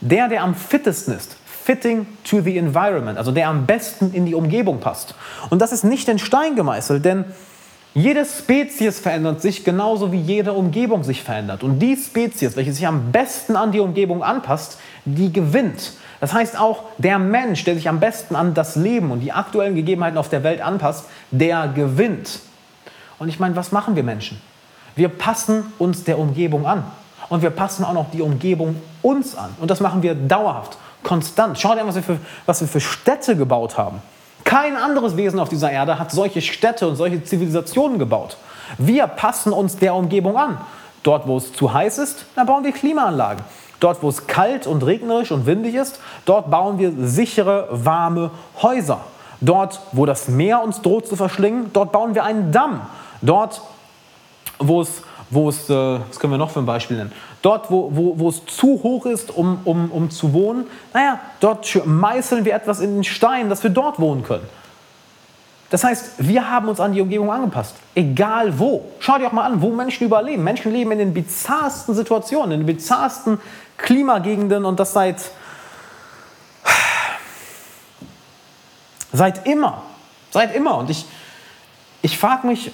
[0.00, 4.34] der, der am fittesten ist, fitting to the environment, also der am besten in die
[4.34, 5.14] Umgebung passt.
[5.50, 7.24] Und das ist nicht in Stein gemeißelt, denn
[7.94, 11.62] jede Spezies verändert sich genauso wie jede Umgebung sich verändert.
[11.62, 15.94] Und die Spezies, welche sich am besten an die Umgebung anpasst, die gewinnt.
[16.20, 19.74] Das heißt auch, der Mensch, der sich am besten an das Leben und die aktuellen
[19.74, 22.40] Gegebenheiten auf der Welt anpasst, der gewinnt.
[23.18, 24.40] Und ich meine, was machen wir Menschen?
[24.94, 26.84] Wir passen uns der Umgebung an.
[27.28, 29.54] Und wir passen auch noch die Umgebung uns an.
[29.60, 31.58] Und das machen wir dauerhaft, konstant.
[31.58, 34.00] Schau dir an, was wir für, was wir für Städte gebaut haben.
[34.44, 38.38] Kein anderes Wesen auf dieser Erde hat solche Städte und solche Zivilisationen gebaut.
[38.78, 40.58] Wir passen uns der Umgebung an.
[41.02, 43.44] Dort, wo es zu heiß ist, da bauen wir Klimaanlagen.
[43.80, 48.30] Dort, wo es kalt und regnerisch und windig ist, dort bauen wir sichere, warme
[48.60, 49.00] Häuser.
[49.40, 52.80] Dort, wo das Meer uns droht zu verschlingen, dort bauen wir einen Damm.
[53.22, 53.62] Dort,
[54.58, 55.74] wo es, wo es äh,
[56.08, 57.12] was können wir noch für ein Beispiel nennen?
[57.42, 61.80] Dort, wo, wo, wo es zu hoch ist, um, um, um zu wohnen, naja, dort
[61.84, 64.46] meißeln wir etwas in den Stein, dass wir dort wohnen können.
[65.70, 67.76] Das heißt, wir haben uns an die Umgebung angepasst.
[67.94, 68.86] Egal wo.
[69.00, 70.42] Schau dir auch mal an, wo Menschen überleben.
[70.42, 73.38] Menschen leben in den bizarrsten Situationen, in den bizarrsten
[73.76, 75.30] Klimagegenden und das seit,
[79.12, 79.82] seit immer.
[80.30, 80.78] Seit immer.
[80.78, 81.04] Und ich,
[82.00, 82.72] ich frage mich,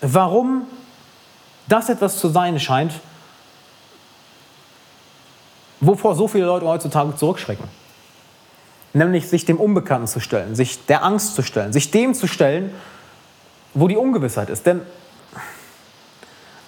[0.00, 0.66] warum
[1.68, 2.92] das etwas zu sein scheint,
[5.80, 7.82] wovor so viele Leute heutzutage zurückschrecken
[8.94, 12.74] nämlich sich dem Unbekannten zu stellen, sich der Angst zu stellen, sich dem zu stellen,
[13.74, 14.66] wo die Ungewissheit ist.
[14.66, 14.82] Denn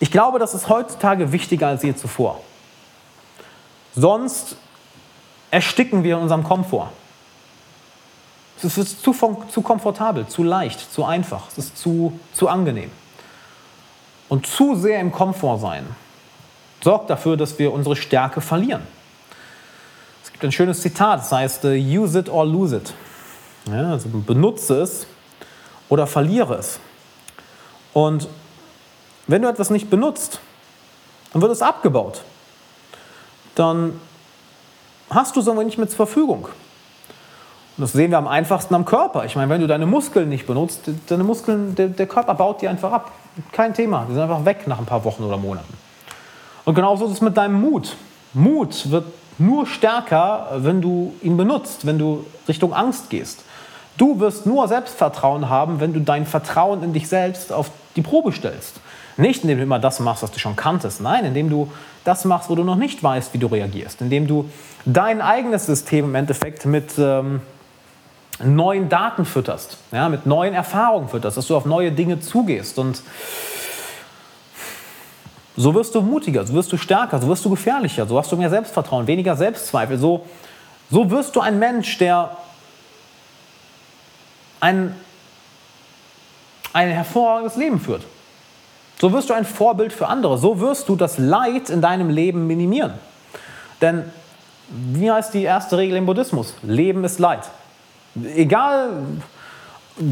[0.00, 2.40] ich glaube, das ist heutzutage wichtiger als je zuvor.
[3.94, 4.56] Sonst
[5.50, 6.90] ersticken wir in unserem Komfort.
[8.62, 9.14] Es ist zu,
[9.50, 12.90] zu komfortabel, zu leicht, zu einfach, es ist zu, zu angenehm.
[14.34, 15.86] Und zu sehr im Komfort sein
[16.82, 18.82] sorgt dafür, dass wir unsere Stärke verlieren
[20.34, 22.92] gibt ein schönes Zitat, das heißt, äh, use it or lose it.
[23.70, 25.06] Ja, also benutze es
[25.88, 26.80] oder verliere es.
[27.92, 28.28] Und
[29.26, 30.40] wenn du etwas nicht benutzt,
[31.32, 32.22] dann wird es abgebaut.
[33.54, 33.98] Dann
[35.08, 36.48] hast du es aber nicht mehr zur Verfügung.
[37.76, 39.24] Und das sehen wir am einfachsten am Körper.
[39.24, 42.68] Ich meine, wenn du deine Muskeln nicht benutzt, deine Muskeln, der, der Körper baut die
[42.68, 43.12] einfach ab.
[43.50, 44.06] Kein Thema.
[44.08, 45.74] Die sind einfach weg nach ein paar Wochen oder Monaten.
[46.64, 47.96] Und genauso ist es mit deinem Mut.
[48.32, 49.06] Mut wird
[49.38, 53.44] nur stärker, wenn du ihn benutzt, wenn du Richtung Angst gehst.
[53.96, 58.32] Du wirst nur Selbstvertrauen haben, wenn du dein Vertrauen in dich selbst auf die Probe
[58.32, 58.80] stellst.
[59.16, 61.00] Nicht indem du immer das machst, was du schon kanntest.
[61.00, 61.70] Nein, indem du
[62.04, 64.00] das machst, wo du noch nicht weißt, wie du reagierst.
[64.00, 64.48] Indem du
[64.84, 67.40] dein eigenes System im Endeffekt mit ähm,
[68.42, 72.78] neuen Daten fütterst, ja, mit neuen Erfahrungen fütterst, dass du auf neue Dinge zugehst.
[72.78, 73.02] Und
[75.56, 78.36] so wirst du mutiger, so wirst du stärker, so wirst du gefährlicher, so hast du
[78.36, 79.98] mehr Selbstvertrauen, weniger Selbstzweifel.
[79.98, 80.24] So,
[80.90, 82.36] so wirst du ein Mensch, der
[84.60, 84.96] ein,
[86.72, 88.02] ein hervorragendes Leben führt.
[89.00, 90.38] So wirst du ein Vorbild für andere.
[90.38, 92.94] So wirst du das Leid in deinem Leben minimieren.
[93.80, 94.10] Denn
[94.68, 96.54] wie heißt die erste Regel im Buddhismus?
[96.62, 97.50] Leben ist Leid.
[98.34, 99.04] Egal,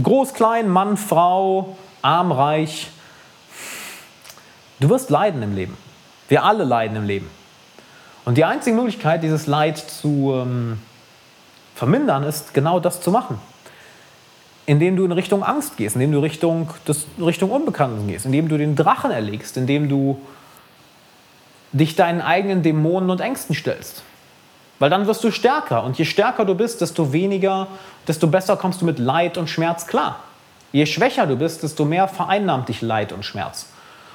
[0.02, 2.90] groß, klein, Mann, Frau, arm, reich,
[4.80, 5.76] du wirst leiden im Leben.
[6.28, 7.30] Wir alle leiden im Leben.
[8.24, 10.78] Und die einzige Möglichkeit, dieses Leid zu ähm,
[11.74, 13.38] vermindern, ist genau das zu machen
[14.66, 18.56] indem du in Richtung Angst gehst, indem du Richtung, das, Richtung Unbekannten gehst, indem du
[18.56, 20.20] den Drachen erlegst, indem du
[21.72, 24.02] dich deinen eigenen Dämonen und Ängsten stellst.
[24.78, 27.68] Weil dann wirst du stärker und je stärker du bist, desto weniger,
[28.08, 30.20] desto besser kommst du mit Leid und Schmerz klar.
[30.72, 33.66] Je schwächer du bist, desto mehr vereinnahmt dich Leid und Schmerz.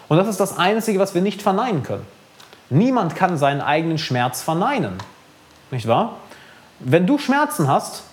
[0.08, 2.06] Und das ist das Einzige, was wir nicht verneinen können.
[2.70, 4.98] Niemand kann seinen eigenen Schmerz verneinen.
[5.72, 6.18] Nicht wahr?
[6.80, 8.04] Wenn du Schmerzen hast,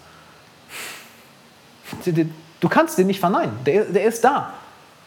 [2.60, 3.52] Du kannst den nicht verneinen.
[3.66, 4.54] Der, der ist da.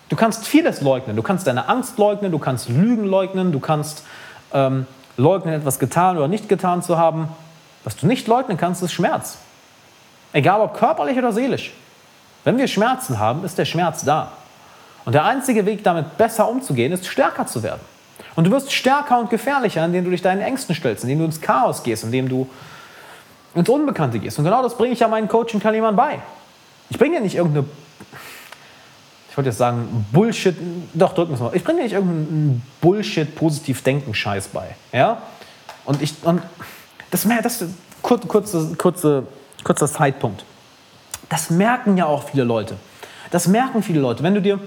[0.09, 1.15] Du kannst vieles leugnen.
[1.15, 4.03] Du kannst deine Angst leugnen, du kannst Lügen leugnen, du kannst
[4.53, 4.85] ähm,
[5.17, 7.29] leugnen, etwas getan oder nicht getan zu haben.
[7.83, 9.37] Was du nicht leugnen kannst, ist Schmerz.
[10.33, 11.73] Egal ob körperlich oder seelisch.
[12.43, 14.31] Wenn wir Schmerzen haben, ist der Schmerz da.
[15.05, 17.81] Und der einzige Weg, damit besser umzugehen, ist stärker zu werden.
[18.35, 21.41] Und du wirst stärker und gefährlicher, indem du dich deinen Ängsten stellst, indem du ins
[21.41, 22.47] Chaos gehst, indem du
[23.55, 24.37] ins Unbekannte gehst.
[24.37, 26.19] Und genau das bringe ich ja meinen Coaching-Teilnehmern bei.
[26.89, 27.65] Ich bringe dir nicht irgendeine,
[29.37, 30.55] ich wollte jetzt sagen, Bullshit,
[30.95, 31.55] doch, drücken wir es mal.
[31.55, 34.75] Ich bringe nicht irgendeinen Bullshit-Positiv-Denken-Scheiß bei.
[34.91, 35.21] Ja?
[35.85, 36.41] Und ich, und
[37.11, 37.63] das, das
[38.01, 39.27] kurze, kurze, kurze,
[39.63, 40.43] kurzer Zeitpunkt.
[41.29, 42.77] Das merken ja auch viele Leute.
[43.29, 44.23] Das merken viele Leute.
[44.23, 44.59] Wenn du dir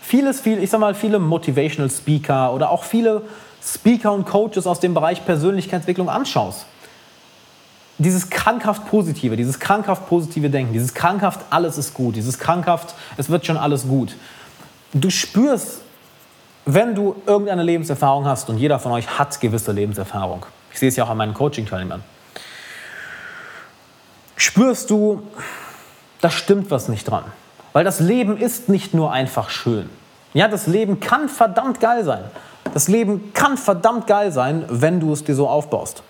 [0.00, 3.20] vieles, viel, ich sag mal, viele Motivational Speaker oder auch viele
[3.62, 6.64] Speaker und Coaches aus dem Bereich Persönlichkeitsentwicklung anschaust,
[7.98, 13.28] dieses krankhaft Positive, dieses krankhaft positive Denken, dieses krankhaft alles ist gut, dieses krankhaft es
[13.28, 14.16] wird schon alles gut.
[14.94, 15.80] Du spürst,
[16.64, 20.46] wenn du irgendeine Lebenserfahrung hast und jeder von euch hat gewisse Lebenserfahrung.
[20.72, 22.02] Ich sehe es ja auch an meinen Coaching-Teilnehmern.
[24.36, 25.22] Spürst du,
[26.20, 27.24] da stimmt was nicht dran.
[27.72, 29.88] Weil das Leben ist nicht nur einfach schön.
[30.34, 32.24] Ja, das Leben kann verdammt geil sein.
[32.74, 36.02] Das Leben kann verdammt geil sein, wenn du es dir so aufbaust.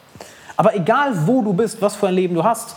[0.62, 2.76] Aber egal, wo du bist, was für ein Leben du hast,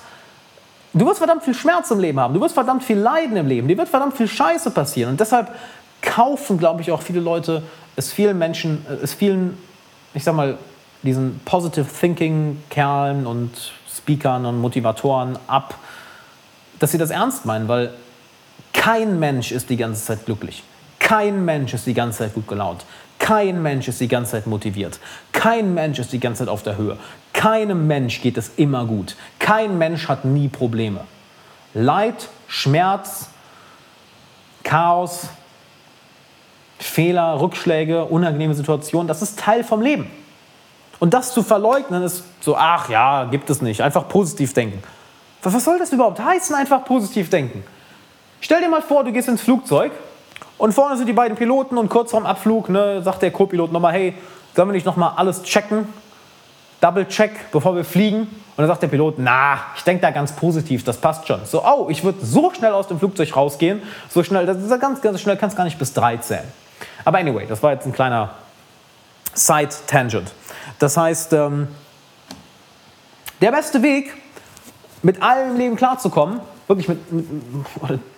[0.91, 3.68] du wirst verdammt viel Schmerz im Leben haben, du wirst verdammt viel Leiden im Leben,
[3.68, 5.12] dir wird verdammt viel Scheiße passieren.
[5.12, 5.53] Und deshalb
[6.02, 7.62] kaufen, glaube ich, auch viele Leute,
[7.95, 9.56] es vielen Menschen, es vielen,
[10.16, 10.57] ich sag mal,
[11.03, 13.52] diesen Positive Thinking Kerlen und
[13.88, 15.76] Speakern und Motivatoren ab,
[16.80, 17.94] dass sie das ernst meinen, weil
[18.74, 20.64] kein Mensch ist die ganze Zeit glücklich.
[20.98, 22.84] Kein Mensch ist die ganze Zeit gut gelaunt.
[23.20, 25.00] Kein Mensch ist die ganze Zeit motiviert.
[25.32, 26.98] Kein Mensch ist die ganze Zeit auf der Höhe.
[27.34, 29.16] Keinem Mensch geht es immer gut.
[29.40, 31.02] Kein Mensch hat nie Probleme.
[31.74, 33.30] Leid, Schmerz,
[34.64, 35.28] Chaos,
[36.80, 40.10] Fehler, Rückschläge, unangenehme Situationen, das ist Teil vom Leben.
[41.00, 43.82] Und das zu verleugnen ist so, ach ja, gibt es nicht.
[43.82, 44.82] Einfach positiv denken.
[45.44, 47.64] Was soll das überhaupt heißen, einfach positiv denken?
[48.40, 49.92] Stell dir mal vor, du gehst ins Flugzeug
[50.57, 53.94] und vorne sind die beiden Piloten und kurz vorm Abflug ne, sagt der Co-Pilot nochmal,
[53.94, 54.14] hey,
[54.56, 55.88] sollen wir nicht nochmal alles checken?
[56.80, 58.22] Double check, bevor wir fliegen.
[58.22, 61.41] Und dann sagt der Pilot, na, ich denke da ganz positiv, das passt schon.
[61.45, 65.02] So, oh, ich würde so schnell aus dem Flugzeug rausgehen, so schnell, das ist ganz,
[65.02, 66.48] ganz schnell, kannst gar nicht bis drei zählen.
[67.03, 68.30] Aber anyway, das war jetzt ein kleiner
[69.34, 70.32] Side-Tangent.
[70.80, 71.68] Das heißt, ähm,
[73.41, 74.14] der beste Weg,
[75.02, 77.26] mit allem Leben klarzukommen, wirklich mit, mit,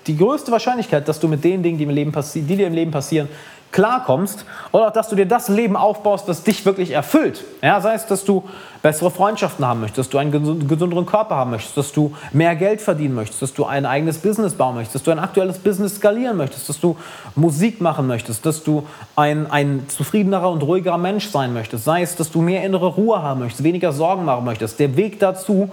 [0.08, 2.92] die größte Wahrscheinlichkeit, dass du mit den Dingen, die, im Leben die dir im Leben
[2.92, 3.28] passieren,
[3.72, 7.44] klarkommst oder auch, dass du dir das Leben aufbaust, das dich wirklich erfüllt.
[7.62, 8.44] Ja, sei es, dass du
[8.82, 12.82] bessere Freundschaften haben möchtest, dass du einen gesünderen Körper haben möchtest, dass du mehr Geld
[12.82, 16.38] verdienen möchtest, dass du ein eigenes Business bauen möchtest, dass du ein aktuelles Business skalieren
[16.38, 16.96] möchtest, dass du
[17.36, 22.16] Musik machen möchtest, dass du ein, ein zufriedenerer und ruhigerer Mensch sein möchtest, sei es,
[22.16, 24.80] dass du mehr innere Ruhe haben möchtest, weniger Sorgen machen möchtest.
[24.80, 25.70] Der Weg dazu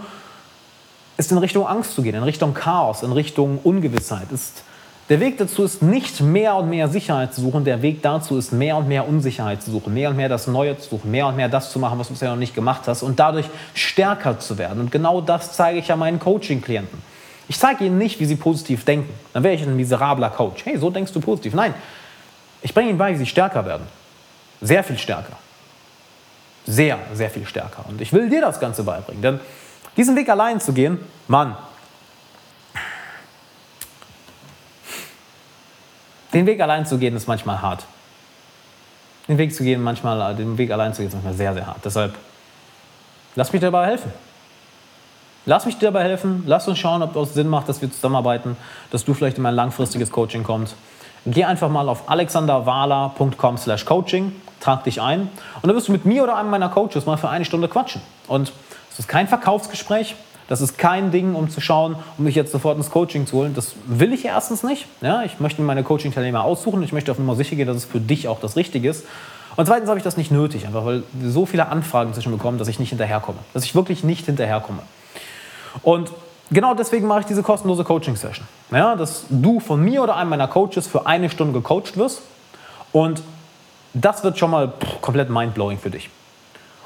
[1.16, 4.30] ist in Richtung Angst zu gehen, in Richtung Chaos, in Richtung Ungewissheit.
[4.32, 4.62] Ist,
[5.08, 8.52] der Weg dazu ist nicht mehr und mehr Sicherheit zu suchen, der Weg dazu ist
[8.52, 11.36] mehr und mehr Unsicherheit zu suchen, mehr und mehr das Neue zu suchen, mehr und
[11.36, 14.58] mehr das zu machen, was du bisher noch nicht gemacht hast und dadurch stärker zu
[14.58, 14.80] werden.
[14.80, 17.02] Und genau das zeige ich ja meinen Coaching-Klienten.
[17.48, 19.12] Ich zeige ihnen nicht, wie sie positiv denken.
[19.34, 20.64] Dann wäre ich ein miserabler Coach.
[20.64, 21.54] Hey, so denkst du positiv.
[21.54, 21.74] Nein,
[22.62, 23.86] Ich bringe ihnen bei, wie sie stärker werden.
[24.62, 25.36] Sehr viel stärker.
[26.66, 27.84] Sehr, sehr viel stärker.
[27.86, 29.20] Und ich will dir das Ganze beibringen.
[29.20, 29.40] Denn
[29.96, 30.98] diesen Weg allein zu gehen,
[31.28, 31.56] Mann,
[36.32, 37.84] den Weg allein zu gehen ist manchmal hart.
[39.28, 41.78] Den Weg zu gehen, manchmal, den Weg allein zu gehen ist manchmal sehr, sehr hart.
[41.84, 42.14] Deshalb,
[43.36, 44.12] lass mich dabei helfen.
[45.46, 46.42] Lass mich dir dabei helfen.
[46.46, 48.56] Lass uns schauen, ob es Sinn macht, dass wir zusammenarbeiten,
[48.90, 50.74] dass du vielleicht in mein langfristiges Coaching kommst.
[51.26, 56.04] Geh einfach mal auf alexanderwala.com slash coaching, trag dich ein und dann wirst du mit
[56.04, 58.02] mir oder einem meiner Coaches mal für eine Stunde quatschen.
[58.26, 58.52] Und
[58.94, 60.14] es ist kein Verkaufsgespräch,
[60.48, 63.54] das ist kein Ding, um zu schauen, um mich jetzt sofort ins Coaching zu holen.
[63.54, 64.86] Das will ich erstens nicht.
[65.00, 66.80] Ja, ich möchte meine Coaching-Teilnehmer aussuchen.
[66.84, 69.04] Ich möchte auf Nummer sicher gehen, dass es für dich auch das Richtige ist.
[69.56, 72.58] Und zweitens habe ich das nicht nötig, einfach weil wir so viele Anfragen zwischen bekommen,
[72.58, 73.38] dass ich nicht hinterherkomme.
[73.52, 74.82] Dass ich wirklich nicht hinterherkomme.
[75.82, 76.12] Und
[76.52, 78.46] genau deswegen mache ich diese kostenlose Coaching-Session.
[78.70, 82.22] Ja, dass du von mir oder einem meiner Coaches für eine Stunde gecoacht wirst.
[82.92, 83.22] Und
[83.92, 86.10] das wird schon mal pff, komplett mindblowing für dich.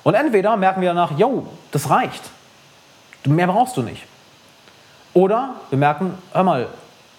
[0.02, 2.22] Und entweder merken wir danach, yo, das reicht.
[3.26, 4.04] Mehr brauchst du nicht.
[5.14, 6.66] Oder wir merken, hör mal,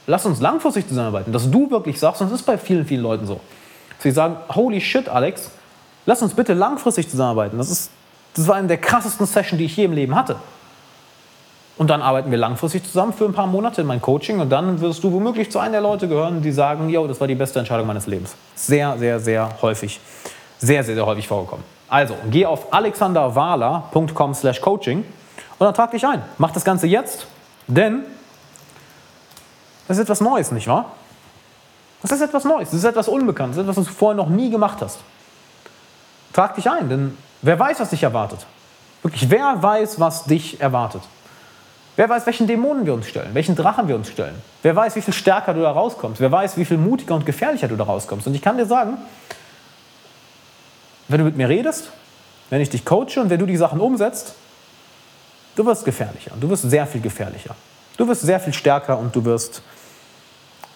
[0.08, 1.32] lass uns langfristig zusammenarbeiten.
[1.32, 3.40] Dass du wirklich sagst, und das ist bei vielen, vielen Leuten so.
[4.00, 5.52] Sie sagen, holy shit, Alex,
[6.06, 7.58] lass uns bitte langfristig zusammenarbeiten.
[7.58, 7.92] Das, ist,
[8.36, 10.38] das war eine der krassesten Sessions, die ich je im Leben hatte.
[11.78, 14.82] Und dann arbeiten wir langfristig zusammen für ein paar Monate in mein Coaching und dann
[14.82, 17.60] wirst du womöglich zu einem der Leute gehören, die sagen, yo, das war die beste
[17.60, 18.36] Entscheidung meines Lebens.
[18.54, 20.00] Sehr, sehr, sehr häufig,
[20.58, 21.64] sehr, sehr, sehr häufig vorgekommen.
[21.90, 25.00] Also, geh auf alexanderwahler.com slash coaching
[25.58, 26.22] und dann trag dich ein.
[26.38, 27.26] Mach das Ganze jetzt,
[27.68, 28.04] denn
[29.88, 30.86] das ist etwas Neues, nicht wahr?
[32.02, 34.30] Das ist etwas Neues, das ist etwas Unbekanntes, das ist etwas, was du vorher noch
[34.30, 35.00] nie gemacht hast.
[36.32, 38.46] Trag dich ein, denn wer weiß, was dich erwartet?
[39.02, 41.02] Wirklich, wer weiß, was dich erwartet?
[41.96, 44.42] Wer weiß, welchen Dämonen wir uns stellen, welchen Drachen wir uns stellen.
[44.62, 46.22] Wer weiß, wie viel stärker du da rauskommst.
[46.22, 48.26] Wer weiß, wie viel mutiger und gefährlicher du da rauskommst.
[48.26, 48.98] Und ich kann dir sagen,
[51.10, 51.90] wenn du mit mir redest,
[52.50, 54.34] wenn ich dich coache und wenn du die Sachen umsetzt,
[55.56, 56.32] du wirst gefährlicher.
[56.40, 57.56] Du wirst sehr viel gefährlicher.
[57.98, 59.62] Du wirst sehr viel stärker und du wirst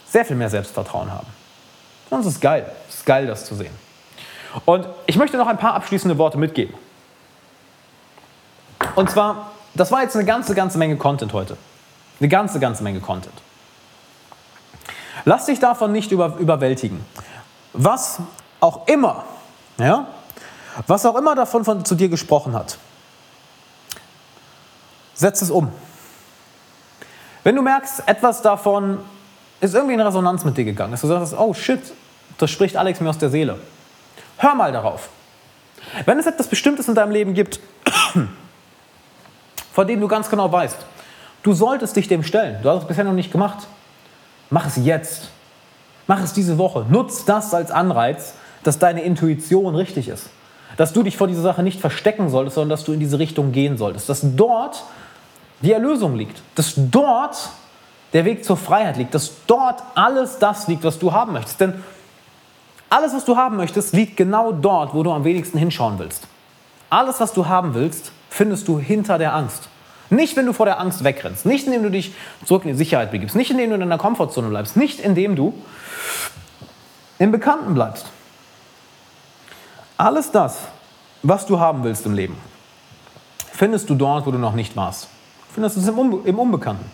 [0.10, 1.27] sehr viel mehr Selbstvertrauen haben.
[2.10, 2.69] Und es ist geil.
[2.89, 3.73] Es ist geil, das zu sehen.
[4.65, 6.76] Und ich möchte noch ein paar abschließende Worte mitgeben.
[8.95, 11.57] Und zwar das war jetzt eine ganze, ganze Menge Content heute.
[12.19, 13.34] Eine ganze, ganze Menge Content.
[15.26, 17.03] Lass dich davon nicht über, überwältigen.
[17.73, 18.19] Was
[18.60, 19.23] auch immer,
[19.77, 20.07] ja,
[20.88, 22.78] was auch immer davon von, zu dir gesprochen hat,
[25.14, 25.72] setz es um.
[27.44, 29.00] Wenn du merkst, etwas davon
[29.60, 31.82] ist irgendwie in Resonanz mit dir gegangen, dass du sagst, oh shit,
[32.38, 33.60] das spricht Alex mir aus der Seele.
[34.38, 35.10] Hör mal darauf.
[36.06, 37.60] Wenn es etwas Bestimmtes in deinem Leben gibt,
[39.74, 40.78] von dem du ganz genau weißt,
[41.44, 42.62] du solltest dich dem stellen.
[42.64, 43.68] Du hast es bisher noch nicht gemacht.
[44.50, 45.30] Mach es jetzt.
[46.08, 46.86] Mach es diese Woche.
[46.90, 48.34] Nutz das als Anreiz,
[48.64, 50.30] dass deine Intuition richtig ist.
[50.78, 53.52] Dass du dich vor dieser Sache nicht verstecken solltest, sondern dass du in diese Richtung
[53.52, 54.10] gehen solltest.
[54.10, 54.84] Dass dort
[55.62, 56.41] die Erlösung liegt.
[56.56, 57.50] Dass dort
[58.14, 59.14] der Weg zur Freiheit liegt.
[59.14, 61.60] Dass dort alles das liegt, was du haben möchtest.
[61.60, 61.84] Denn
[62.90, 66.27] alles, was du haben möchtest, liegt genau dort, wo du am wenigsten hinschauen willst.
[66.92, 69.68] Alles, was du haben willst, findest du hinter der Angst.
[70.11, 72.14] Nicht, wenn du vor der Angst wegrennst, nicht indem du dich
[72.45, 75.56] zurück in die Sicherheit begibst, nicht indem du in deiner Komfortzone bleibst, nicht indem du
[77.18, 78.06] im Bekannten bleibst.
[80.03, 80.57] Alles das,
[81.22, 82.35] was du haben willst im Leben,
[83.53, 85.07] findest du dort, wo du noch nicht warst.
[85.53, 86.91] Findest du es im, Unbe im Unbekannten.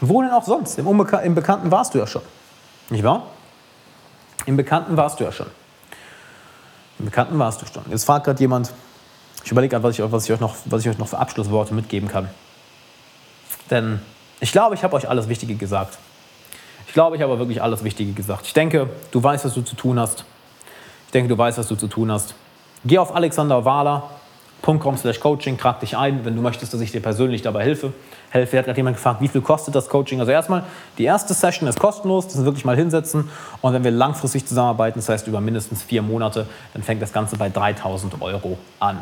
[0.00, 0.78] Wo denn auch sonst?
[0.78, 2.22] Im, Unbeka Im Bekannten warst du ja schon.
[2.88, 3.24] Nicht wahr?
[4.46, 5.48] Im Bekannten warst du ja schon.
[6.98, 7.82] Im Bekannten warst du schon.
[7.90, 8.72] Jetzt fragt gerade jemand,
[9.44, 12.30] ich überlege ich, was, was ich euch noch für Abschlussworte mitgeben kann.
[13.70, 14.00] Denn
[14.40, 15.98] ich glaube, ich habe euch alles Wichtige gesagt.
[16.86, 18.46] Ich glaube, ich habe wirklich alles Wichtige gesagt.
[18.46, 20.24] Ich denke, du weißt, was du zu tun hast.
[21.14, 22.34] Denke, du weißt, was du zu tun hast.
[22.84, 27.40] Geh auf alexanderwahler.com slash coaching, trag dich ein, wenn du möchtest, dass ich dir persönlich
[27.40, 27.92] dabei helfe.
[28.30, 30.18] Helfe, hat gerade jemand gefragt, wie viel kostet das Coaching?
[30.18, 30.64] Also erstmal,
[30.98, 33.30] die erste Session ist kostenlos, das ist wirklich mal hinsetzen.
[33.60, 37.36] Und wenn wir langfristig zusammenarbeiten, das heißt über mindestens vier Monate, dann fängt das Ganze
[37.36, 38.98] bei 3000 Euro an.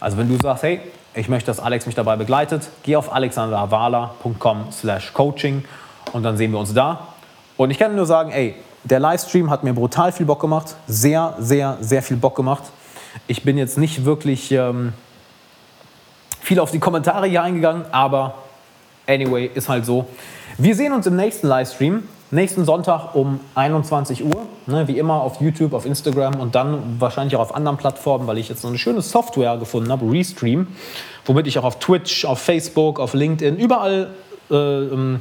[0.00, 0.82] Also wenn du sagst, hey,
[1.14, 5.64] ich möchte, dass Alex mich dabei begleitet, geh auf alexanderwala.com slash coaching
[6.12, 7.08] und dann sehen wir uns da.
[7.56, 8.54] Und ich kann nur sagen, ey,
[8.84, 12.64] der Livestream hat mir brutal viel Bock gemacht, sehr, sehr, sehr viel Bock gemacht.
[13.26, 14.92] Ich bin jetzt nicht wirklich ähm,
[16.40, 18.34] viel auf die Kommentare hier eingegangen, aber
[19.06, 20.06] anyway, ist halt so.
[20.56, 25.40] Wir sehen uns im nächsten Livestream nächsten Sonntag um 21 Uhr, ne, wie immer auf
[25.40, 28.78] YouTube, auf Instagram und dann wahrscheinlich auch auf anderen Plattformen, weil ich jetzt so eine
[28.78, 30.68] schöne Software gefunden habe, Restream,
[31.24, 34.10] womit ich auch auf Twitch, auf Facebook, auf LinkedIn, überall
[34.50, 35.20] äh, ähm,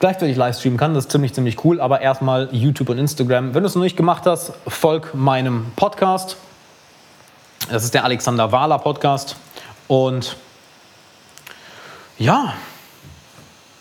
[0.00, 0.94] gleichzeitig livestreamen kann.
[0.94, 1.80] Das ist ziemlich, ziemlich cool.
[1.80, 3.54] Aber erstmal YouTube und Instagram.
[3.54, 6.36] Wenn du es noch nicht gemacht hast, folg meinem Podcast.
[7.70, 9.36] Das ist der Alexander Wahler Podcast.
[9.86, 10.36] Und
[12.18, 12.54] ja,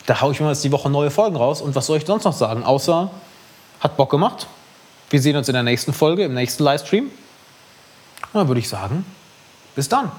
[0.06, 1.62] da haue ich mir jetzt die Woche neue Folgen raus.
[1.62, 2.64] Und was soll ich sonst noch sagen?
[2.64, 3.10] Außer,
[3.80, 4.48] hat Bock gemacht.
[5.10, 7.10] Wir sehen uns in der nächsten Folge, im nächsten Livestream.
[8.34, 9.06] Dann würde ich sagen,
[9.76, 10.12] bis dann.